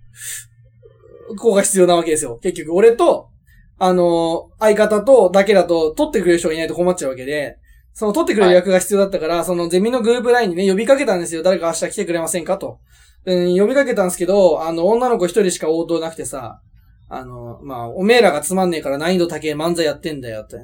[1.37, 2.39] 子が必要なわけですよ。
[2.41, 3.29] 結局、俺と、
[3.77, 7.57] あのー相方とだけだと撮ってくれる人がいないと困っちゃうわけで、
[7.93, 11.43] その撮ってくれる役が必要だったから、そのゼミのグループラインにね、呼びかけたんですよ。
[11.43, 12.57] 誰か明日来てくれませんか？
[12.57, 12.79] と。
[13.25, 16.61] うん、呼びかけたんですけど、あの、女の子一人しか応答なくてさ、
[17.09, 20.55] あの、まあ、おめえらがつまんねえから難易度高え漫才やってんだよって。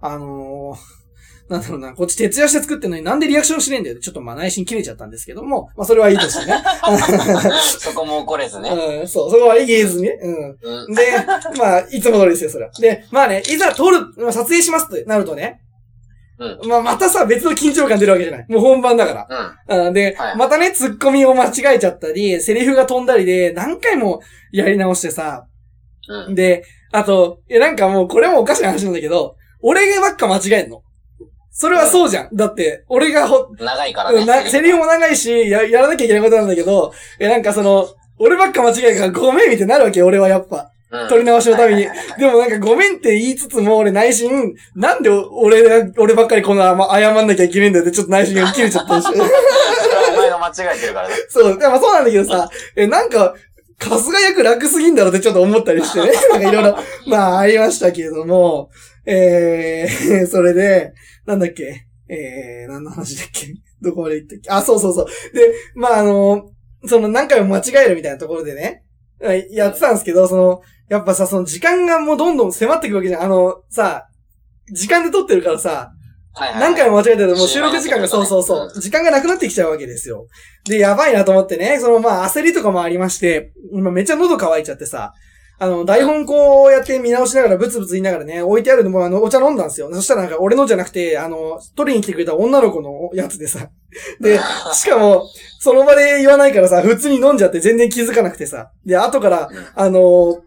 [0.00, 1.03] あのー
[1.48, 6.62] なんだろうな、こっち徹夜して作ってんのになんでリアクションしねえんだよちょっとまあ内心切れちゃったんですけども、まあそれはいいとしてね。
[7.78, 8.70] そこも怒れずね。
[8.70, 10.18] うん、そう、そこは言えずにね。
[10.22, 10.58] うん。
[10.62, 10.94] うん。
[10.94, 11.02] で、
[11.58, 12.70] まあ、いつも通りですよ、それは。
[12.80, 15.60] で、まあね、いざ撮る、まあ撮影しますってなるとね、
[16.38, 16.68] うん。
[16.68, 18.46] まあまたさ、別の緊張感出るわけじゃない。
[18.48, 19.56] もう本番だから。
[19.68, 19.86] うん。
[19.86, 24.20] うんで、はいまたね、ツッコミを間違えちゃったり、セリフが飛んだりで、何回も
[24.50, 25.46] やり直してさ、
[26.08, 26.34] うん。
[26.34, 30.82] で、あと、いやなんかもうこれもおかしな話なんだけど、俺ばっか間違えんの。
[31.56, 32.28] それはそうじゃん。
[32.34, 34.50] だって、俺がほ、長いからね。
[34.50, 37.88] セリフも長いし、や、やらなきゃいけないことなんだけど、え、なんかその、
[38.18, 40.56] 俺ばっか間違えるからごめんみたいになるわけよ、俺はやっぱ。
[40.56, 41.88] うん取り直しのために
[42.18, 49.18] でもなんかごめんって言いつつも、俺内心、なんで俺が、俺ばっかりこんな、ま、謝んなきゃいけないんだよってちょっと内心が切れちゃったりして。
[49.18, 51.14] それはお前が間違えてるからね。
[51.28, 53.34] そう、でもそうなんだけどさ、え、なんか、
[53.80, 56.12] 春日役楽すぎんだろってちょっと思ったりしてね。
[56.30, 56.78] なんかいろいろ、
[57.08, 58.70] まあ、ありましたけれども、
[59.04, 60.92] えー、それで、
[61.26, 63.48] なんだっけ、えー、何の話だっけ？
[63.82, 64.50] どこまで行ったっけ？
[64.50, 65.06] あ、そうそうそう。
[65.34, 66.50] で、まあ、あの、
[66.86, 68.82] その何回も間違えるみたいなところでね、
[69.50, 70.60] やってたんですけど、その、
[70.90, 73.22] やっぱさ、その時間がもうどんどん迫ってくるわけじゃん。
[73.22, 74.06] あの、さ、
[74.70, 75.92] 時間で撮ってるからさ、
[76.36, 76.60] はいはい。
[76.60, 80.26] 何回も間違えてるともう収録時間が、そうそうそう、時間がなくなってきちゃうわけですよ。
[80.68, 85.14] で、やばいなと思ってね、そのまあ焦りとかもありまして、今めっちゃ喉乾いちゃってさ、
[85.58, 89.88] あの、台本こうやって見直しながらブツブツ言いながらね、置いてあるのもあの、お茶飲んだんですよ。
[89.92, 93.68] そしたらなんか俺のじゃなくて、あの、取りに来てくれた女の子のやつでさ。
[94.20, 94.40] で、
[94.72, 95.24] しかも、
[95.60, 98.70] その場で言わないからさ、普通に飲んじゃって全然気づかなくてさ。
[98.84, 100.42] で、後から、うんあの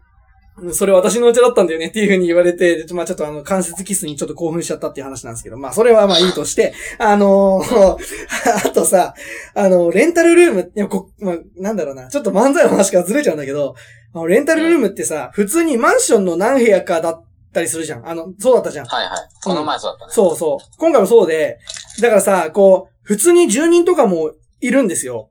[0.71, 7.97] それ私のお茶だったんだよねっていう風に言われて、でまあちょっとあの、関節キスにちょっと興奮しちゃったっていう話なんですけど、まあそれはまあいいとして、あのー
[8.65, 9.13] あとさ、
[9.53, 13.75] あの、レンタルルーム、いやこまあ、なんだろうな、ちょっと漫才の話からずれちゃうんだけど、
[14.13, 18.07] あのレンタルルームってさ、普通にマンションの何部屋かだったりするじゃん。
[18.07, 18.85] あの、そうだったじゃん。
[18.87, 19.19] はいはい。
[19.43, 20.11] この前そうだったね。
[20.13, 20.77] そうそう。
[20.79, 21.59] 今回もそうで、
[22.01, 25.29] だからさ、こう、普通に住人とかもいるんですよ。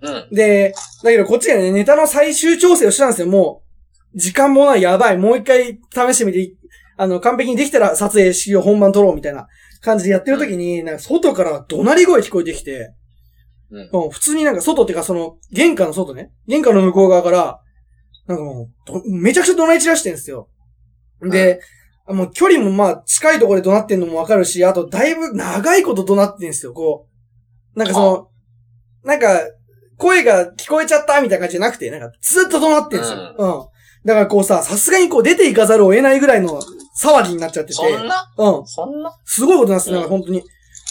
[0.00, 0.28] うん。
[0.32, 3.26] で、だけどこっちがね、ネタの最終調整をしたんですよ。
[3.26, 3.67] もう、
[4.14, 5.18] 時間もない、やばい。
[5.18, 6.52] もう一回試してみて、
[6.96, 9.48] あの、完璧にできたら撮影しよう、本番撮ろう、みたいな
[9.80, 12.94] 感じでやってる時に、なんか外から怒鳴り声聞こえてきて、
[13.70, 13.90] うん。
[14.04, 16.32] うん普通になんか外っていうかその、玄関の外ね。
[16.46, 17.60] 玄関の向こう側から、
[18.26, 20.48] なんかもうど、めちゃくちゃ怒鳴り散らしてんですよ。
[21.22, 21.60] で、
[22.06, 27.06] もう距離もまあ近いところで怒鳴ってんのもわかるし、あとだいぶ長いこと怒鳴ってんですよ、こ
[27.74, 27.78] う。
[27.78, 28.28] なんかその、
[29.04, 29.40] なんか、
[29.96, 33.34] 声が聞こえちゃったみたいな感じじゃなくて、なんかずっと怒鳴ってんですよ。
[33.36, 33.77] うん。
[34.04, 36.60] だからこうさ、さすがにこう出ていかざるを得ないぐらいの
[37.00, 37.74] 騒ぎになっちゃってて。
[37.74, 38.32] そんな？
[38.36, 38.66] うん。
[38.66, 39.12] そんな？
[39.24, 40.42] すごいことなんですよ、なんか本当に。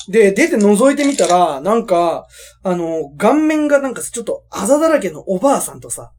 [0.10, 2.28] で、出て覗いてみたら、なんか、
[2.64, 6.12] あの、顔面がなんかちょっとあざだらけのおばあさんとさ、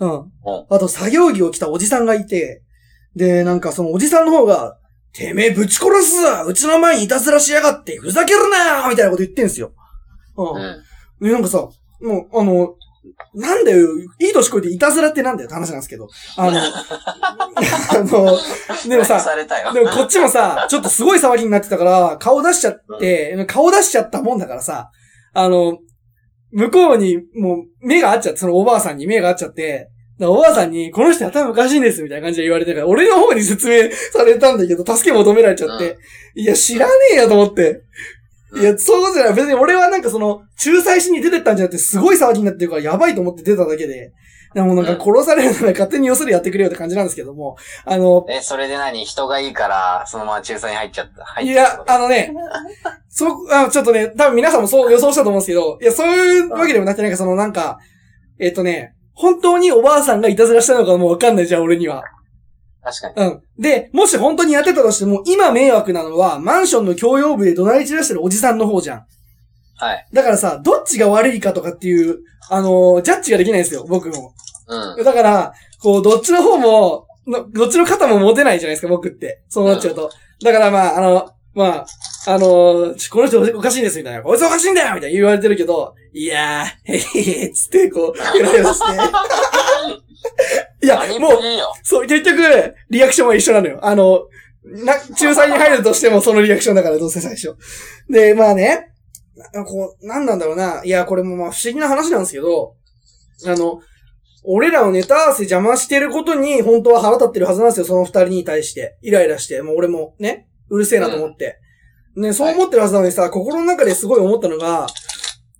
[0.00, 0.10] うん。
[0.10, 0.26] うん
[0.70, 2.62] あと作業着を着たおじさんがいて、
[3.14, 4.78] で、なんかそのおじさんの方が、
[5.12, 9.72] てめえぶち殺すわうちの前にいたずらしやがってふざけるなよみたいなこと言ってんすよ。
[10.36, 10.42] う。
[10.42, 10.82] うんん。
[11.20, 11.68] で、なんかさ、
[12.00, 12.74] もう、あの、
[13.34, 13.88] なんだよ、
[14.20, 18.38] いい年こいていたずらってなんだよって話なんですけど、あの、 あの、
[18.88, 19.20] でもさ。
[19.72, 24.90] でもこっちもさ、ちょっとすごい騒ぎになってたから、顔出しちゃって、顔出しちゃったもんだからさ、
[25.34, 25.78] あの、
[26.52, 29.88] 向こうにもう目が合っちゃって、そのおばあさんに目が合っちゃって、
[30.20, 35.96] おばあさんに、この人頭おかしいんです、みたいな感じで言われてから、俺の方に説明されたんだけど、助け求められちゃって、
[36.34, 37.82] いや、知らねえよと思って。
[38.54, 39.34] いや、そうじゃない。
[39.34, 44.12] 別に俺はなんかその、仲裁しに出てったんじゃなくて、すごい騒ぎになってるから、やばいと思って出ただけで、
[44.54, 49.04] でもなんか殺されるなら勝手によそでやってくれよって感じなんですけども、あの、え、それで何？
[49.06, 51.24] 人がいいから、そのまま仲裁に入っちゃった。
[51.24, 51.92] 入っいやちゃったって、こと？
[51.94, 52.34] あのね、
[53.08, 57.78] そ、 あ、ちょっとね、多分皆さんもそう予想したと思うんですけど、いや、そういうわけでもなくて、なんかそのなんか、
[58.38, 62.02] えっ、とね、本当におばあさんがいたずらしたのかもわかんないじゃん、俺には。
[62.82, 63.28] 確かに。
[63.28, 63.42] うん。
[63.58, 69.06] で、もし本当にやってたとしても、今迷惑なのは、マンションの共用部で怒鳴り散らしてるおじさんの方じゃん。
[69.76, 70.06] はい。
[70.12, 72.20] だからさ、どっちが悪いかとかっていう、
[72.50, 74.34] あのージャッジができないんですよ、僕も。
[74.68, 75.04] うん。
[75.04, 79.42] だから、こう、どっちの方も、のどっちの肩も持てないじゃないですか、僕って。
[79.48, 80.10] そうなっちゃうと。
[80.42, 81.86] だからまあ、あの、まあ、
[82.26, 84.22] あのーちこの人おかしいんです、みたいな。
[84.22, 88.84] こいつおかしいんだよみたいな言われてるけど、いやー、へへへ、つって、こう、ヘラヘラして。
[90.94, 91.72] いや、何もう、もいいよ。
[91.82, 93.78] そう、結局、リアクションは一緒なのよ。
[93.82, 94.26] あの、
[94.64, 97.56] な、仲裁に入るとしてもそのリアクションだから、どうせ最初。
[98.08, 98.92] で、まあね、
[99.52, 100.82] なこう、なんなんだろうな。
[100.84, 102.76] いや、これもまあ不思議な話なんですけど、
[103.46, 103.80] あの、
[104.44, 108.98] 俺らのネタ合わせ邪魔してることに、本当は腹立ってるはずなんですよ、その二人に対して。
[109.02, 109.62] イライラして。
[109.62, 111.58] もう俺もね、うるせえなと思って。
[112.16, 114.86] ね、そう思ってるはずなのにさ、心の中ですごい思ったのが、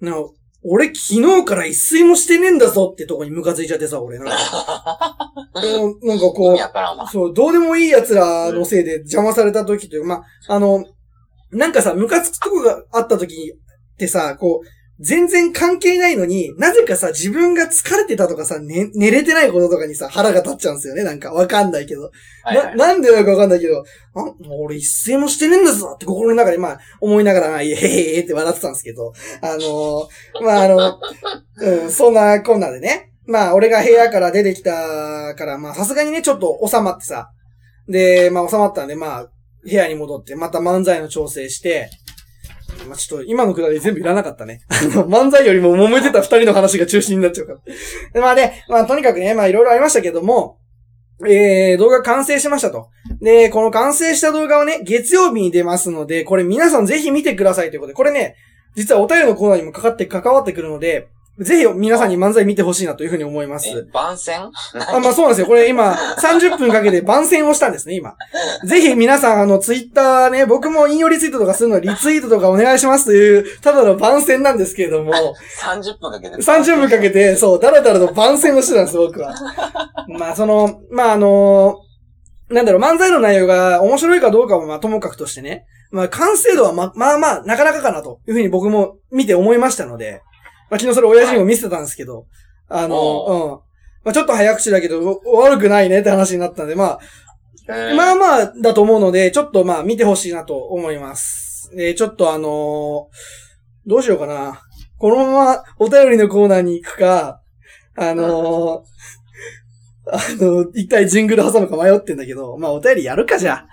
[0.01, 0.17] な
[0.65, 4.19] 俺昨日から一睡もしてねえんだぞってとこにムカついちゃってさ、俺。
[4.19, 7.09] なんか、 うんなんかこう意味、わからんわ。
[7.11, 10.15] そう、どうでもいい奴らのせいで邪魔された時というか、ま
[10.49, 10.85] あ、あの、
[11.51, 13.55] なんかさ、ムカつくとこがあった時
[13.95, 14.67] ってさ、こう、
[15.03, 21.03] 全然関係ないのに、なぜかさ、自分が疲れてたとかさ、ね、寝れてないこととかにさ、腹が立っちゃうんですよね。
[21.03, 22.13] なんか、わかんないけど。
[22.45, 22.77] はいはい。
[22.77, 23.85] な、なんでなのかわかんないけど、
[24.15, 24.35] あ、もう
[24.67, 31.01] 俺一睡もしてねえんだぞって心の中で、まあ、思いながら、まあ、へへへへって笑ってたんですけど、あのーまあ、あの、
[31.57, 33.13] うん、そんなこんなでね。
[33.27, 37.31] まあ、俺が部屋から出てきたから、まあ、さすがにね、ちょっと収まってさ。
[37.89, 39.27] で、まあ、収まったんで、まあ、
[39.65, 41.91] 部屋に戻って、また漫才の調整して、
[42.89, 44.61] まあ、ちょっと、今のくだり全部いらなかったね。
[44.69, 47.59] あの、漫才よりも揉めてた二人の話が中心になっちゃうから。
[48.13, 50.59] でまあね、まあ、とにかくね、まあ、いろいろありましたけども、
[51.29, 52.89] えー、動画完成しましたと。
[53.21, 58.37] で、この完成した動画はね、月曜日に出ますので、これ皆さんぜひ見てくださいということで、これね、
[58.75, 61.09] 実はお便りのコーナーにもかかって、関わってくるので、
[61.39, 63.69] ぜひ皆さんに漫才見てほしいなというふうに思います。
[63.69, 64.43] え、番宣？
[64.43, 65.47] あ、まあそうなんですよ。
[65.47, 68.15] これ今、30分かけて番宣をしたんですね、今。
[68.67, 75.13] ぜひ皆さん、あの、ツイッターね、僕も引用リツイートとかするのリツイートとかお願いしますという、ただの番宣なんですけれども、
[75.61, 76.37] 30分かけて。
[76.37, 79.35] 30分かけて、そう、だらだらと番宣をしてたんです、僕は。
[80.09, 81.79] まあ、その、まあ、あの
[82.51, 90.23] なんだろう、漫才の内容が面白いかどうかはまあ、ともかくとしてね、まあ、完成度はま、まあまあ、なかなかかなというふうに僕も見て思いましたので、
[90.73, 92.27] まあ、昨日それ親父にも見せてたんですけど、
[92.71, 93.51] あの、うん。
[94.05, 96.99] まあ、ちょっと早口だけど、悪くないねって話になったんで、まあ、
[97.69, 101.71] えーまあまあ、だと思うので、ちょっとまあ見てほしいなと思います。
[101.77, 102.49] えーちょっとあのー
[103.87, 104.63] どうしようかな。
[104.99, 107.41] このままお便りのコーナーに行くか、
[107.97, 113.67] あのーあの、一体ジングル挟むか迷ってんだけど、まあお便りやるかじゃあ。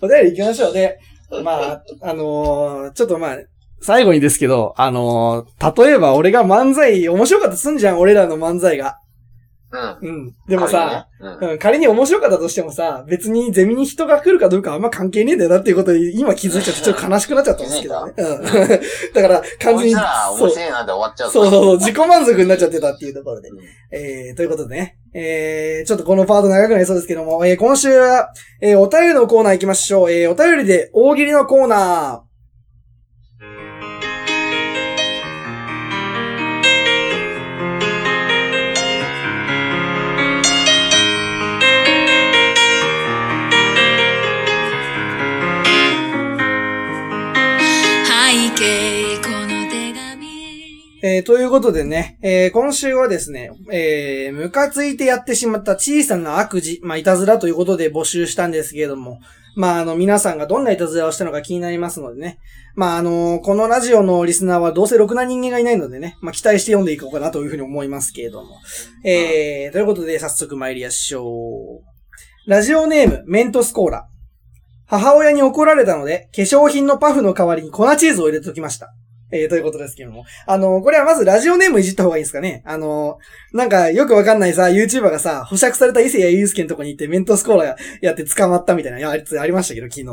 [0.00, 0.72] お便り行きましょう。
[0.72, 0.98] で、
[1.42, 3.36] まあ、あのーちょっとまあ、
[3.80, 8.98] 最後にですけど、あのー例えば俺が漫才面白かったとすんじゃん、俺らの漫才が。
[9.70, 10.08] うん。
[10.08, 10.34] うん。
[10.48, 18.14] でもさ、仮にね、うん、仮に面白かったとしてもさ、別にゼミに人が来るかどうかあんま関係ねえんだよなっていうことに今気づいちゃってちょっと悲しくなっちゃったんですけどね。
[18.16, 18.42] うん。
[19.14, 19.44] だからうん。
[19.60, 20.02] 完全に、そう
[20.40, 23.48] 面白いなって終わっちゃうそうそうそう、自己満足になっちゃってたっていうところで。
[23.48, 23.58] うん
[23.92, 24.98] えー、ということでね。
[25.14, 30.10] えー、ちょっとこのパート長くなりそうですけども、えー、今週は、えー、お便りのコーナー行きましょう。
[30.10, 32.25] えー、お便りで大喜利のコーナ背
[51.06, 59.20] えー、ということでね、えー、今週はですね、えー、ムカついてやってしまった小さな悪事、まあ、いたずらということで募集したんですけれども、
[59.54, 62.40] まあ、あの、皆さんがどんないたずらをしたのか気になりますのでね。
[62.74, 68.48] まあ、あのこのラジオのリスナーはどうせろくな人間がいないのでね、まあ、期待して読んでいこうかなというふうに思いますけれども。
[69.04, 72.50] えー、ということで早速参りましょう。
[72.50, 74.08] ラジオネーム、メントスコーラ。
[74.86, 78.92] 母親に怒られたので、化粧品のパフの代わりに粉チーズを入れておきました。
[79.32, 80.24] えー、ということですけども。
[80.46, 82.62] あの、これはまずラジオネームいじった方がいいですかね。
[82.64, 83.18] あの、
[83.52, 90.06] なんかよくわかんないさ、YouTuber がさ、保釈された伊勢谷友介のとこに行ってメントスコーラやって捕まったみたいなやつありましたけど、昨日。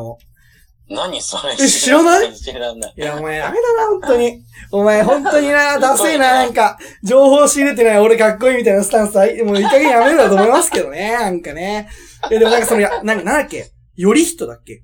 [0.89, 1.53] 何それ？
[1.53, 2.36] え知らない？
[2.36, 2.93] 知らない。
[2.97, 4.43] いや、お前やめだな、本当に。
[4.72, 11.88] お前本当にな、ダセえな、なんか、情報仕入れてない俺かっこいいみたいなスタンスは、もういい加減やめろだと思いますけどね、なんかね。
[12.30, 13.72] いや、でもなんかその、やなんか、なんだっけ？
[13.95, 14.84] より人だっけ？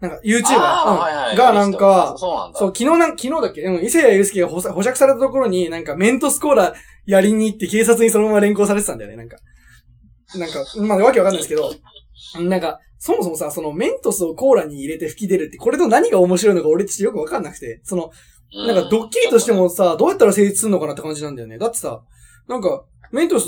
[0.00, 2.58] なんか、YouTuber がなんか、そうなんだ。
[2.58, 3.62] そう、昨日なん、昨日だっけ？
[3.62, 6.74] うん、伊勢谷友介が保釈保釈されたところに、なんか、メントスコーラ
[7.06, 9.38] やりに行って警察にそのまま連行されてたんだよね、なんか。
[10.36, 11.72] なんか、まあ、わけわかんないですけど、
[12.48, 18.10] なんか、そもそもさ、そのメントスをコーラに入れて吹き出るって、これと何が面白いのか俺ちょっとよくわかんなくて、その、
[18.66, 21.58] なんかドッキリとしてもさ、どうやったら成立するのかなって感じなんだよね。
[21.58, 22.02] だってさ、
[22.48, 23.46] なんか、メントス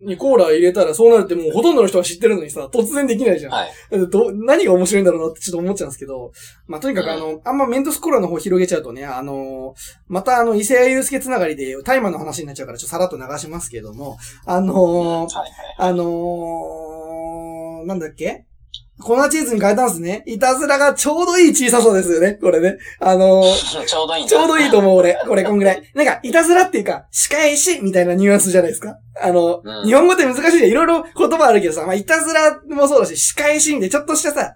[0.00, 3.52] にコーラ入れたらそうなるってもうほとんどの人が知ってるのにさ、突然できないじゃん。
[3.52, 3.70] はい。
[4.10, 6.32] ど、何が面白いんだろうなってちょっと思っちゃうんですけど、
[6.66, 9.74] まあ、とにかくあの、あんまメントスコーラの方広げちゃうとね、あの
[10.08, 15.50] またあの、伊勢谷祐介つながりでタイマーの話になっちゃうからちょっとさらっと流しますけども、あのはいはい。
[15.78, 18.46] あのなんだっけ？
[19.00, 20.22] 粉チーズに変えたんですね。
[20.26, 22.76] いたずらがちょうどいい小ささですよね、これね。
[23.00, 23.44] あのー
[23.86, 25.18] ちょうどいいちょうどいいと思う、俺。
[25.26, 25.82] これ、こんぐらい。
[25.94, 28.96] なんか、いたずらっていうか、仕返しみたいなニュアンスじゃないですか。
[29.20, 30.70] あの、うん日本語って難しいじゃん。
[30.70, 34.54] いろいろ言葉あるけどさ、まあ、いたずらもそうだし、仕返しみたいな、ちょっとしたさ、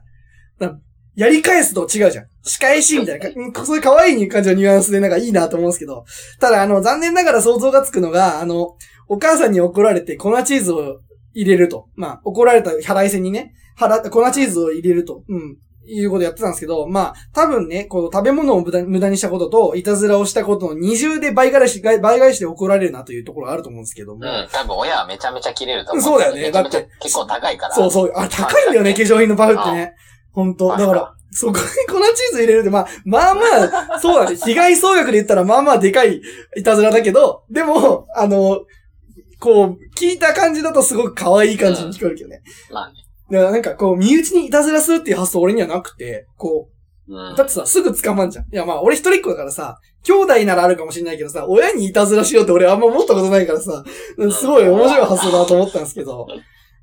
[0.60, 0.78] な
[1.16, 2.26] やり返すと違うじゃん。
[2.42, 6.04] 仕返しみたいな、かそういう可愛い感じのニュアンスでなんかいいなと思うんですけど、
[6.40, 8.74] ただ、あの、残念ながら想像がつくのが、あの、
[9.08, 11.00] お母さんに怒られて粉チーズを
[11.34, 11.88] 入れると。
[11.94, 15.24] まあ、怒られた払い線にね、払って粉チーズを入れると。
[15.28, 15.58] うん。
[15.86, 24.20] いうことやってたんですけど、まあ、多分ね、この食べ物を無駄無駄にしたことと、いたずらをしたことの二重で倍返し、倍返しで怒られるなというところがあると思うんですけども。
[24.22, 26.02] うん、多分親はめちゃめちゃ切れると思う。
[26.02, 27.74] そうだよねだって結構高いから。
[27.74, 28.12] そうそう。
[28.16, 29.94] あ、高いんだよね、化粧品のパフってね。
[30.32, 30.68] ほんと。
[30.68, 31.60] だから、そこに粉
[32.14, 33.40] チーズ入れるって、まあ、まあま
[33.96, 34.36] あ、そうだね。
[34.36, 36.22] 被害総額で言ったら、まあまあでかい
[36.56, 38.60] いたずらだけど、でも、あの、
[39.38, 42.42] こう、聞いた感じだとすごく可愛い感じに聞こえるけどね。
[42.72, 42.94] まあね。
[43.30, 46.74] だからなんかこう、身内にいたずらするっていう発想俺にはなくて、こう
[47.36, 48.44] だってさ、すぐ捕まんじゃん。
[48.46, 53.84] いやまあ、俺一人っ子だからさ、兄弟ならあるかもしれないけどさ、親にいたずらしようって俺あんま思ったことないからさ、
[54.32, 56.26] すごい面白い発想だなと思ったんですけど、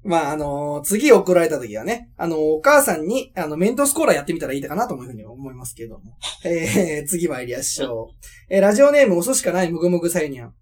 [0.03, 6.17] まあ、あのー次怒られた時はね、あのーお母さんに、あの、メントスコーラやってみたらいいかなというふうに思いますけども。
[6.43, 8.15] えー、次参りましょう。
[8.49, 10.53] えーラジオネームお寿しかないむぐむぐさゆにゃん。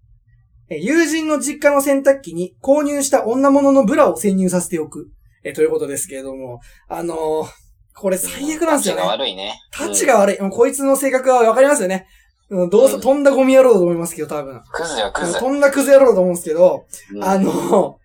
[0.70, 5.10] えー友人の実家の洗濯機に購入した女物のブラを潜入させておく。
[5.44, 7.46] えーということですけれども、あのー
[7.92, 9.06] これ最悪なんですよねタチが。
[9.08, 9.60] 悪いね。
[9.72, 10.40] タチが悪い。
[10.40, 12.06] もうこいつの性格はわかりますよね。
[12.48, 14.62] うんどうせ、うん飛んだゴミ野郎だと思いますけど、多分。
[14.72, 15.38] クズよ、クズ。
[15.38, 17.98] 飛んだクズ野郎だと思うんですけど、うんあ、の、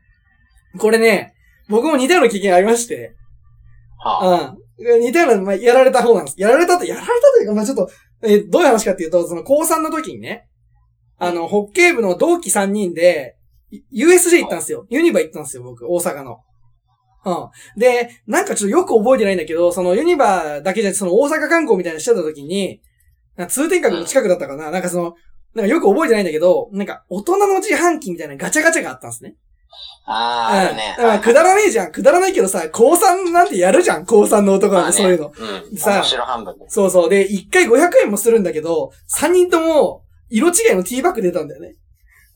[0.77, 1.33] これね、
[1.69, 3.15] 僕も似たような経験ありまして、
[3.99, 5.01] はうん。
[5.01, 6.35] 似たような、まあ、やられた方なんです。
[6.41, 7.89] やられたと、やられたというか、まあ、ちょっと、
[8.23, 10.47] えーどういう話かっていうと、その、高3の時にね、
[11.17, 13.37] あの、ホッケー部の同期3人で、
[13.71, 14.85] い USJ 行ったんですよ。
[14.89, 16.39] ユニバ行ったんですよ、僕、大阪の。
[17.25, 17.31] う
[17.77, 17.79] ん。
[17.79, 22.81] で、なんかちょっとよく覚えてないんだけど、そのユニバだけじゃなくて、その大阪観光みたいなのしてた時に、
[23.49, 25.15] 通天閣の近くだったかな、なんかその、
[25.55, 29.35] なんかよく覚えてないんだけど、なんか大人の自販機みたいなガチャガチャがあったんですね。
[30.05, 30.95] あー、あるね。
[30.99, 31.05] うん。
[31.05, 31.91] まあ、くだらねえじゃん。
[31.91, 34.05] くだらないけどさ、高3なんてやるじゃん。
[34.05, 35.33] 高3の男なんてそういうの。
[35.71, 35.77] うん。
[35.77, 36.65] さあ面白半分で。
[36.69, 37.09] そうそう。
[37.09, 41.75] で、1回500円もするんだけど、3人とも、色違いのティーバッグ出たんだよね。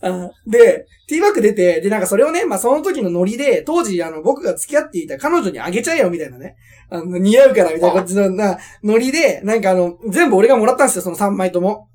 [0.01, 6.55] あで、ティーバッグ出て、で、なんかそれをね、まあ、その時のノリで、当時、あの、僕が付き合っていた彼女にあげちゃえよ、みたいなね。
[6.89, 11.89] あの、似合うから、みたいな感じの、な、ノリで、なんかあの、全部俺がもらったんですよ、その3枚とも。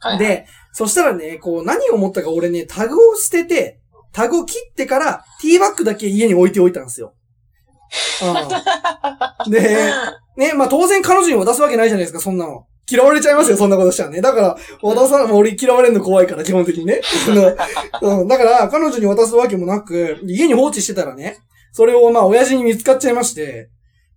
[0.00, 0.18] はい。
[0.18, 3.80] で、そしたらね、こう、何を思ったか俺ね、タグを捨てて、
[4.12, 7.14] タグを切ってから、ティーバッグだけ家に置いておいたんですよ。
[9.46, 9.78] うん、 で、
[10.36, 12.66] ね、まあ当然彼女に渡すわけないじゃないですか、そんなの。
[12.90, 14.20] 嫌われちゃいますよ、そんなことしたらね。
[14.20, 17.00] だから、渡さ、もう俺嫌われるの怖いから、基本的にね。
[18.02, 21.38] うん、だから、彼女に渡すわけもなく、家に放置してたらね、
[21.72, 23.70] それをまあ親父に見つかっちゃいまして、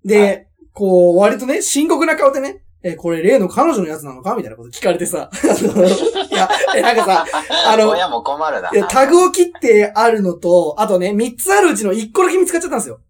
[0.05, 4.35] で、はいこう、割とね、深刻な顔でね、え、これ例の彼女のやつなのか？
[4.35, 5.29] みたいなこと聞かれてさ。
[5.33, 7.25] あ のいや、え、なんかさ、
[7.67, 8.71] あの、親も困るな。
[8.87, 13.01] タグを切ってあるのと、あとね、3つあるうちの1個だけ見つかっちゃったんですよ。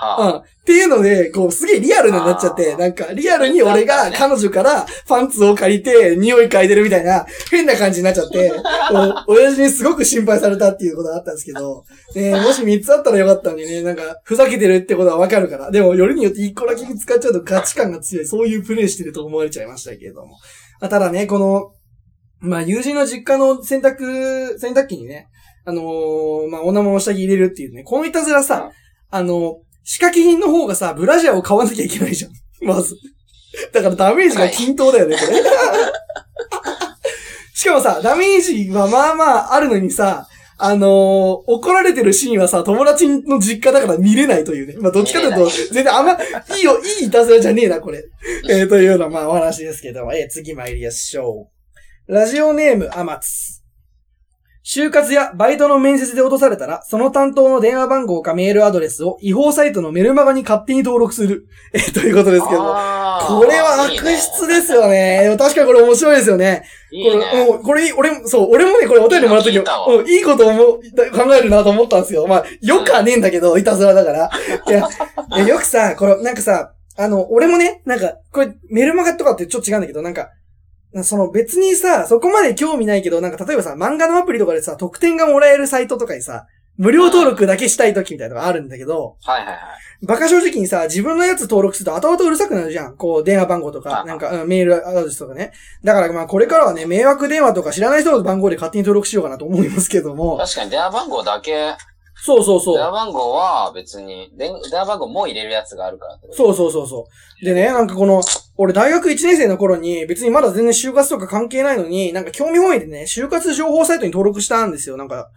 [0.00, 0.26] うん。
[0.26, 8.52] はっていうので、こう、すげえリアルになっちゃって、あーなんか、リアルに俺が彼女からパンツを借りて、匂い嗅いでるみたいな、変な感じになっちゃって、
[9.26, 11.84] お親父にすごく心配されたっていうことがあったんですけど、
[12.14, 15.70] ね、 もし3つあったらよかったのにね、なんか、ふざけてるってことはわかるから。
[15.70, 20.36] でも、よりによって1個だけ見つかっちゃうとガチ感が強い、そういうプレイしてると思われちゃいましたけれども。
[20.80, 21.72] あただね、この、
[22.40, 25.28] まあ、友人の実家の洗濯、洗濯機にね、
[25.64, 28.70] あのーまあ、女物の下着入れるっていうね、このいたずらさ、
[29.10, 29.56] あの、
[29.90, 32.32] 仕掛け品の方がさ、ブラジャーを買わなきゃいけないじゃん。
[32.60, 32.94] まず。
[33.72, 35.38] だからダメージが均等だよね、これ。
[37.54, 40.28] しかもさ、ダメージはまあまああるのにさ、
[40.58, 44.74] あのー怒られてるシーンはさ、友達の実家だから見れないというね。
[44.78, 46.16] まあ、どっちかというと、全然あんま、い
[46.60, 48.04] いよ、いいいたずらじゃねえな、これ。
[48.50, 51.48] えー、というような、まあ、お話ですけども、えー、次参りましょ
[52.06, 52.12] う。
[52.12, 53.57] ラジオネーム、アマツ。
[54.70, 61.46] 就活やバイトの面接で落とされたら、その担当の電話番号かメールアドレスを違法サイトのメルマガに勝手に登録する。
[61.72, 62.74] えー、ということですけども。
[62.76, 65.22] あこれは悪質ですよね。
[65.22, 66.64] でも確かにこれ面白いですよね。
[66.92, 67.24] いいね。
[67.46, 70.80] これ、これいい、俺も、そう、俺もね、これお便りもらった時うんいいこと思う、
[71.14, 72.26] 考えるなと思ったんですよ。
[72.26, 74.30] まあ、よくはねえんだけど、いたずらだから。
[74.68, 74.86] いや、
[75.36, 80.28] いやよくさ、これ、なんかさ、あの、俺もね、なんか、これ、メルマガとかってちょっと違うんだけど、なんか、
[81.02, 86.46] その別にさ、そこまで興味ないけど、なんか例えばさ、漫画のアプリとかでさ、特典がもらえるサイトとかにさ、
[86.78, 90.06] 無料登録だけしたい時みたいなのがあるんだけど、はいはいはい。
[90.06, 92.96] バカ正直にさ、自分のやつ登録すると後々うるさくなるじゃん。
[92.96, 95.52] こう、電話番号とか、あなんか、うんメールアドレスとかね。
[95.82, 100.38] だからまあ、これからはね、迷惑電話とか知らない人の番号で勝手に登録しようかなと思いますけども。
[100.38, 101.74] 確かに電話番号だけ、
[102.20, 102.76] そうそうそう。
[102.76, 107.08] 電話番号は別に、電電話番号も入れるやつがあるからってことそうそうそうそ
[107.40, 107.44] う。
[107.44, 108.22] でね、なんかこの、
[108.56, 114.96] 俺大学1年生の頃に、別にまだ全然就活とか関係ないのに、なんか興味本位でね、就活情報サイトに登録したんですよ。
[114.96, 115.30] なんか、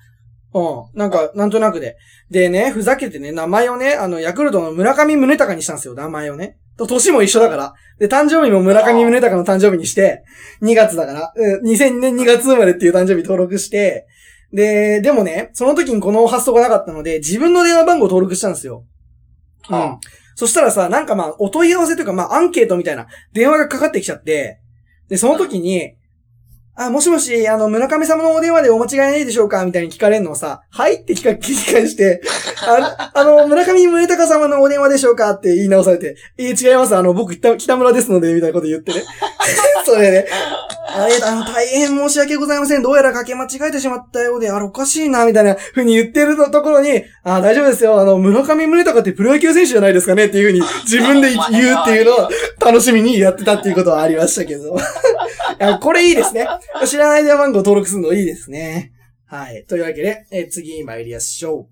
[0.53, 0.59] う
[0.95, 0.99] ん。
[0.99, 1.97] なんか、なんとなくで。
[2.29, 6.57] でね、ふざけてね、名前をね、あの、ヤクルトの村上宗隆にしたんですよ、名前をね。
[6.77, 7.73] と、年も一緒だから。
[7.99, 10.23] で、誕生日も村上宗隆の誕生日にして、
[10.61, 14.07] 2月だから、うん2000年2月生まれっていう誕生日登録して、
[14.53, 18.85] で、でもね、その時にこの発想がなかったので、自分の電話番号登録したんですよ。
[19.69, 19.99] うんあ。
[20.35, 24.59] そしたらさ、なんかまあ、お問い合わせというかまあ、アンケートみたいな電話がかかってきちゃって、
[25.07, 25.95] で、その時に、
[26.73, 32.21] あ、もしもし、あの、村上様のお電話でお間違いないでしょうかみたいに聞かれるのをさ、はいって聞か、聞き返して、
[32.65, 35.31] ああの、村上宗隆様のお電話でしょうか？
[35.31, 36.95] って言い直されて、えー違います。
[36.95, 39.03] あの、僕、北北村ですので、みたいなこと言ってね。
[39.85, 40.27] それで、
[40.93, 42.81] あれ、あの、大変申し訳ございません。
[42.81, 47.99] どうやらかけ間違えてしまったようで、あれ、おかしいな、みたいな風に言ってるところに、あ、大丈夫ですよ。
[47.99, 52.29] あの、村上宗隆ってプロ野球選手じゃないですかねっていう風に自分で言うっていうのを
[52.59, 54.77] 楽しみにやってたっていうことはありましたけど。
[55.81, 56.47] これいいですね。
[56.85, 58.91] 知らない電話番号登録するのいいですね。
[59.25, 59.65] はい。
[59.65, 61.69] というわけで、えー次参りましょ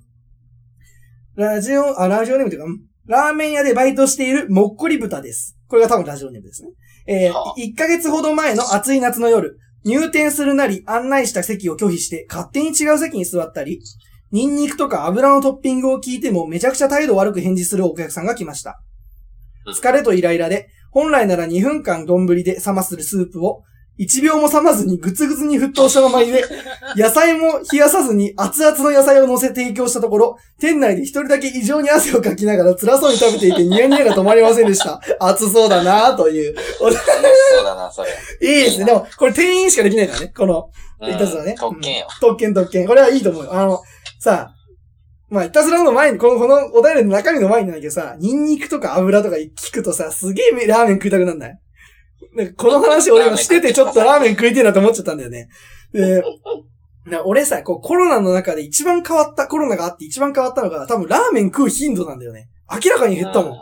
[1.37, 1.41] う。
[1.41, 2.77] ラジオ、あ、ラジオネームというか、ん？
[3.07, 5.57] ラーメン屋でバイトしているもっこり豚です。
[5.67, 6.69] これが多分ラジオネームですね。
[7.11, 13.81] えーはあ1ヶ月ほど前の暑い夏の夜、入店するなり案内した席を拒否して勝手に違う席に座ったり、
[14.31, 18.79] ニンニクとか油のトッピングを聞いてもめちゃくちゃ態度悪く返事するお客さんが来ました。
[19.65, 23.63] うん疲れとイライラで、本来なら2分間丼で冷まするスープを、
[23.99, 26.43] 1秒も冷まずにグツグツに沸騰したまま入れ、
[26.95, 35.01] 野菜も冷やさずに熱々の野菜を乗せ提供したところ、店内で一人だけ異常に汗をかきながら辛そうに食べていてニヤニヤが止まりませんでした。
[35.19, 36.55] 熱そうだなぁという。
[36.55, 36.99] 楽し
[37.55, 38.09] そうだな、それ。
[38.41, 38.85] いいですね。
[38.85, 40.33] でも、これ店員しかできないからね。
[40.35, 40.69] この、
[41.01, 41.55] うんいたずらね。
[41.57, 42.07] 特権よ。
[42.09, 42.87] うん特権特権。
[42.87, 43.53] これはいいと思うよ。
[43.53, 43.81] あの、
[44.19, 44.51] さ、
[45.29, 51.59] まあ、いたずらの前に、この、このお便りの中身の前になんだけどさ、ニンニクとか油とか聞くとさ、すげえラーメン食いたくなんない？
[52.39, 55.49] なんかこの話俺今しててちょっとラーメン食いてえなと思っちゃったんだよね。
[55.91, 56.23] で、
[57.05, 62.47] な俺さ、こうコロナの中で一番変わった、コロナがあって一番変わったのが、多分ラーメン食う頻度なんだよね。
[62.71, 63.51] 明らかに減ったもん。
[63.51, 63.59] うん。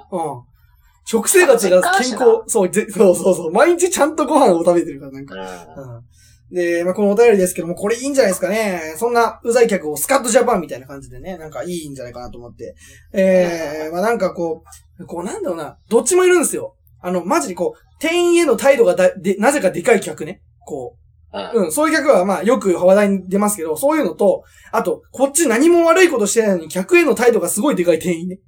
[1.06, 3.52] 食生活が健康、そう、ぜそうそうそう。
[3.52, 5.36] 毎日ちゃんとご飯を食べてるから、なんか。
[5.36, 6.04] うんうん
[6.50, 8.94] で、まあ、このお便りですけども、これいいんじゃないですかね。
[8.96, 12.76] そんな、うざい客をスカットジャパンみたいな感じでね、なんかいいんじゃないかなと思って。
[13.12, 14.64] えー、まあ、なんかこ
[14.98, 16.76] う、こうなんだろうな、どっちもいるんですよ。
[17.02, 20.42] あの、マジでこう、店員への態度がだ、で、なぜかでかい客ね。
[20.66, 20.96] こ
[21.34, 28.40] うんう、うん、そういう客はまあ、よく話題に出ますけど、そういうのと、あと、こっち何も悪いことしてないのに、客への態度がすごいでかい店員ね。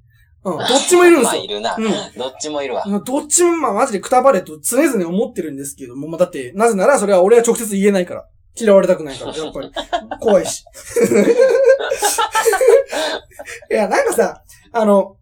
[0.44, 1.48] うん、どっちもいるんですまあ、よい。
[1.48, 1.76] るな。
[1.78, 1.84] うん
[2.18, 2.86] どっちもいるわ。
[2.88, 8.26] まあどっちもまあマジでくたばれと常々思ってるんですけども、まあだって、なぜならそれは俺は直接言えないから。
[8.56, 9.72] 嫌われたくないから、やっぱり。
[10.20, 10.64] 怖いし。
[13.72, 15.16] いや、なんかさ、あの、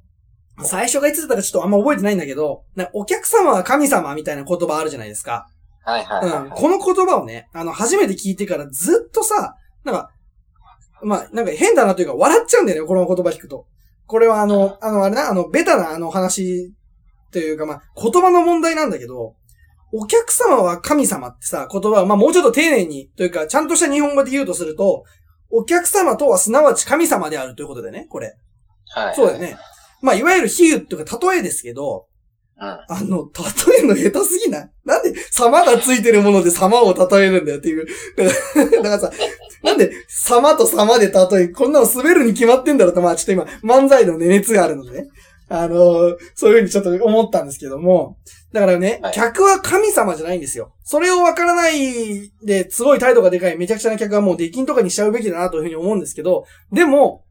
[0.63, 5.47] 最初がいつだったかちょっとあんま覚えてないんだけど、なお客様は神様みたいな言葉あるじゃないですか。
[5.83, 6.49] はいはいはいうん。
[6.49, 10.11] この言葉をね、あの、初めて聞いてからずっとさ、なんか、
[11.01, 13.67] まあ、なんか変だなというか笑っちゃうんだよね、この言葉聞くと。
[14.05, 16.73] これはあの、あの、あれな、あの、ベタなあの話
[17.31, 19.35] というか、まあ、言葉の問題なんだけど、
[19.93, 25.03] お客様は神様ってさ、言葉は、まあ、もうちょっと丁寧に、というか、ちゃんとした日本語で言うとすると、
[25.49, 28.35] お客様とはすなわち神様であるということでね、これ。
[28.89, 29.15] はい。
[29.15, 29.39] そうだよ。
[29.39, 29.57] ね。
[30.01, 32.07] まあ、いわゆる比喩というか、例えですけど、
[32.59, 32.65] うん。
[32.65, 33.29] あの、
[33.67, 34.71] 例えるの下手すぎない？
[34.83, 37.85] なんで様がついてるもので様を例えるんだよっていう。
[38.15, 39.11] だからだからさ、
[39.63, 45.07] なんで様と様で例え、こんなの滑るに決まってんだろうと、まあちょっと今、漫才のね、熱があるのでね。
[45.49, 48.17] あのーそういうふうにちょっと思ったんですけども。
[48.51, 50.73] だからね、はい客は神様じゃないんですよ。
[50.83, 57.23] それをわからないで、すごい態度がでかいめちゃくちゃな客はもう出禁とかにしちゃうべきだなというふうに思うんですけど、でも、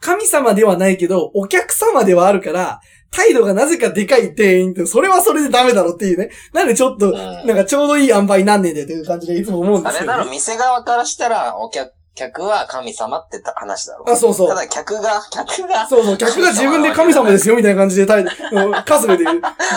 [0.00, 2.80] 神様ではないけど、お客様ではあるから、
[3.10, 6.30] 態度がなぜかでかい店員って、それはそれでダメだろっていうね。
[6.52, 10.12] なんでちょっと、んなんかちょうどいい塩梅なんねんでっていう感じでいつも思うんですけど、ね。
[10.12, 14.10] あれだろ、店側からしたら、お客、客は神様って話だろ。
[14.10, 14.56] あ、そうそうた。
[14.56, 19.24] だ客が、客が、そうそう、客が自分で神様ですよ、みたいな感じでタイ、うん春日で、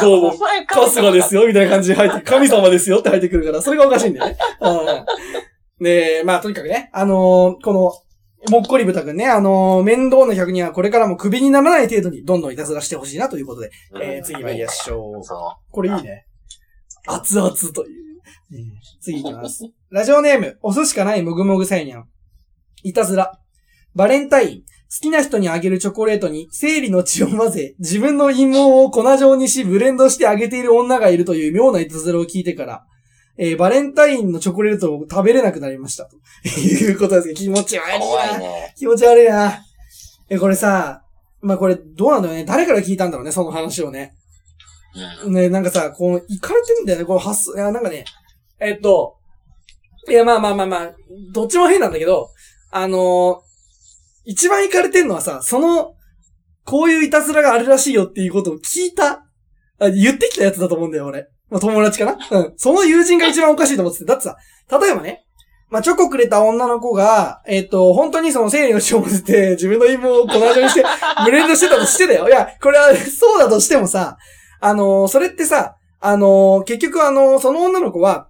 [0.02, 4.38] どうもお、前春日ですよ、みたいな感じで入って、神様ですよって入ってくるから、それがおかしいんだよね。
[5.80, 5.86] うん。
[5.86, 7.94] で、まあ、とにかくね、あのーこの、
[8.50, 15.24] もっこり豚くんね、あのー面倒な客にはこれからもクビにならない程度にどんどんいたずらしてほしいなということで、えー、次参りましょう。
[15.24, 16.26] そこれいいね。
[17.08, 18.12] 熱々という。
[19.00, 19.70] 次行きます。
[19.90, 22.08] ラジオネーム、押すしかないもぐもぐさいにゃん。
[22.84, 23.40] いたずら。
[23.96, 24.62] バレンタイン。
[24.62, 24.66] 好
[25.04, 32.86] きな人にあげるチョコレートに生理の血を混ぜ、自分の陰謀を粉状にしブレンドしてあげている女がいるという妙ないたずらを聞いてから、
[33.38, 36.06] えーバレンタインのチョコレートを食べれなくなりました。
[36.06, 36.16] と
[36.60, 38.00] いうことですけど、気持ち悪いな。
[38.00, 38.74] 怖いね。
[38.78, 39.64] 気持ち悪いな。
[40.30, 41.04] え、これさ、
[41.42, 42.46] まあ、これどうなんだろうね？
[42.46, 44.14] 誰から聞いたんだろうね、その話をね。
[45.26, 45.34] うん。
[45.34, 47.56] ね、なんかさ、こう、行かれてるんだよね、この発想。
[47.56, 48.06] いや、なんかね、
[48.60, 49.16] えっと、
[50.08, 50.92] いや、まあまあまあまあ、
[51.34, 52.30] どっちも変なんだけど、
[52.72, 53.52] あのー
[54.24, 55.96] 一番行かれてんのはさ、その、
[56.64, 59.26] こういういたずらがあるらしいよっていうことを聞いた、
[59.80, 61.28] あ言ってきたやつだと思うんだよ、俺。
[61.52, 62.18] まあ、友達かな？
[62.32, 62.54] うん。
[62.56, 64.06] その友人が一番おかしいと思ってて。
[64.06, 64.38] だってさ、
[64.80, 65.26] 例えばね、
[65.70, 70.84] まあ、チョコくれた女の子が、えっ、と、本当にその生理の血を混ぜて、 自分の芋を粉状にして、
[71.24, 72.28] ブレンドしてたとしてだよ。
[72.28, 74.18] いや、これは、そうだとしてもさ、
[74.60, 78.28] あのーそれってさ、あのー結局あのーその女の子は、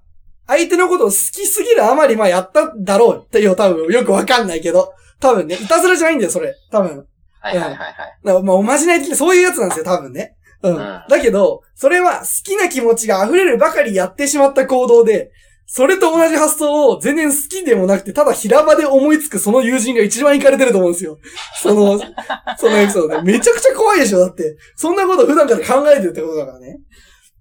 [0.47, 6.53] 相手のことを好きすぎるあまり、まあやっただろうっていう、多分、よくわかんないけど、多分ね、いたずらじゃないんだよ、それ。
[6.71, 7.05] 多分。
[7.39, 7.95] はいはいはいはい。
[8.23, 10.35] だからまあ、おまじない的な、そういうやつなんですよ、多分ね。
[10.63, 10.73] うん。
[10.73, 15.31] んだけど、それは好きな気持ちが溢れるばかりやってしまった行動で、
[15.73, 21.17] それと同じ発想を全然好きでもなくて、ただ平場で思いつくその友人が一番イかれてると思うんですよ。
[21.61, 21.97] その、
[22.59, 23.21] そのエピソードで。
[23.21, 24.57] めちゃくちゃ怖いでしょ、だって。
[24.75, 26.79] そんなこと普段から考えてるってことだからね。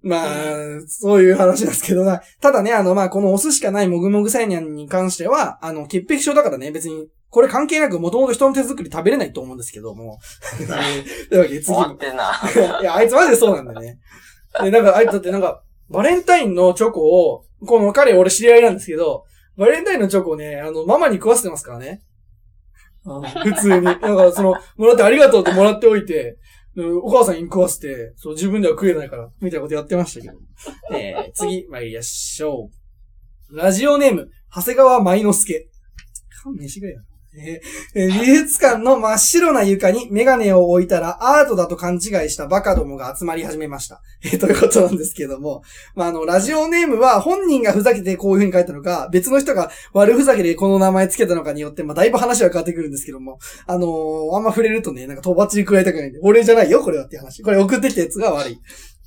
[0.01, 0.27] まあ、
[0.87, 2.21] そういう話なんですけどな。
[2.39, 10.19] ただね、あの、まあ、この押すしかないもぐもぐサイニャンに関しては、あの、潔癖症だからね、別に、これ関係なく、もともと人の手作り食べれないと思うんですけども。
[11.29, 12.33] というわけで、次終わってんな。
[12.81, 13.99] いや、あいつマジでそうなんだよね。
[14.61, 19.23] で、なんか、あいつだってなんか、バレンタインのチョコを、この彼俺知り合いなんですけど、
[19.57, 22.01] バレンタインのチョコをね、あの、ママに食わせてますからね。
[23.05, 23.81] あの普通に。
[23.85, 26.37] なんか、その、もらってありがとうってもらっておいて、
[26.75, 30.37] うんお母さんに食わせて、そう、自分では食えないから、みたいなことやってましたけど。
[30.97, 32.69] えー、次、参りましょ
[33.49, 33.55] う。
[33.55, 35.69] ラジオネーム、長谷川舞之助。
[36.43, 37.01] 勘弁してくれよ。
[37.33, 44.01] えー美術館の真っ白な床にメガネを置いたらアートだと勘違いしたバカどもが集まり始めました。
[44.23, 45.63] えーということなんですけども。
[45.95, 53.39] まあ、あの、ラジオネームは本人がふざけてこういう風に書いたのか、別の人が悪ふざけでこの名前つけたのかによって、まあ、だいぶ話は変わってくるんですけども。
[53.65, 57.43] あのーあんま触れるとね、なんかとばっちり食らいたくないんで、俺じゃないよ、これはって話。
[57.43, 58.59] これ送ってきたやつが悪い。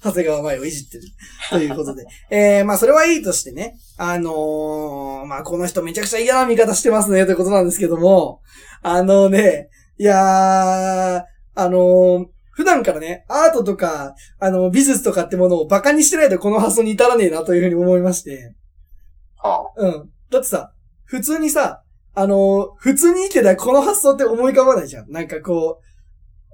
[0.04, 1.04] 長谷川前をいじってる。
[1.50, 2.04] ということで。
[2.30, 3.76] えー、まあそれはいいとしてね。
[3.96, 8.40] あのー、まあこの人めちゃくちゃ嫌な見方してますね、ということなんですけども。
[8.82, 11.22] あのね、いやー、
[11.54, 12.26] あのー
[12.56, 18.54] 普段からね、アートとか、あの、美術とかってものをバカにしてないとこの発想に至らねえなというふうに思いまして。
[19.38, 20.10] はうん。
[20.30, 20.72] だってさ、
[21.04, 21.82] 普通にさ、
[22.14, 25.10] あのー普通に生きてたらこの発想って思い浮かばないじゃん。
[25.10, 25.80] なんかこ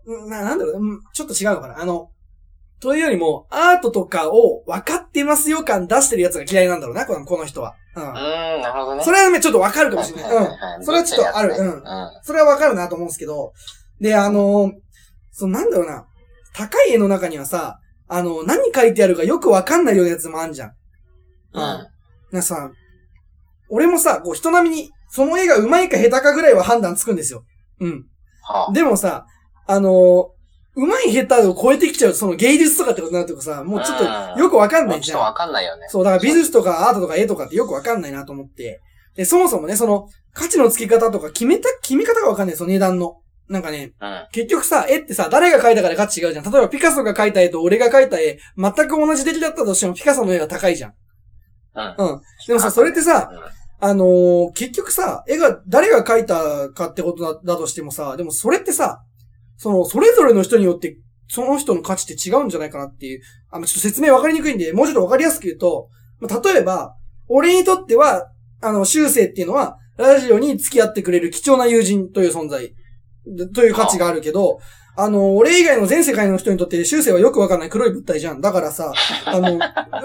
[0.06, 1.78] う、うんな、なんだろう、うんちょっと違うのかな。
[1.78, 2.08] あの、
[2.80, 7.74] というよりも、アートとかを分かってますよ感出してるやつが嫌いなんだろうな、このこの人は。
[7.94, 8.02] うあ。
[8.02, 9.02] うーん、なるほどね。
[9.02, 9.04] ん。
[9.04, 10.30] それはね、ちょっと分かるかもしれない。
[10.32, 10.42] うん。
[10.44, 10.46] う
[10.80, 11.82] んそれはちょっとあるうん
[12.22, 13.52] それはわかるなと思うんですけど、
[14.00, 14.72] で、あのー
[15.32, 16.06] そのなんだろうな、
[16.54, 17.78] 高い絵の中にはさ、
[18.08, 20.72] あの、何書いてあるかよくわかんないようなやつもあんじゃん。
[21.52, 21.86] うん。
[22.32, 22.70] なさ、
[23.68, 27.44] 俺もさ、こう人並みに、その絵が上手いか下手かぐらいは判断つくんですよ。
[27.80, 28.06] うん。
[28.42, 29.26] はでもさ、
[29.66, 30.39] あのー
[30.76, 35.18] 上手い下手を超えてきちゃう、その芸術とかってことになるとさ、もうちょっとよくわかんないじゃん。
[35.18, 35.86] ちょっとわかんないよね。
[35.88, 38.80] そう、だから美術とかアートとか絵とかってよくわかんないなと思って。
[39.16, 43.16] で、そもそもね、その、価値の付け方とか決めた、決め方がわかんない、その値段の。
[43.48, 44.26] なんかね、うん。
[44.30, 46.44] 結局さ、絵ってさ、誰が描いたかで価値違うじゃん。
[46.44, 50.94] 例えばピカソが描いた絵と俺が描いた絵、全く同じ出来だったとしてもピカソの絵が高いじゃん。
[51.74, 51.94] うん。
[51.98, 52.20] うん。
[52.46, 53.32] でもさ、それってさ、
[53.80, 59.02] あのー結局さ、絵が、誰が描いたかってことだだとしてもさ、でもそれってさ、
[59.60, 60.96] その、それぞれの人によって、
[61.28, 63.20] その人の価値って違うんじゃないかなっていう、
[63.50, 66.96] あの、ちょっと説明わかりにくいんで、もうちょっとわかりやすく言うと、まあ例えば、
[67.28, 68.32] 俺にとっては、
[68.62, 72.74] あの、修正っていうのは、ラジオに付き合ってくれる貴重な友人という存在、
[73.26, 74.60] でという価値があるけど、
[74.96, 78.40] あの、俺以外の全世界の人にとって修正はよくわかんない黒い物体じゃん。
[78.40, 78.94] だからさ、
[79.26, 79.60] あの、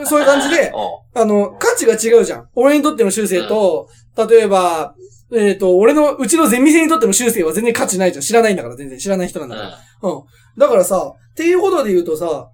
[0.06, 0.74] そういう感じで、
[1.16, 2.50] あの、価値が違うじゃん。
[2.56, 3.88] 俺にとっての修正と、
[4.30, 4.96] 例えば、
[5.34, 8.24] えっ、と、俺の、うちのゼミ生にとっての修正は全然価値ないじゃん。
[8.24, 10.10] 知らないんだから、全然知らない人なんだから。
[10.10, 10.24] うん。
[10.58, 12.50] だからさ、っていうことで言うとさ、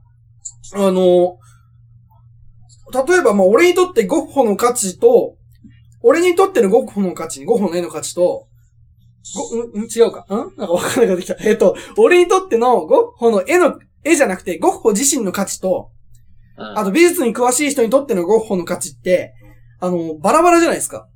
[0.73, 1.37] あの、
[3.07, 5.35] 例えばまあ俺にとってゴッホの価値と、
[6.01, 8.47] 俺にとってのゴッホの価値、ゴッホの絵の価値と、
[9.35, 10.25] ご、ん、ん違うか？
[10.29, 10.57] ん？
[10.57, 11.35] なんかわかんなくなってきた。
[11.41, 15.91] えっ、と、俺にとってのゴッホの絵の、絵じゃなくて、ゴッホ自身の価値と、
[16.57, 19.33] うんあと美術に詳しい人にとってのゴッホの価値って、
[19.79, 21.07] あの、バラバラじゃないですか。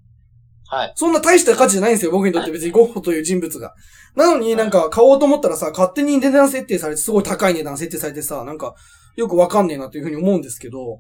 [0.76, 0.94] はい。
[0.96, 3.74] そんな大した価値じゃないんですよ、僕にとって別にゴッホという人物が。
[4.16, 8.76] なのになんか買おうと思ったらさ、勝手に値段設定されて、すごい高い値段設定されてさ、なんか、
[9.16, 11.00] よくわかんねえなというふうに思うんですけど、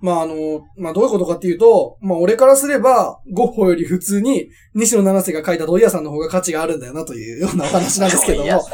[0.00, 8.64] まああの、まあどういうことかっていうと、まあ俺からすれば、ゴッホより普通に、西野七瀬が書いた土井屋さんの方が価値があるんだよなというようなお話なんですけども、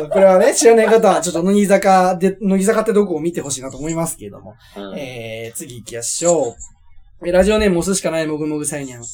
[0.00, 4.98] うん、これはね、知らない方はちょっと乃木坂で、乃木坂ってどこを見てほしいなと思いますけれども、うん。
[4.98, 6.81] えー、次行きましょう。
[7.24, 9.04] えラジオネーム押すしかないもぐもぐさいにゃん。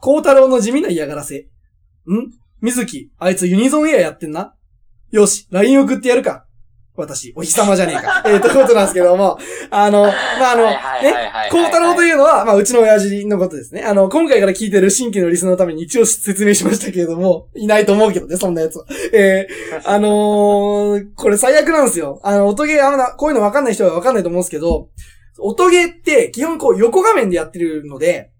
[0.00, 1.38] 孝太郎の地味な嫌がらせ。
[1.38, 1.46] ん？
[2.60, 4.54] 水木、あいつユニゾンエアやってんな？
[5.10, 6.46] よし、LINE 送ってやるか。
[6.96, 8.22] 私、お日様じゃねえか。
[8.26, 9.36] えー、ということなんですけども、
[9.70, 10.78] あの、まあ、あの、ね、
[11.50, 13.82] 孝太郎というのは、まあ、うちの親父のことですね。
[13.82, 18.86] あの、今回から聞いてる新規のリスナーのために一応説明しましたけれども、いないと思うけどね、そんなやつは。
[19.12, 22.20] えー、 あのー、これ最悪なんですよ。
[22.22, 24.88] あの、音ゲー、あんな、こういうのわかんない人はわかんないと思うんですけど、
[25.38, 28.30] 音ゲーって基本こう横画面でやってるので、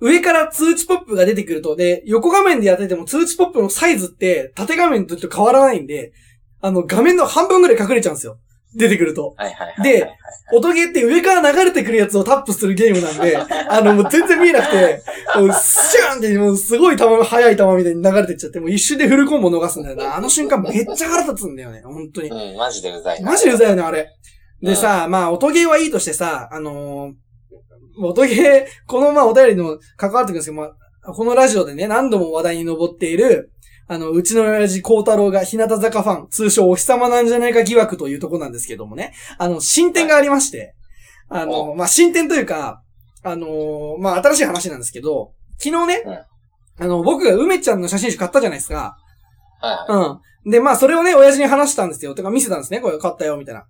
[0.00, 6.12] 上から通知ポップが出てくると、で、横画面でやってても通知ポップのサイズって縦画面とちょっと変わらないんで、
[6.60, 8.38] あの、画面の半分ぐらい隠れちゃうんですよ。
[8.74, 9.34] 出てくると。
[9.82, 10.08] で、
[10.52, 13.36] 音ゲーって上から流れてくるやつをタップするゲームなんで、
[13.68, 15.02] あの、もう全然見えなくて、
[15.36, 20.16] もうスシャーンってもうすごい球、速い球みたいに流れてっちゃって、もう一瞬でフルコンボ逃すんだよな。
[20.16, 22.28] あの瞬間めっちゃ腹立つんだよね、本当に。
[22.28, 23.30] うん、マジでうざいな。
[23.30, 24.08] マジでうざいよね、あれ。
[24.62, 27.12] でさ、まあ、音ゲーはいいとしてさ、あのー
[28.02, 30.70] 音ゲー、このまあお便りの関わってくるんですけど、ま
[31.02, 33.52] あ、このラジオでね、何度も話題に上っている、
[33.88, 40.74] あの、うちの親父孝太郎が日向坂ファン、通称お日様なんじゃないか疑惑というとこなんですけどもね、あの、進展がありまして、
[41.28, 42.82] あの、まあ、進展というか、
[43.22, 46.04] あのーまあ、新しい話なんですけど、昨日ね、
[46.78, 48.96] あの、僕が梅ちゃんの写真集買ったじゃないですか。
[49.60, 50.50] はいはうん。
[50.50, 52.14] で、まあ、それをね、親父に話したんですよ。
[52.14, 52.80] てか、見せたんですね。
[52.80, 53.66] これ買ったよ、みたいな。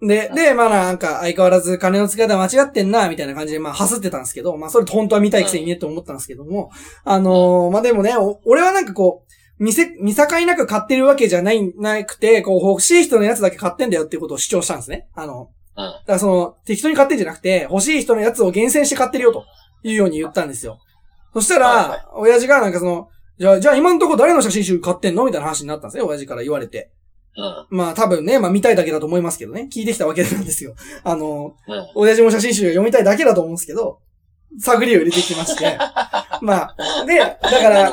[0.00, 6.70] で、で、まあ、なんか、相変わらず金の使い方間違ってんな、みたいな感じで、まあ、走ってたんですけど、まあ、それ本当は見たいくせにね、と思ったんですけども、
[7.04, 15.08] あのーまあ、でもね、お俺はなんかこう、見せ、見境なく買ってるわけじゃない、なくて、こう、欲しい人のやつだけ買ってんだよっていうことを主張したんですね。
[15.14, 19.44] あの、うんだからその、適当に買ってんじゃなくて、欲しい人のやつを厳選して買ってるよ、と
[19.82, 20.78] いうように言ったんですよ。
[21.34, 23.08] そしたら、親父がなんかその、
[23.38, 26.90] じゃあ、じゃあ今んとこ誰の写真集買ってんのみたいな話になったんですよ、親父から言われて。
[27.38, 27.76] うん。
[27.76, 29.68] まあ多分ね、まあ見たいだけだと思いますけどね。
[29.72, 30.74] 聞いてきたわけなんですよ。
[31.04, 31.86] あの、うん。
[31.94, 34.00] 親父も写真集が読みたいだけだと思うんですけど、
[34.60, 35.78] 探りを入れてきまして。
[36.42, 37.92] まあ、で、だから、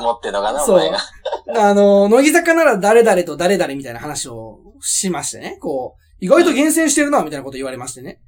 [0.65, 0.91] そう。
[1.55, 5.57] あの、乃木坂なら誰々と誰々みたいな話をしましてね。
[5.61, 8.19] こう、意外と厳選してるな、みたいなこと言われましてね。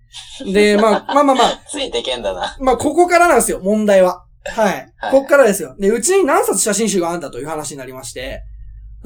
[0.45, 2.57] で、まあ、まあまあまあ、ついてけんだな。
[2.60, 4.23] まあ、ここからなんですよ、問題は。
[4.45, 4.94] はい。
[4.98, 5.76] はいここからですよ。
[5.80, 8.44] で、うちに何冊写真集があんだという話になりまして、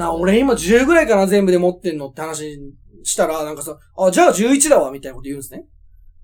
[0.02, 2.60] な俺今10ぐらいかな全部で持ってんのって話
[3.04, 5.66] したら、なんかさ、あ、じゃあ11だわ、みたいなこと言うんですね。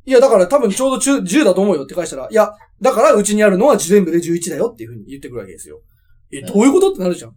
[0.06, 2.52] いや、だから多分ちょうど中10だと思うよって返したら、いや、
[2.82, 5.82] だからうちにあるのは全部で11だよっていうふうに言ってくるわけですよ。
[6.32, 7.36] え、どういうことってなるじゃん。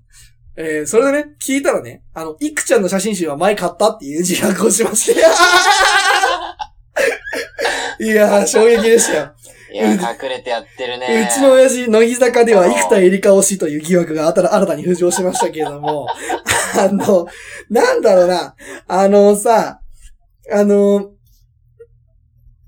[0.57, 5.21] えー、それでね、聞いたらね、あの、いくちゃんの写真集は前買ったっていう自白をしまして。
[8.05, 9.35] いやー、衝撃でしたよ。
[9.73, 11.29] いや、隠れてやってるね。
[11.31, 16.07] うちの親父、乃木坂では生田絵梨花推しという疑惑が新た新たに浮上しましたけれども、
[16.79, 17.27] あの、
[17.69, 18.55] なんだろうな、
[18.89, 19.81] あのさ、
[20.53, 21.11] あの、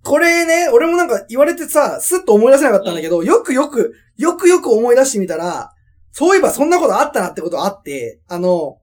[0.05, 5.73] これね、俺もなんか言われてさ、スッと思い出せなかったんだけど、よくよく、よくよく思い出してみたら、
[6.11, 8.79] そういえばそんなことあったなってことあって、あの、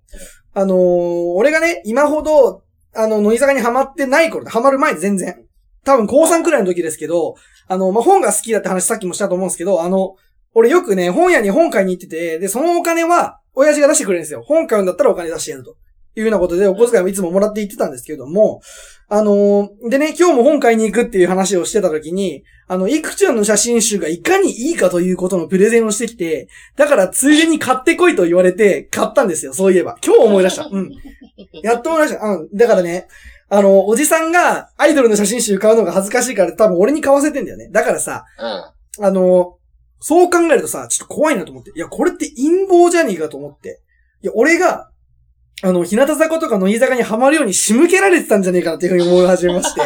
[0.54, 2.64] あのー俺がね、今ほど、
[2.96, 5.46] あの、乃木坂にハマってない頃、ハマる前で全然。
[5.86, 7.36] 多分高3くらいの時ですけど、
[7.70, 10.16] あの、まあ、本が好きだって話さっきもしたと思うんですけど、あの、
[10.56, 14.42] 俺よくね、本屋に本買いに行ってて、で、そのお金は、親父が出してくれるんですよ。
[14.42, 15.76] 本買うんだったらお金出してやると。
[16.16, 18.62] いうようなことで、お小遣いもいつももらって行ってたんですけれども、
[19.08, 29.98] あのーでね、今日も本買いに行くっていう話をしてた時に、あの、いくちゃんの写真集がいかにいいかということのプレゼンをしてきて、だからついでに買ってこいと言われて、買ったんですよ、そういえば。
[30.04, 30.68] 今日思い出した。
[30.72, 30.92] うん。
[31.64, 32.26] やっと思い出した。
[32.26, 32.50] うん。
[32.54, 33.08] だからね、
[33.50, 37.70] あの、おじさんがアイドルの写真集買うのが恥ずかしいから多分俺に買わせてんだよね。
[37.72, 38.26] だからさ、
[38.98, 39.06] うん。
[39.06, 39.58] あの、
[40.00, 41.72] そう考えるとさ、ちょっと怖いなと思って。
[41.76, 43.82] いや、これって陰謀じゃねえかと思って。
[44.22, 44.90] いや、俺が、
[45.62, 49.82] あの、日向坂とか乃木坂にハマるように仕向けられてたんじゃねえかなっていうふうに思い始めまして。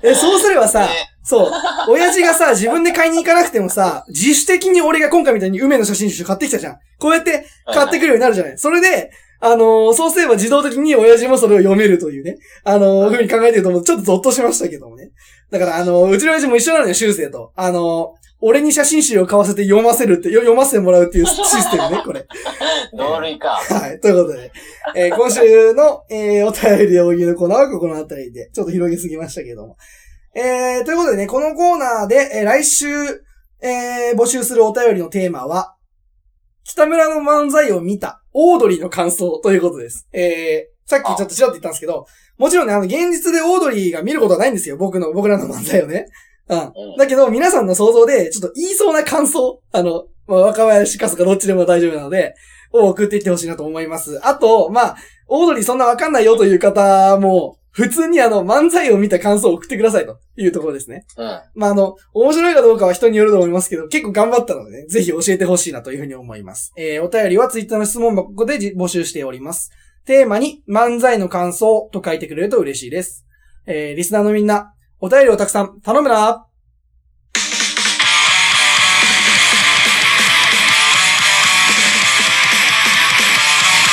[0.02, 0.88] え、そうすればさ、ね
[1.22, 1.52] そう、
[1.90, 6.78] 親父がさ、自分で買いに行かなくてもさ、自主的に俺が今回みたいに梅の写真集買ってきたじゃん。
[6.98, 8.56] こうやって買ってくるようになるじゃない。
[8.56, 9.10] それで、
[9.40, 12.38] あのーそうすれば自動的に親父もそれを読めるというね。
[12.64, 15.10] あのーふうに考えてると思うとちょっとゾッとしましたけどもね。
[15.50, 17.52] だから、あのーうちの親父も一緒なのよ、修正と。
[17.56, 22.24] あのー俺に写真集を買わせて読ませるって、よ読ませてもらうっていうシステムね、これ。
[22.96, 23.48] 同類か。
[23.48, 23.98] はい。
[24.00, 24.52] ということで、
[24.94, 29.76] えー今週の、えーお便りで大喜利のコーナーはここのあたりで、ちょっと広げすぎましたけども。
[30.36, 32.86] えー、ということでね、このコーナーで、えー来週、
[33.60, 35.74] えー募集するお便りのテーマは、
[36.62, 40.06] 北村の漫才を見た、オードリーの感想ということです。
[40.12, 42.06] えー、さっきちょっとちらっと言ったんですけど、
[42.38, 44.76] もちろんね、あの、現実でオードリーが見ることはないんですよ。
[44.76, 46.06] 僕の、僕らの漫才をね。
[46.46, 46.58] うん。
[46.58, 52.36] うんだけど、皆さんの想像で、ちょっと言いそうな感想、あの、まあ、若林かすかどっちでも大丈夫なので、
[52.70, 54.20] を送っていってほしいなと思います。
[54.24, 54.96] あと、まあ、
[55.26, 61.04] オードリーそんなわかんないよという方も、普通にあの、漫才を見た感想を送ってくださいというところですね。
[61.16, 61.40] うん。
[61.54, 66.72] まあ、あの、面白いかどうかは人によると思いますけど、結構頑張ったのでね、ぜひ教えてほしいなというふうに思います。
[66.76, 69.70] えー、お便りはツイッターの質問箱でじ募集しております。
[70.06, 73.24] テーマに漫才の感想と書いてくれると嬉しいです。
[73.66, 76.46] えー、リスナーのみんな、お便りをたくさん頼むな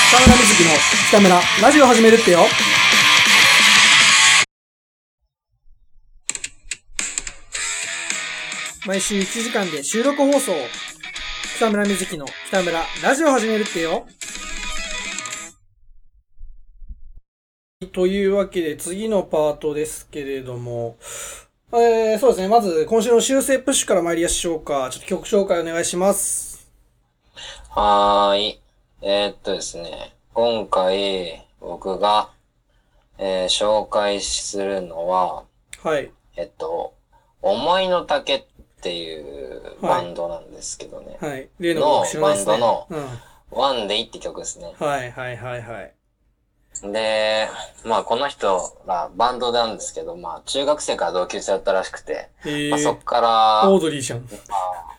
[0.10, 0.70] 北村瑞希の
[1.10, 2.48] 北村、ラジオ始めるってよ。
[8.86, 10.52] 毎週1時間で収録放送。
[11.56, 14.06] 北村瑞希の北村、ラジオ始めるってよ。
[17.92, 20.98] というわけで次のパートですけれども、
[21.74, 22.48] えー、そうですね。
[22.48, 24.88] まず今週の修正プッシュから参りましょうか。
[24.92, 26.72] ちょっと曲紹介お願いします。
[27.70, 28.62] はーい。
[29.02, 30.14] えーっとですね。
[30.36, 32.30] 今回、僕が、
[33.18, 35.46] えー紹介するのは、
[35.82, 36.12] はい。
[36.36, 36.94] えっと、
[37.42, 38.46] 思いの丈っ
[38.86, 41.18] ていうバンドなんですけどね。
[41.20, 41.50] はい。
[41.60, 42.52] 例の僕知らないですね。
[42.52, 43.00] バンドのう
[43.58, 43.60] ん。
[43.60, 44.76] ワンデイって曲ですね。
[44.78, 45.94] はいはいはいはい。
[46.84, 47.48] で、
[47.84, 53.04] まあこの人らバンドなんですけど、まあ中学生から同級生だったらしくて、へまあ、そっー。
[53.04, 54.20] から、オードリーじゃん。
[54.22, 54.98] ま あ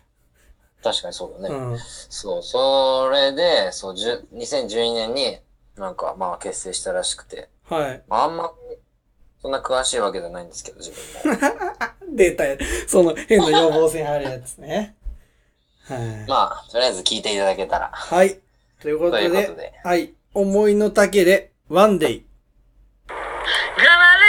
[0.82, 1.54] 確かにそうだね。
[1.54, 1.78] うん。
[1.78, 5.38] そう、それで、そう、じゅ2012年に
[5.76, 8.02] なんかまあ結成したらしくて、はい。
[8.08, 8.52] まああんま、
[9.42, 10.90] そんな詳しいわけじゃないんですけど、自
[11.22, 11.38] 分も。
[12.16, 12.56] 出たよ。
[12.86, 14.94] その変な予防線あるやつね。
[15.88, 15.98] はい。
[16.28, 17.90] まあ、とりあえず聞いていただけたら。
[17.92, 18.38] はい。
[18.80, 20.12] ということというで、ことではい。
[20.34, 22.24] 思いの丈で、ワンデイ。
[23.08, 23.14] ガ
[23.84, 24.24] ラリ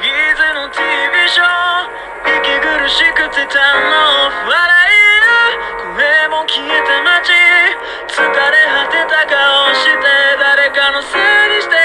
[0.00, 0.82] アギーズの TV
[1.28, 1.46] ショー
[2.42, 3.92] 息苦しくてたの
[4.48, 4.56] 笑
[4.90, 5.00] い
[5.96, 7.32] 声も消えた街
[8.08, 10.00] 疲れ果てた顔して
[10.40, 11.76] 誰かのせいにして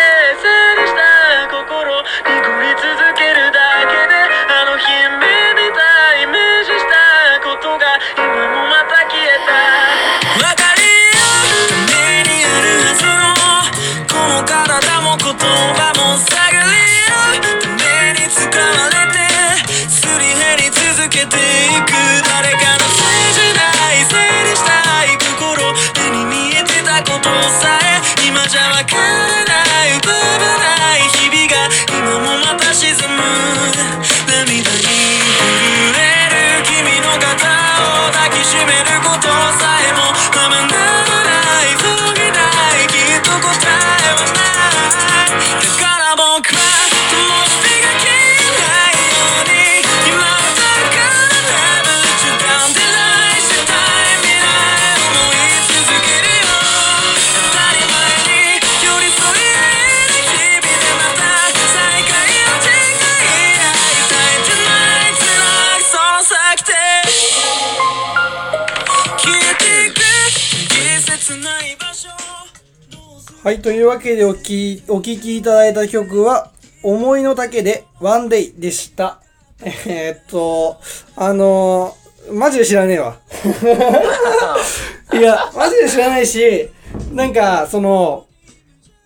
[73.54, 73.62] はい。
[73.62, 76.50] というわけでおき、お聞きいただいた曲は、
[76.82, 79.22] 思いの丈で、ワンデイでした。
[79.64, 80.78] えーっと、
[81.16, 83.20] あのー、マジで知らねえわ。
[85.14, 86.68] いや、マジで知らないし、
[87.12, 88.26] なんか、その、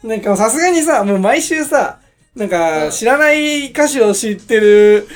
[0.01, 1.97] なんかさすがにさ、もう毎週さ、
[2.33, 5.09] なんか知らない歌詞を知ってる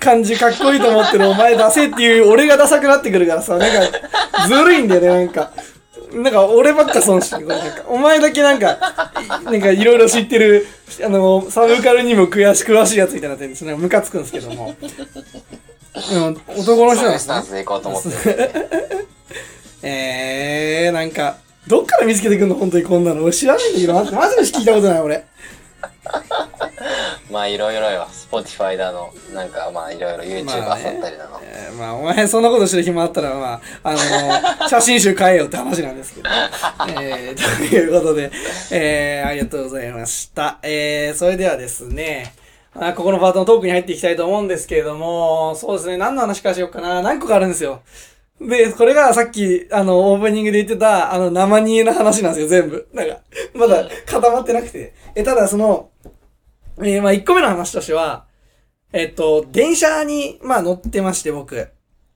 [0.00, 5.52] 感じかっこいいと思ってるお前出せっていう俺がダサくなってくるからさ、なんかずるいんだよね、なんか。
[6.22, 7.46] なんか俺ばっか損してる。
[7.46, 8.78] なんかお前だけなんか、
[9.42, 10.66] いなんかいろいろ知ってる、
[11.04, 14.74] あの、サブカルにも詳し詳しいやつみたいになってるんですなんかムカつくんですけども。
[16.12, 17.44] うん、男の人なんですねスタン。
[17.44, 18.50] スでいこうと思ってるんで。
[19.82, 21.36] えー、なんか、
[21.66, 22.54] どっから見つけてくんの？
[22.54, 23.22] 本当にこんなの。
[23.22, 25.24] 俺知らないんだけど、マジで聞いたことない、俺。
[27.30, 28.06] まあいろいろよ。
[28.30, 31.40] Spotify だの、なんかまあいろいろ YouTube まあったりだの。
[31.42, 36.28] えーまあ、お前そんなことしてる暇あったら、まあ、あのー 写真集買えよって話なんですけど。
[37.00, 38.30] えー、ということで、
[38.70, 40.58] えー、ありがとうございました。
[40.62, 42.34] えー、それではですね、
[42.78, 47.02] あここのパートのトークに入っていきたいと思うんですけれども、そうですね、何の話からしようかな。
[47.02, 47.80] 何個かあるんですよ。
[48.40, 52.88] で、これがさっき、あの、オープニングで言ってた、あの、生煮えの話なんですよ、全部。
[52.92, 53.18] なんか、
[53.54, 54.94] まだ固まってなくて。
[55.14, 55.90] え、ただその、
[56.78, 58.26] えーまあ、1個目の話としては、
[58.92, 61.68] えっと、電車に、まあ、乗ってまして、僕。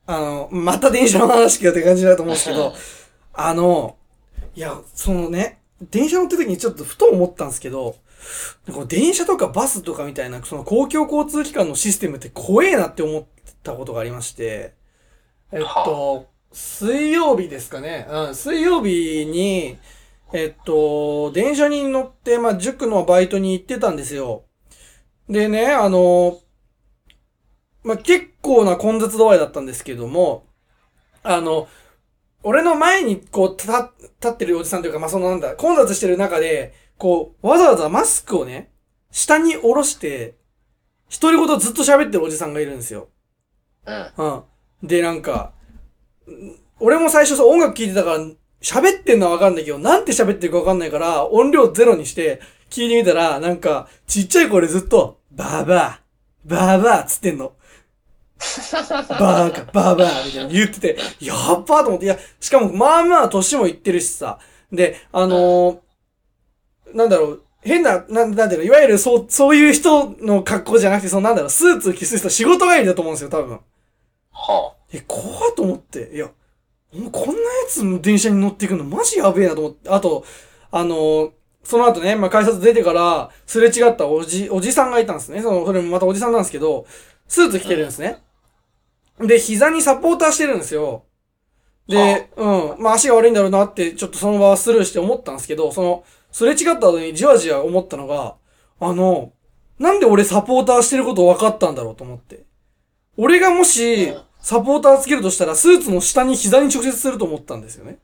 [0.06, 2.74] あの、また電車の話聞よって感じだと思うんですけど、
[3.32, 3.96] あの、
[4.54, 5.60] いや、そのね、
[5.90, 7.96] 電車乗ってる時にちょっとふと思ったんですけど、
[8.88, 13.24] 電車とかバスとかみたいな、その公共交通機関のシステムって怖えなって思っ
[13.62, 14.74] たことがありまして、
[15.52, 18.06] えっと、水曜日ですかね。
[18.08, 19.78] うん、水曜日に、
[20.32, 24.44] えっと、電車に乗って、まあ、塾のバイトに行ってたんですよ。
[25.28, 26.40] でね、あの、
[27.82, 30.44] まあ、結構な混雑度合いだったんですけども、
[31.22, 31.68] あの、
[32.42, 38.70] 俺の前にこう、た、立ってるおじさんというか、まあ、そのなんだ、混雑してる中で、こう、わざわざマスクをね、
[39.10, 40.36] 下に下ろして、
[41.20, 43.08] 独り言ずっと喋ってるおじさんがいるんですよ。
[43.84, 44.12] うん。
[44.16, 44.42] うん。
[44.82, 45.52] で、なんか、
[46.78, 48.18] 俺も最初さ、音楽聴いてたから、
[48.62, 52.40] 喋ってんのはわかんないけど、なんて喋ってるかわかんないから、音量ゼロにして、
[52.70, 57.52] 聞いてみたら、なんか、ちっちゃい声でずっと、バーバー、バーバーっつってんの。
[59.18, 64.38] バーカ、バーバーみたいな言ってて、やっばーと思って、いや、しかも、まあまあ、年もいってるしさ。
[64.72, 65.78] で、あのー
[66.94, 73.60] なんだろう、変な、なん、なんていうの、いわゆるそう、そういう人の格好じゃなくて、そのなんだろう、スーツ着せた仕事帰りだと思うんですよ、多分。
[74.48, 76.10] はえ、怖っと思って。
[76.12, 76.26] いや、
[76.94, 77.38] もうこんなや
[77.68, 79.90] つの電車に乗っていくのマジやべえなと思って。
[79.90, 80.24] あと、
[80.70, 81.30] あのー
[81.62, 85.42] その後ね、まあ、改札出てから、すれ違ったおじ、おじさんがいたんですね。
[85.42, 86.86] その、それもまたおじさんなんですけど、
[87.28, 88.22] スーツ着てるんですね。
[89.20, 91.04] で、膝にサポーターしてるんですよ。
[91.86, 92.76] で、うん。
[92.78, 98.36] まあ、足が悪いんだろうなって、ちょっとその場はスルーして思ったんですけど、その、すれ違った後にじわじわ思ったのが、
[98.80, 99.32] あの、
[99.78, 102.44] なんで俺サポーターしてること分かったんだろうと思って。
[103.16, 107.98] 俺がもし、サポーターつけるとしたら、スーツの下に膝に直接すると思ったんですよね。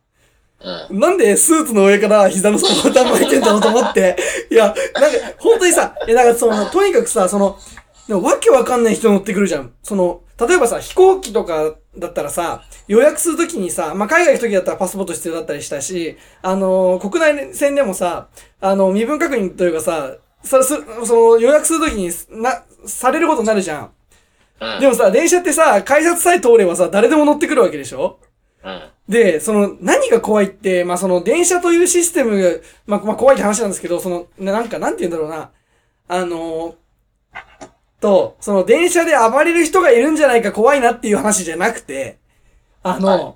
[0.61, 0.89] あ。
[0.91, 0.99] うん。
[0.99, 4.17] なんでスーツの上から膝のサポーター巻いてんだろうと思って。
[4.51, 7.59] いや、なんか、本当にさ、いや、なんかその、とにかくさ、その、
[8.09, 9.73] でもわけわかんない人乗ってくるじゃん。
[9.83, 18.29] その、例えばさ、飛行機とかだったらさ、予約するときにさ、まあ、海外行くときだったらパスポート必要だったりしたし、あのー国内線でもさ、
[18.61, 23.91] あの、身分確認というかさ、さ、す、その、予約するときにな、されることになるじゃん。
[24.61, 24.81] うん。
[24.81, 28.19] でもさ、電車ってさ、改札さえ通ればさ、誰でも乗ってくるわけでしょ？
[28.65, 28.83] うん。
[29.09, 32.51] で、その、何が怖いって、まあ、その、電車というシステムが、
[32.87, 35.51] まあ、まあ、怖いって話なんですけど、その、ななんか、なんて言うんだろうな。
[36.09, 36.75] あのー
[38.01, 42.19] と、その、電車で暴れる人がいるんじゃないか怖いなっていう話じゃなくて、
[42.83, 43.35] あの、はい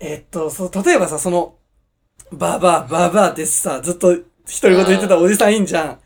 [0.00, 1.56] えっと、そう、例えばさ、その、
[2.30, 4.24] バーバー、バーバーってさ、ずっと、独
[4.70, 5.98] り言言ってたおじさんいいんじゃん。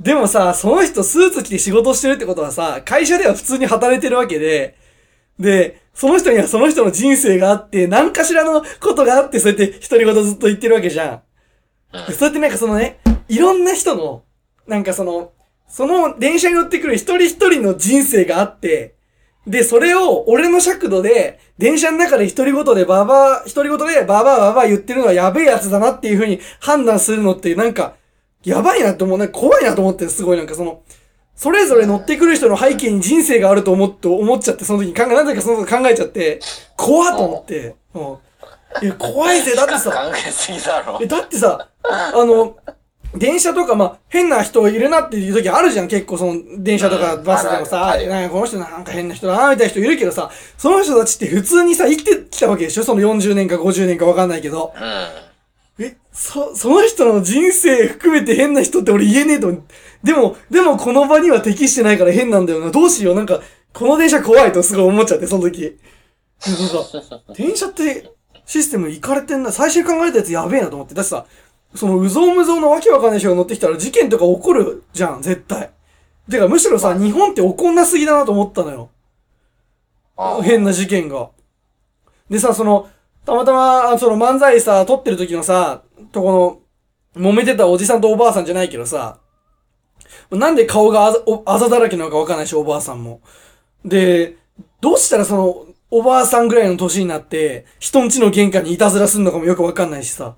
[0.00, 4.76] でもさ、その人スーツ着て仕事してるってことはさ、会社では普通に働いてるわけで、
[5.38, 11.22] で、その人にはその人の人生があって、何かしらのことがあって、そうやって独り言ずっと言ってるわけじゃ
[11.92, 12.06] ん。
[12.06, 12.98] でそうやってなんかそのね、
[13.28, 14.22] いろんな人の、
[14.66, 15.32] なんかその、
[15.68, 18.94] その電車に乗ってくる一人一人の人生があって、
[19.46, 27.96] で、それを俺の尺度で、電車の中で独り言でバーバー、独り言でバーバーバーバー言ってるのはやべえやつだなっていう風に判断するのってなんか、
[28.44, 29.18] やばいなって思う。
[29.18, 30.82] なんか怖いなと思って、すごいなんかその、
[31.34, 36.40] それぞれ乗ってくる人の背景に人生があると思って、思っちゃって、その時に考え、なんだかその時考えちゃって、
[36.76, 38.02] 怖っと思って、うん。
[38.82, 39.54] いや、怖いぜ。
[39.54, 41.06] だってさ、考えすぎだろえ、。
[41.06, 42.56] だってさ、あの、
[43.16, 52.84] 電車とか、まあ、変な人いるなっていう時あるじゃん、結構その、電車とかうんバスでもさ、あるあるなんかこの人なんか変な人だな、みたいな人いるけどさ、その人たちって普通にさ、生きてきたわけでしょ？
[52.84, 54.72] その40年か50年かわかんないけど。
[54.76, 55.29] うん。
[55.80, 59.50] え、そ、その人の人生含めて変な人って俺言えねえと。
[60.02, 62.70] でも、でもこの場には適してないから変なんだよな。
[62.70, 63.14] どうしよう。
[63.14, 63.40] なんか、
[63.72, 65.78] この電車怖いとすごい思っちゃって、その時。
[66.46, 66.56] なん
[67.26, 68.12] か、電車って
[68.44, 69.52] システムいかれてんな。
[69.52, 70.94] 最初に考えたやつやべえなと思って。
[70.94, 71.24] だってさ、
[71.74, 75.70] そのうぞうむぞうのわけわかんない人が乗ってきたら事件とか起こるじゃん、絶対。
[76.30, 78.90] てか、むしろさ、日本って起こんなすぎだなと思ったのよ。
[80.16, 81.30] あ変な事件が。
[82.28, 82.88] でさ、その、
[83.30, 86.60] たまたま、その漫才さ、撮ってる時のさ、とこ
[87.14, 89.18] の、揉めてたおじさんとおばあさんじゃないけどさ、
[90.30, 93.20] なんで顔があざあざだらけなのかわかんないし、おばあさんも。
[93.84, 94.36] で、
[94.80, 100.34] どうしたらその、おばあさんぐらいの年になって、人んちの玄関にいたずらすんのかもよくわかんないしさ。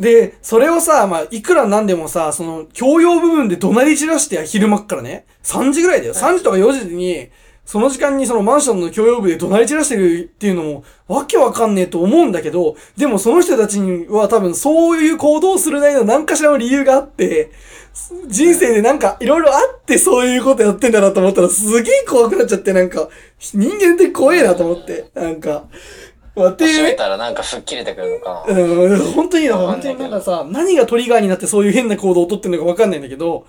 [0.00, 6.14] で、それをさ、まあ、いくらなんでもさ、その、教養部分で怒鳴り散らして昼間っからね、3時ぐらいだよ。
[6.14, 7.28] 3時とか4時に、
[7.64, 17.50] その時間にそのマンションの共用部で怒鳴り散らしてるっていうのも、わけわかんねえと思うんだけど、でもその人たちには多分そういう行動をするなりの何かしらの理由があって、
[18.26, 23.08] 人生でなんかいろいろあってそういうことやってんだなと思ったらすげえ怖くなっちゃって、なんか、
[23.38, 25.64] 人間って怖えなと思って、なんか、
[26.36, 26.66] まあ、って。
[26.66, 28.60] 閉めたらなんか吹っ切れてくるのかな。
[28.60, 33.46] うん、本当に、本当になんかさ、何がトリガーになってそういう変な行動をとってるのかわかんないんだけど、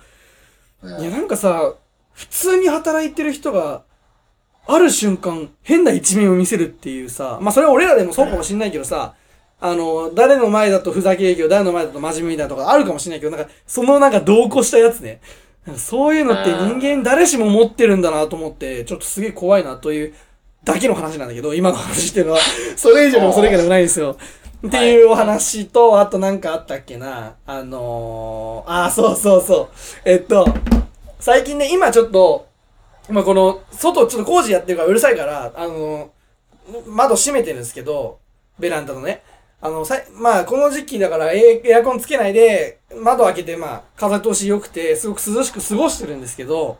[0.82, 1.74] うんいや、なんかさ、
[2.12, 3.82] 普通に働いてる人が、
[4.66, 9.14] ある瞬間、変な一面を見せるっていうさ、まあそれは俺らでもそうかもしんないけどさ、
[9.60, 15.20] あの、誰の前だとふざけ営業、誰の前だと真面目みたいなとかあるかもしんないけど、なんか、そのなんか同行したやつね。
[15.66, 20.14] なんかそういうのって人間誰しも持ってるんだなと思って、ちょっとすげえ怖いなという
[20.64, 22.40] だけの話なんだけど、今の話っていうのは、
[22.76, 24.16] それ以上でもそれ以下でもないんですよ。
[24.66, 27.34] っていうお話と、あとなんかあったっけな。
[27.46, 29.68] あのー、あー、そうそうそう。
[30.04, 30.46] えっと、
[31.20, 32.46] 最近ね、今ちょっと、
[33.08, 36.10] ま、この、外ちょっと工事やってるからうるさいから、あの、
[36.86, 38.18] 窓閉めてるんですけど、
[38.58, 39.22] ベランダのね。
[39.60, 46.78] あの、さ、まあ、この時期だからエエアコンつけないで、窓開けて、まあ、風通し良くて、すごく涼しく過ごしてるんですけど、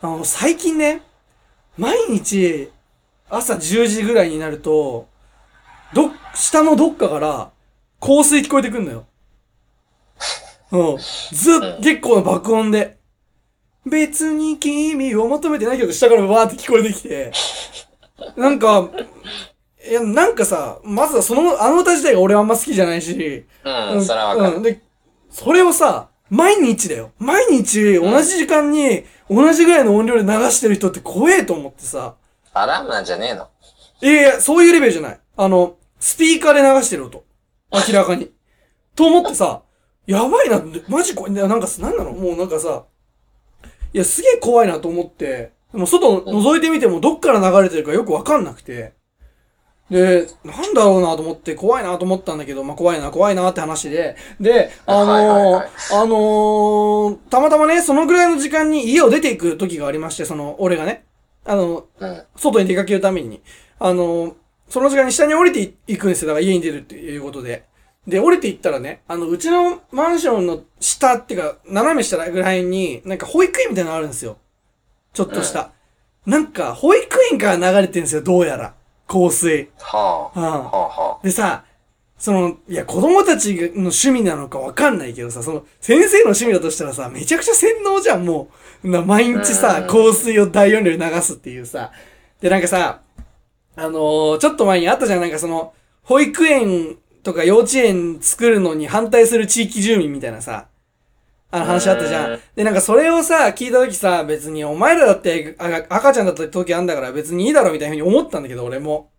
[0.00, 1.02] あの、最近ね、
[1.78, 2.70] 毎日、
[3.28, 5.08] 朝10時ぐらいになると、
[5.94, 7.50] ど、下のどっかから、
[8.00, 9.06] 香水聞こえてくんのよ。
[10.72, 10.96] うん。
[10.98, 12.99] ずっ、結構な爆音で。
[13.86, 17.32] 別に君を求めてないけど、下からバーって聞こえてきて。
[18.36, 18.90] なんか、
[19.88, 23.46] いや、なんかさ、まずはその、あの歌自体が俺あんま好きじゃないし。
[23.64, 24.56] うん、それはわかる。
[24.56, 24.62] うん。
[24.62, 24.82] で、
[25.30, 27.12] それをさ、毎日だよ。
[27.18, 32.14] 毎日、同じ時間に、同じぐらいの音量で流してる人って怖えと思ってさ。
[32.52, 33.48] アラームなんじゃねえの
[34.02, 35.20] いやいや、そういうレベルじゃない。
[35.36, 37.24] あの、スピーカーで流してる音。
[37.72, 38.30] 明らかに。
[38.94, 39.62] と思ってさ、
[40.06, 42.12] やばいな、マジこれ、なんかさ、なんなの？
[42.12, 42.84] もうなんかさ、
[43.92, 48.94] いや、すげえ怖いなと思って、でも外覗いてみてもどっから流れてるかよくわかんなくて、
[49.90, 61.04] で、なんだろうなと思って、怖いなと思ったんだけど、まあ、怖いな、怖いなって話で、で、あのーはいはいはいあのーたまたまね、そのぐらいの時間に家を出ていく時がありまして、その、俺がね、
[61.44, 62.22] あの、うん。
[62.36, 63.42] 外に出かけるために、
[63.80, 64.36] あの、
[64.68, 66.28] その時間に下に降りていくんですよ。
[66.28, 67.64] だから家に出るっていうことで。
[68.06, 74.38] で、降りていったらね、あの、うちのマンションの下っていうか、斜め下ぐらいに、なんか保育園みたいなのあるんですよ。
[75.12, 75.72] ちょっとした。
[76.26, 78.74] なんか、保育園から流れてるんですよ、どうやら。
[79.06, 79.68] 香水。
[79.78, 80.38] はあ。
[80.38, 80.44] うん。
[80.44, 81.64] はあはでさ、
[82.18, 88.48] その、いや、子供たちの趣味なのかわかんないけどさ、その、先生の趣味だとしたらさ、めちゃくちゃ洗脳じゃん、も
[88.84, 88.90] う。
[88.90, 91.92] な毎日さう、ん香水を大音量で流すっていうさ。
[92.40, 93.00] で、なんかさ、
[93.76, 95.72] あのーちょっと前にあったじゃん、なんかその、
[96.02, 100.68] 保育園とか幼稚園作るのに反対する地域住民みたいなさ、
[101.50, 102.40] あの話あったじゃうんん。
[102.54, 109.10] で、なんかそれをさ、聞いたときさ、別にお前らだってあ赤ちゃんだった時あんだから別にいいだろみたいな風に思ったんだけど、俺も。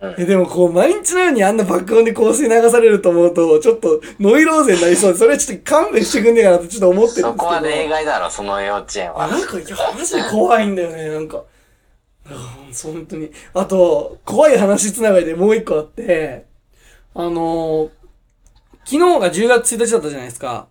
[0.00, 7.28] うんえ、でもこう、毎日のようにあんな爆音で香水流されると思うと、ちょっとノイローゼになりそうで、それはちょっと勘弁してくんねえかなってちょっと思ってるんですけど。
[7.30, 9.26] そこは例外だろ、その幼稚園あ、は。
[9.26, 11.42] なんか、いや、マジで怖いんだよね、なんか。
[12.84, 13.32] 本当に。
[13.54, 16.47] あと、怖い話つながりでもう一個あって、
[17.18, 17.90] あのー
[18.84, 20.68] 昨日が10月1日だったじゃないですか。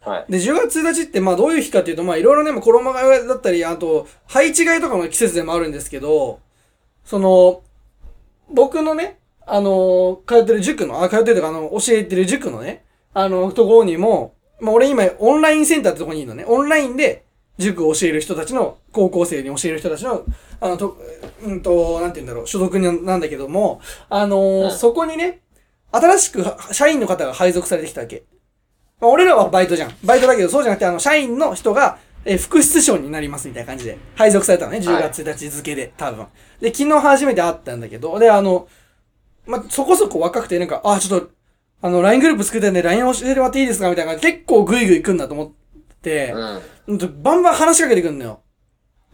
[0.00, 0.32] はい。
[0.32, 6.40] で、10月1日って、まあどういう日かっていうと、まあいろいろね、まあ衣替えだったり、あと、配置替えとかの季節でもあるんですけど、
[7.04, 7.62] その、
[8.48, 16.44] 僕のね、あのー通ってる塾の、あ、通ってるとか、あの、教えてる塾のね、あの、ところにも、まあ俺今、オンラインセンターってとこにいるのね。
[16.46, 17.26] オンラインで、
[17.58, 20.24] 塾を教える人たちの、高校生に教える人たちの、
[20.58, 20.96] あの、と、
[21.42, 25.41] うんと、なんて言うんだろう、所属になんだけども、あのーうんそこにね、
[25.92, 28.24] 新しく社員の方が配属されてきたわけ。
[29.00, 29.94] まあ、俺らはバイトじゃん。
[30.04, 36.26] バイトだけど、そうじゃなくて、あの、社員の人が、えー副室長になりますみたいな感じで、配属されたのね、10月1日付で、多分。
[36.60, 38.68] で、昨日初めて会ったんだけど、で、あの、
[39.44, 41.30] まそこそこ若くて、なんか、あ、ちょっと、
[41.82, 45.50] あの、LINE グループ作ってんで、LINE 教えてもらっていいですかみたいな感じで、結構グイグイ来んだと思っ
[46.00, 46.32] て、
[46.86, 46.98] うん。
[47.22, 48.40] バンバン話しかけてくんのよ。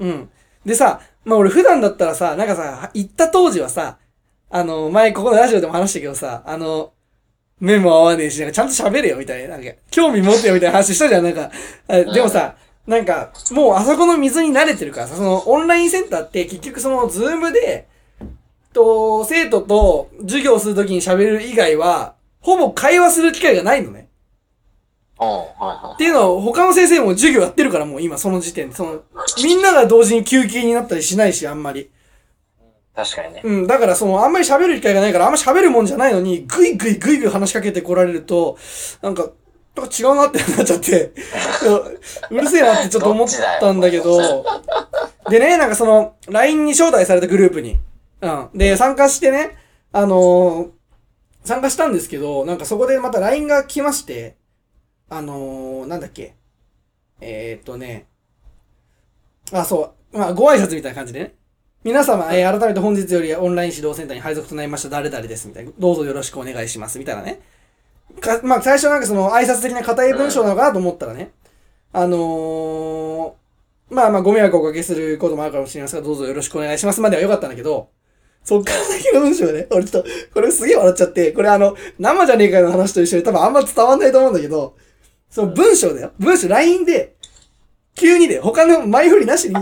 [0.00, 0.30] うん。
[0.66, 3.98] でさ、まあ俺普段だったらさ、なんかさ、行った当時はさ、
[4.50, 6.92] あの、前ここのラジオでも話したけどさ、あの、
[7.60, 11.50] 目も合わねえし、なんかちゃんと喋れよみたいな、なんか、興味持ってよみたいな話したじゃん、なんか。
[11.88, 12.56] あでもさ、
[12.86, 17.88] なんか、もうあそこの水に慣れてるからさ、そのオンラインセンターって結局そのズームで、
[18.72, 24.08] と、生徒と授業するときに喋る以外は、ほぼ会話する機会がないのね。
[25.18, 28.76] はいはっていうのは、他の先生も授業やってるから、もう今、その時点で。
[28.76, 29.02] その、
[29.42, 31.90] みんなが同時に休憩になったりしないし、あんまり。
[32.98, 33.42] 確かにね。
[33.44, 38.58] うん、だから、その、あんまり喋る機会がないから、あんま喋るもんじゃないのに、ぐいぐいぐいぐい話しかけてこられると、
[39.02, 39.30] なんか、
[39.76, 41.12] なんか違うなってなっちゃって、
[42.30, 43.28] うるせえなってちょっと思っ
[43.60, 44.44] たんだけど、
[45.30, 47.78] でね、なんかその、LINE に招待されたグループに。
[48.20, 48.48] うん。
[48.52, 49.56] で、参加してね、
[49.92, 50.70] あのー
[51.44, 54.36] 参加したんですけど、なんかそこでまた LINE が来まして、
[55.08, 56.34] あのーなんだっけ。
[57.20, 58.06] えー、っとね、
[59.52, 61.37] あ、そう、まあ、ご挨拶みたいな感じでね。
[61.88, 65.70] 皆様、えー改めて本日よりオンライン指導センターに配属となりました誰々です、みたいな。
[65.78, 67.40] どうぞよろしくお願いします、みたいなね。
[68.20, 71.30] か、まあ、最初なんかその挨拶的な硬い文章なのかなと思ったらね、
[71.94, 73.32] あのー
[73.88, 77.88] まあまあご迷惑をおかけすることもあるかもしれませんが、どうぞよろしくお願いしますまではよかったんだけど、
[78.44, 84.76] そっから先の文章ね、俺ちょっと、これすげえ笑っちゃって、これあの、生じゃねえかよの話と一緒に多分あんま伝わんないと思うんだけど、
[85.30, 86.12] その文章だよ。
[86.18, 87.14] 文章 LINE で、
[87.94, 89.54] 急にで、他の前振りなしに、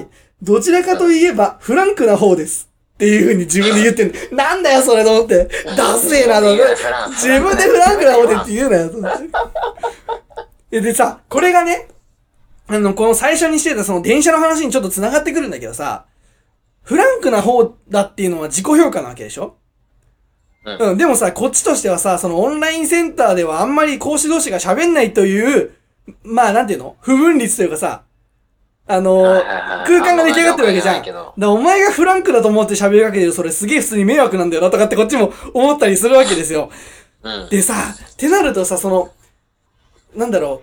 [0.42, 2.68] どちらかといえば、フランクな方です。
[2.94, 4.14] っていう風に自分で言ってんの。
[4.36, 5.48] なんだよ、それと思って。
[5.76, 6.74] ダセえな、と思って
[7.10, 9.28] 自分でフランクな方でって言うなよ、と思って。
[10.70, 11.88] ででさ、これがね、
[12.68, 16.06] あの、この最初にしてたその電車の話にちょっと繋がってくるんだけどさ、
[16.82, 19.56] フランクな方だっていうのは自己評価なわけでしょ？
[20.64, 25.72] うんうん、でもさ、こっちとしてはさ、そのオンラインセンターではあんまり講師同士が喋んないという、
[26.22, 26.96] まあなんていうの？
[27.00, 28.02] 不分率というかさ、
[28.88, 29.22] あの
[29.84, 31.04] 空間が出来上がってるわけじゃん。
[31.38, 36.70] だお前がフランクだと思って喋りかけてるそれすげえ普通に迷惑なんだよなとかってこっちも思ったりするわけですよ。
[37.22, 37.48] うん。
[37.50, 37.74] でさ、
[38.12, 39.10] ってなるとさ、その、
[40.14, 40.62] なんだろ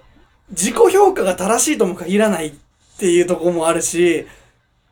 [0.49, 2.53] う、自己評価が正しいとも限らないっ
[2.97, 4.25] ていうところもあるし、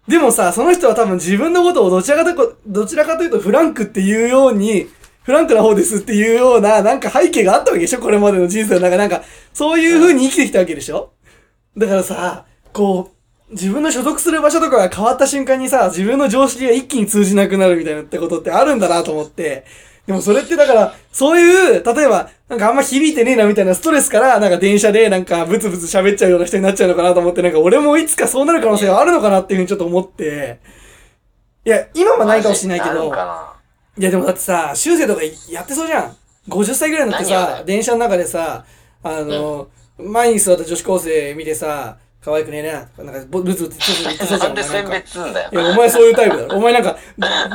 [0.08, 4.88] でもさ、その人は多分自分のことをどちらかと、どちらかというとフランクっていうように、
[5.24, 8.00] フランクな方ですっていうような、なんか背景があったわけでしょ？
[8.00, 9.22] これまでの人生の中、なんか、
[9.54, 11.14] そういう風に生きてきたわけでしょ？
[11.78, 13.16] だからさ、こう、
[13.52, 19.66] 自分の所属する場所とかが変わった瞬間にさ、自分の常識が一気に通じなくなるみたいなってことってあるんだなと思って、
[20.08, 30.60] でもそれってだから、そういう、例えば、なんかあんま響いてねえなみたいなストレスから、なんか電車でなんかブツブツ喋っちゃうような人になっちゃうのかなと思って、なんか俺もいつかそうなる可能性はあるのかなっていうふうにちょっと思って、
[31.66, 33.14] いや、今はないかもしれないけど
[33.98, 36.16] いやでもだってさ、修正とかやってそうじゃん。
[36.50, 38.66] 50歳ぐらいになってさ、電車の中でさ、
[39.04, 39.68] あの、
[39.98, 44.54] 前に座った女子高生見てさ、可愛くねえな、なんかブツブツブツブツ言ってそうじゃん。
[44.54, 45.56] なんで選別すんだよい。
[45.56, 46.58] や、お前そういうタイプだろ。
[46.60, 46.96] お前なんか、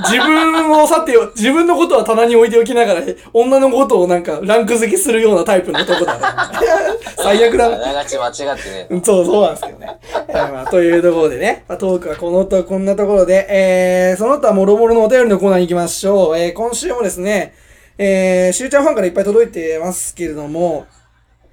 [0.08, 3.02] 自分を去ってよ、自分のことは棚に置いておきながら、
[3.32, 6.52] 女のことをなんか、ランク付けするようなタイプの男だな。
[7.16, 7.76] 最悪だな。
[7.76, 9.98] あながち間違ってねうんそう、そうなんですけどね。
[10.34, 16.36] まあ、というところでね、まあ、トークはこのと、こんなところで、えー、その他もろもろのお便りのコーナーに行きましょう。
[16.36, 17.54] えー、今週もですね、
[17.98, 20.86] えー、しゅうちゃんファンからいっぱい届いてますけれども、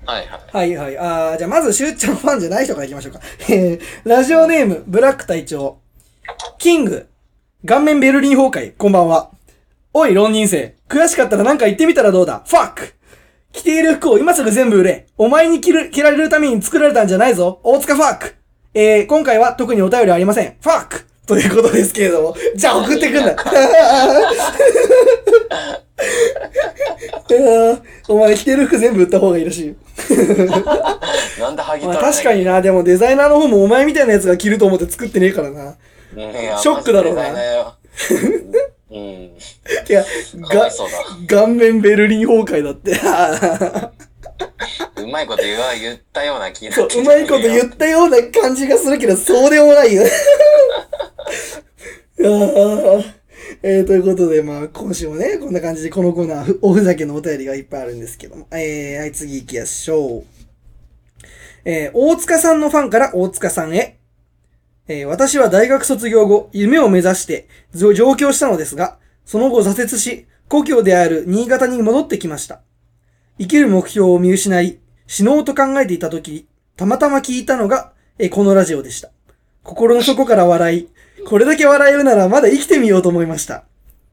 [0.05, 0.41] はいはい。
[0.51, 0.97] はいはい。
[1.33, 3.21] あじゃあまず、しゅうちゃんファンじゃない人から行きましょうか。
[3.49, 5.79] えー、ラジオネーム、ブラック隊長。
[6.57, 7.07] キング、
[7.65, 9.31] 顔面ベルリン崩壊、こんばんは。
[9.93, 10.75] おい、浪人生。
[10.89, 12.43] 悔しかったらなんか言ってみたらどうだ？
[12.45, 12.93] ファック
[13.51, 15.07] 着ている服を今すぐ全部売れ。
[15.17, 17.59] お前に着る、着られるために作られたんじゃないぞ。
[17.63, 18.35] 大塚ファック
[18.73, 20.55] えー、今回は特にお便りありません。
[20.59, 22.35] ファック ということですけれども。
[22.55, 23.31] じゃあ送ってくんだ。
[27.29, 29.75] いやーお前着てる服全部売った方がいいらしいよ。
[31.39, 35.75] なんで剥ぎま取らな確かにな、でもデザイナーの方もお前みたいなやつが着ると思って作ってねえからな。
[36.59, 37.23] ショックだろうな
[38.91, 38.97] うん。
[38.99, 39.31] い
[39.89, 40.03] や、
[40.41, 40.69] が。
[41.27, 42.93] 顔面ベルリン崩壊だって。
[44.97, 50.03] うまいこと言わ、言ったような気になそう、まいこと言ったような感じがするけど、そうでもないよ。
[53.65, 58.47] えー、ということで、まあ、今週もね、こんな感じで、このコーナー、おふざけのお便りがいっぱいあるんですけども。
[58.51, 60.23] えー、はい、次行きましょう。
[61.65, 63.97] えー、大塚さんのファンから大塚さんへ。
[64.89, 72.61] えー私は大学卒業後、夢を目指して上京したのですが、その後挫折し、故郷である新潟に戻ってきました。
[73.39, 79.09] 生きる目標を見失い、死のうと考えていた時、たまたま聞いたのが、えこのラジオでした。
[79.63, 80.89] 心の底から笑い、
[81.27, 83.63] これだけ笑えるならまだ生きてみようと思いました。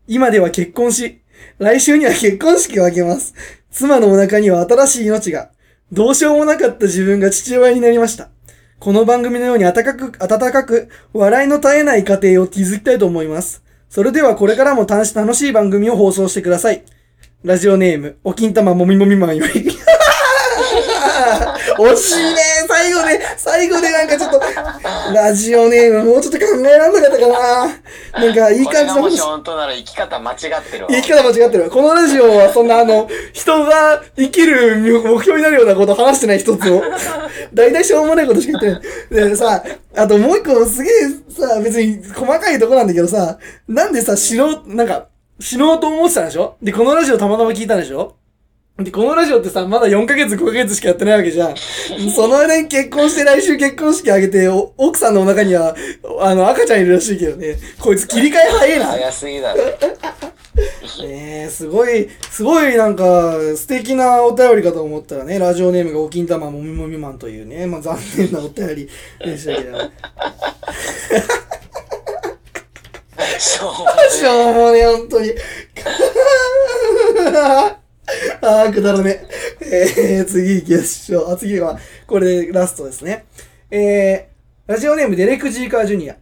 [0.06, 1.20] 今では結婚し、
[1.58, 3.34] 来週には結婚式を挙げます。
[3.70, 5.50] 妻のお腹には新しい命が、
[5.92, 8.30] どうしようもなかった自分が父親になりました。
[8.78, 13.62] この番組のように温かく、温かく、笑いの絶えない家庭を築きたいと思います。
[13.90, 16.82] それではこれからも楽しい番組を放送してください。
[17.42, 19.64] ラジオネーム、お金玉もみもみマンより。
[21.78, 24.42] 惜しいね最後で、最後でなんかちょっと、
[25.14, 29.20] ラジオネームもうちょっと考えらんなかったかななんかいい感じの話もし。
[29.20, 30.90] 本当なら生き方間違ってるわ。
[30.90, 31.70] 生き方間違ってる。
[31.70, 36.82] このラジオはそんなあの、人が生きる目標になるようなことを話してない一つを。
[37.54, 39.30] 大体しょうもないことしか言ってない。
[39.30, 39.64] でさ、
[39.96, 40.92] あともう一個すげえ
[41.30, 45.06] さ、別に細かいとこなんだけどさ、なんでさ、死のう、なんか、
[45.40, 46.56] 死のうと思ってたんでしょ？
[46.62, 48.16] で、このラジオたまたま聞いたんでしょ？
[48.78, 51.56] で、このラジオってさ、まだ4ヶ月、5ヶ月しかやってないわけじゃん。
[52.14, 55.74] その間に結婚して来週結婚式あげて、お奥さんのお腹には、
[56.20, 57.56] あの、赤ちゃんいるらしいけどね。
[57.78, 58.86] こいつ切り替え早いな。
[58.86, 59.60] 早すぎだろ。
[61.06, 68.88] ねえ、すごい、すごいなんか、素敵なお便りかと思ったらね、ラジオネームがお金玉もみもみマンというね、まあ残念なお便り
[69.22, 69.78] でしたけど。
[73.38, 73.74] そう。
[74.10, 75.30] しょうもね、本当に。
[78.42, 79.24] あー、くだらね。
[79.60, 81.32] えー、次行きましょう。
[81.32, 83.26] あ、次は、これでラストですね。
[83.70, 86.16] えー、ラジオネームデレク・ジーカー・ジュニア。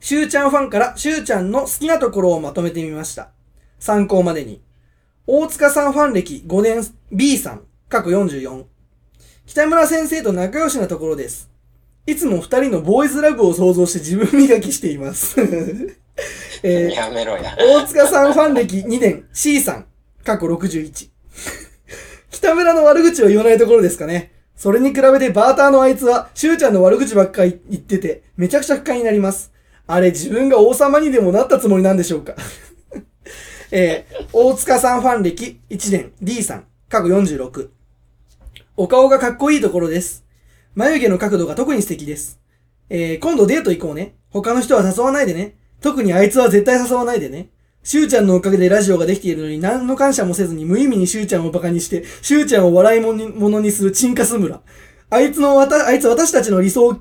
[0.00, 3.30] しゅうちゃんファンから、しゅうちゃんの好きなところをまとめてみました。
[3.78, 4.60] 参考までに。
[5.26, 8.64] 大塚さんファン歴5年 B さん、過去44。
[9.46, 11.51] 北村先生と仲良しなところです。
[12.06, 15.40] いつも二人のボーイズラブを想像して自分磨きしています。
[16.64, 17.56] えーやめろや。
[17.58, 19.86] 大塚さんファン歴2年 C さん、
[20.24, 21.10] 過去61。
[22.30, 24.32] 北村の悪口を言わないところですかね。
[24.56, 29.52] それに比べてバーターのあいつは、しゅうちゃんの悪口ばっかり言ってて、めちゃくちゃ不快になります。
[29.86, 32.34] あれ自分が王様にでもなったつもりなんでしょうか。
[33.70, 37.68] えー、大塚さんファン歴1年 D さん、過去46。
[38.76, 40.24] お顔がかっこいいところです。
[40.74, 42.40] 眉毛の角度が特に素敵です。
[42.88, 44.14] えー、今度デート行こうね。
[44.30, 45.56] 他の人は誘わないでね。
[45.80, 47.50] 特にあいつは絶対誘わないでね。
[47.82, 54.60] しゅうちゃんのおかげでラジオができているのに何の感謝もせずに無意味にしゅうちゃんをバカにして、しゅうちゃんを笑いもに物にするチンカス村。
[55.10, 56.94] あいつのわた、あいつ私たちの理想を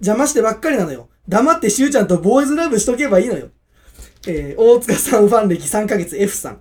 [0.00, 1.08] 邪魔してばっかりなのよ。
[1.28, 3.48] 黙ってしゅうちゃんとボーイズラブしとけばいいのよ。
[4.26, 6.60] えー、大塚さんファン歴3ヶ月 F さん。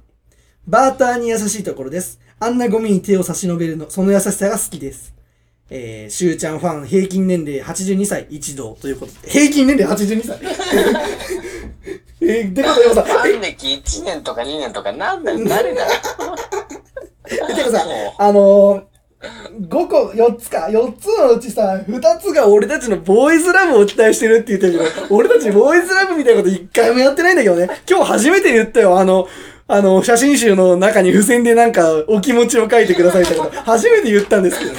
[0.65, 2.19] バーターに優しいところです。
[2.39, 5.13] あんなゴミに手を差し伸べるの、その優しさが好きです。
[5.69, 9.29] えー、しゅうちゃんファン平均年齢82歳一同ということで。
[9.29, 10.39] 平均年齢82歳
[12.21, 15.87] えー、でことでもさ、ファン歴1年とか2年とかなんだよ、誰だよ。
[17.29, 17.85] え、てかさ、
[18.17, 27.69] あのー、5個、4つか、4つのうちさ、2つが俺たちのボーイズラブを期待してるって言ってるけど、俺たちボーイズラブみたいなこと一回もやってないんだけどね。
[27.89, 29.27] 今日初めて言ったよ、あの、
[29.67, 34.77] あの、写真集の中に付箋でなんかお気持ちを書いてくださいってこと、初めて言ったんですけどね。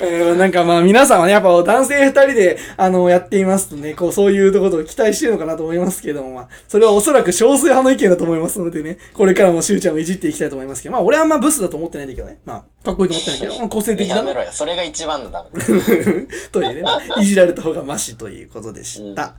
[0.00, 12.38] えーなんかまあ皆さんはね、やっぱ男性二人で、あの、やっていますとね、こう、そういうことを期待してるのかなと思いますけども、まあ、それはおそらく少数派の意見だと思いますのでね、これからもしゅうちゃんをいじっていきたいと思いますけど、まあ俺はあんまブスだと思ってないんだけどね。
[12.44, 14.20] まあ、かっこいいと思ってないけど、まあ個性的だな。
[14.20, 14.48] やめろよ。
[14.52, 15.66] それが一番のダメだ。
[16.52, 19.34] というね、まあいじられた方がマシということでした。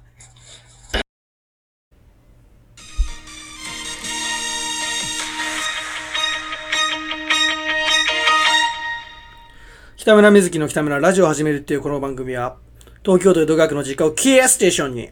[10.05, 12.57] 北村瑞希の北村ラジオを始めるっていうこの番組は、
[13.03, 15.09] 東京都江戸川区の実家をキーステーションに、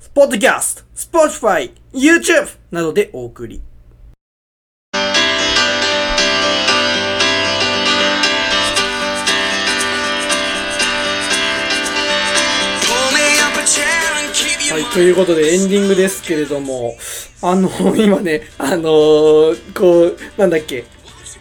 [0.00, 3.62] スポッドキャスト、スポーツファイ、YouTube などでお送り。
[14.70, 16.96] はい、ということでエンディングですけれども、
[17.40, 20.84] あの、今ね、あのーこう、なんだっけ、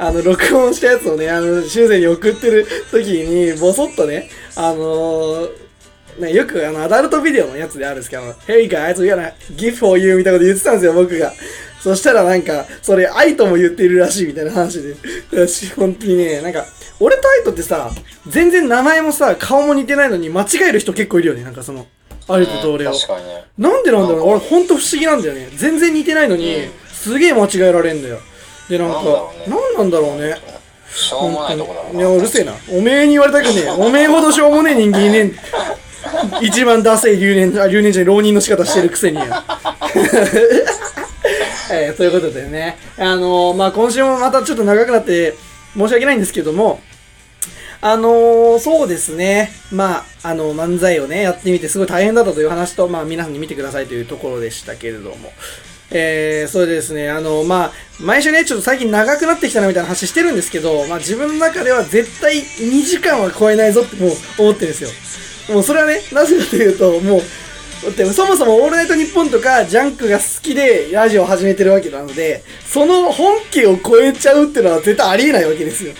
[0.01, 5.49] あの、録音したやつをね、あの、修正に送ってる時に、ぼそっとね、あのー
[6.19, 11.31] ね、よくあの、アダルトビデオのやつであるんですけど、Hey guys, we gonna give for you みたいなこと言ってたんですよ、僕が。
[11.79, 14.95] そしたらなんか、それ愛とも言っているらしいみたいな話で。
[15.31, 16.65] 私、本当にね、なんか、
[16.99, 17.91] 俺と愛とってさ、
[18.27, 21.85] 全然名前もさ、顔も似てないのに間違える人結構いるよね、なんかその、
[22.27, 22.91] 愛とと俺を。
[22.91, 23.43] 確かにね。
[23.59, 25.47] なんでなんだろう俺ほんと不思議なんだよね。
[25.55, 26.71] 全然似てないのに、うん
[27.01, 28.19] すげえ間違えられんだよ。
[28.69, 30.35] で、なんか、なんなんだろうね。
[30.93, 32.53] しょうもないとこだいや、うるせえな。
[32.69, 33.69] おめえに言われたくねえ。
[33.69, 35.31] おめえほどしょうもねえ人間いね。
[36.41, 39.25] 一番ダセい留年、あ、留年じゃない浪人の仕方してるくせによ。
[41.71, 42.77] えー、ということでね。
[42.97, 45.35] あのーまあ、今週もまたちょっと長くなって
[45.73, 46.81] 申し訳ないんですけども、
[47.79, 49.51] あのーそうですね。
[49.71, 55.31] まあ、あの、漫才をね、やってみてすごい大変だったという話と、まあ、皆さんに見てくださいというところでしたけれども。
[55.91, 64.89] えー、それでですね、あの、まあ、毎週ね、ちょっと最近長くなってきたなみたいな話してるんですけど、まあ、自分の中では絶対2時間は超えないぞってもう思ってるんですよ。
[65.53, 67.21] もうそれはね、なぜかというと、もう、
[67.83, 75.93] だってそもそもオールナイトニッポンとかジャンクが好きでラジオを始めてるわけなので、その本家を超えちゃうっていうのは絶対ありえないわけですよ。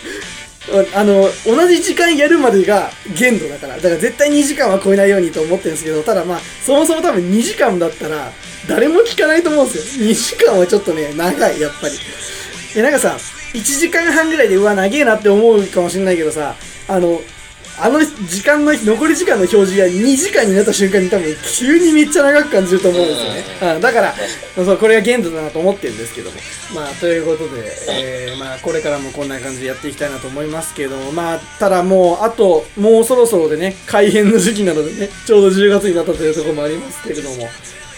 [0.93, 3.77] あの、同じ時間やるまでが限度だから。
[3.77, 8.31] だから絶対2時間は超えないようにと思ってるんですけど、ただまあ、そもそも多分2時間だったら、
[8.67, 10.05] 誰も聞かないと思うんですよ。
[10.05, 11.95] 2時間はちょっとね、長い、やっぱり。
[12.75, 13.17] え、なんかさ、
[13.53, 16.55] 1時間半ぐらいで、うわ、長えなって思うかもしれないけどさ、
[16.87, 17.21] あの、
[17.83, 23.75] あの時間の、残り時間の表示が2時間になった瞬間に多分急にめっちゃ長く感じると思うんですよね。
[23.75, 24.13] うん、だから、
[24.55, 26.37] そう、これが限度だなと思ってるんですけども。
[26.75, 37.49] まあ、ということで、えー、まあ、これからもこんな感じでやっていきたいなと思いますけども、まあ、ただもう、あと、もうそろそろでね、改編の時期なのでね、ちょうど10月になったというところもありますけれども、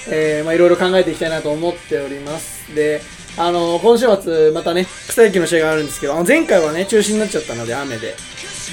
[0.08, 2.74] えー、まあ、いろいろ考えていきたいなと思っております。
[2.74, 3.02] で、
[3.36, 8.16] あの今週末、またね、草野球の試合があるんですけど、あの前回はね、中止になっちゃったので、雨で。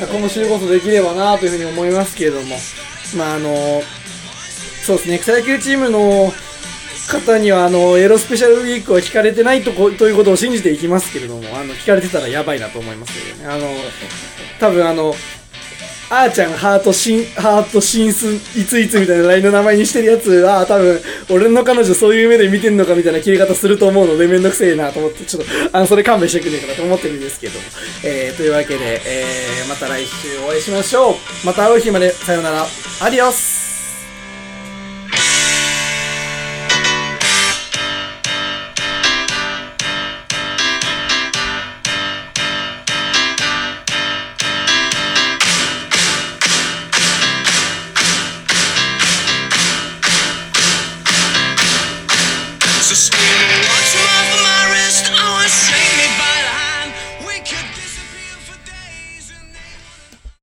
[0.06, 2.56] 今週こそできればなというふうに思いますけれども、
[3.16, 3.82] まあ、あの
[4.84, 6.32] そうですね、草野球チームの
[7.10, 13.46] 方には、あの、エロスペシャルウィークは聞かれてないとこということを信じていきますけれども、あの、聞かれてたらやばいなと思いますけどね。
[13.46, 13.66] あの、
[14.58, 15.14] 多分あの、
[16.12, 21.00] あーちゃんハートシン、ハートシンスいついつみたいな LINE の名前にしてるやつは、多分、
[21.30, 27.60] 俺の彼女そういう目で見てんのかみたいな切り方すると思うので、めんどくせえなと思って、ちょっと、あの、それ勘弁してくんねえかなと思ってるんですけど。
[28.02, 31.14] えー、というわけで、えー、また来週お会いしましょう。
[31.44, 32.66] また会う日まで、さよなら。
[33.02, 33.69] アディオス「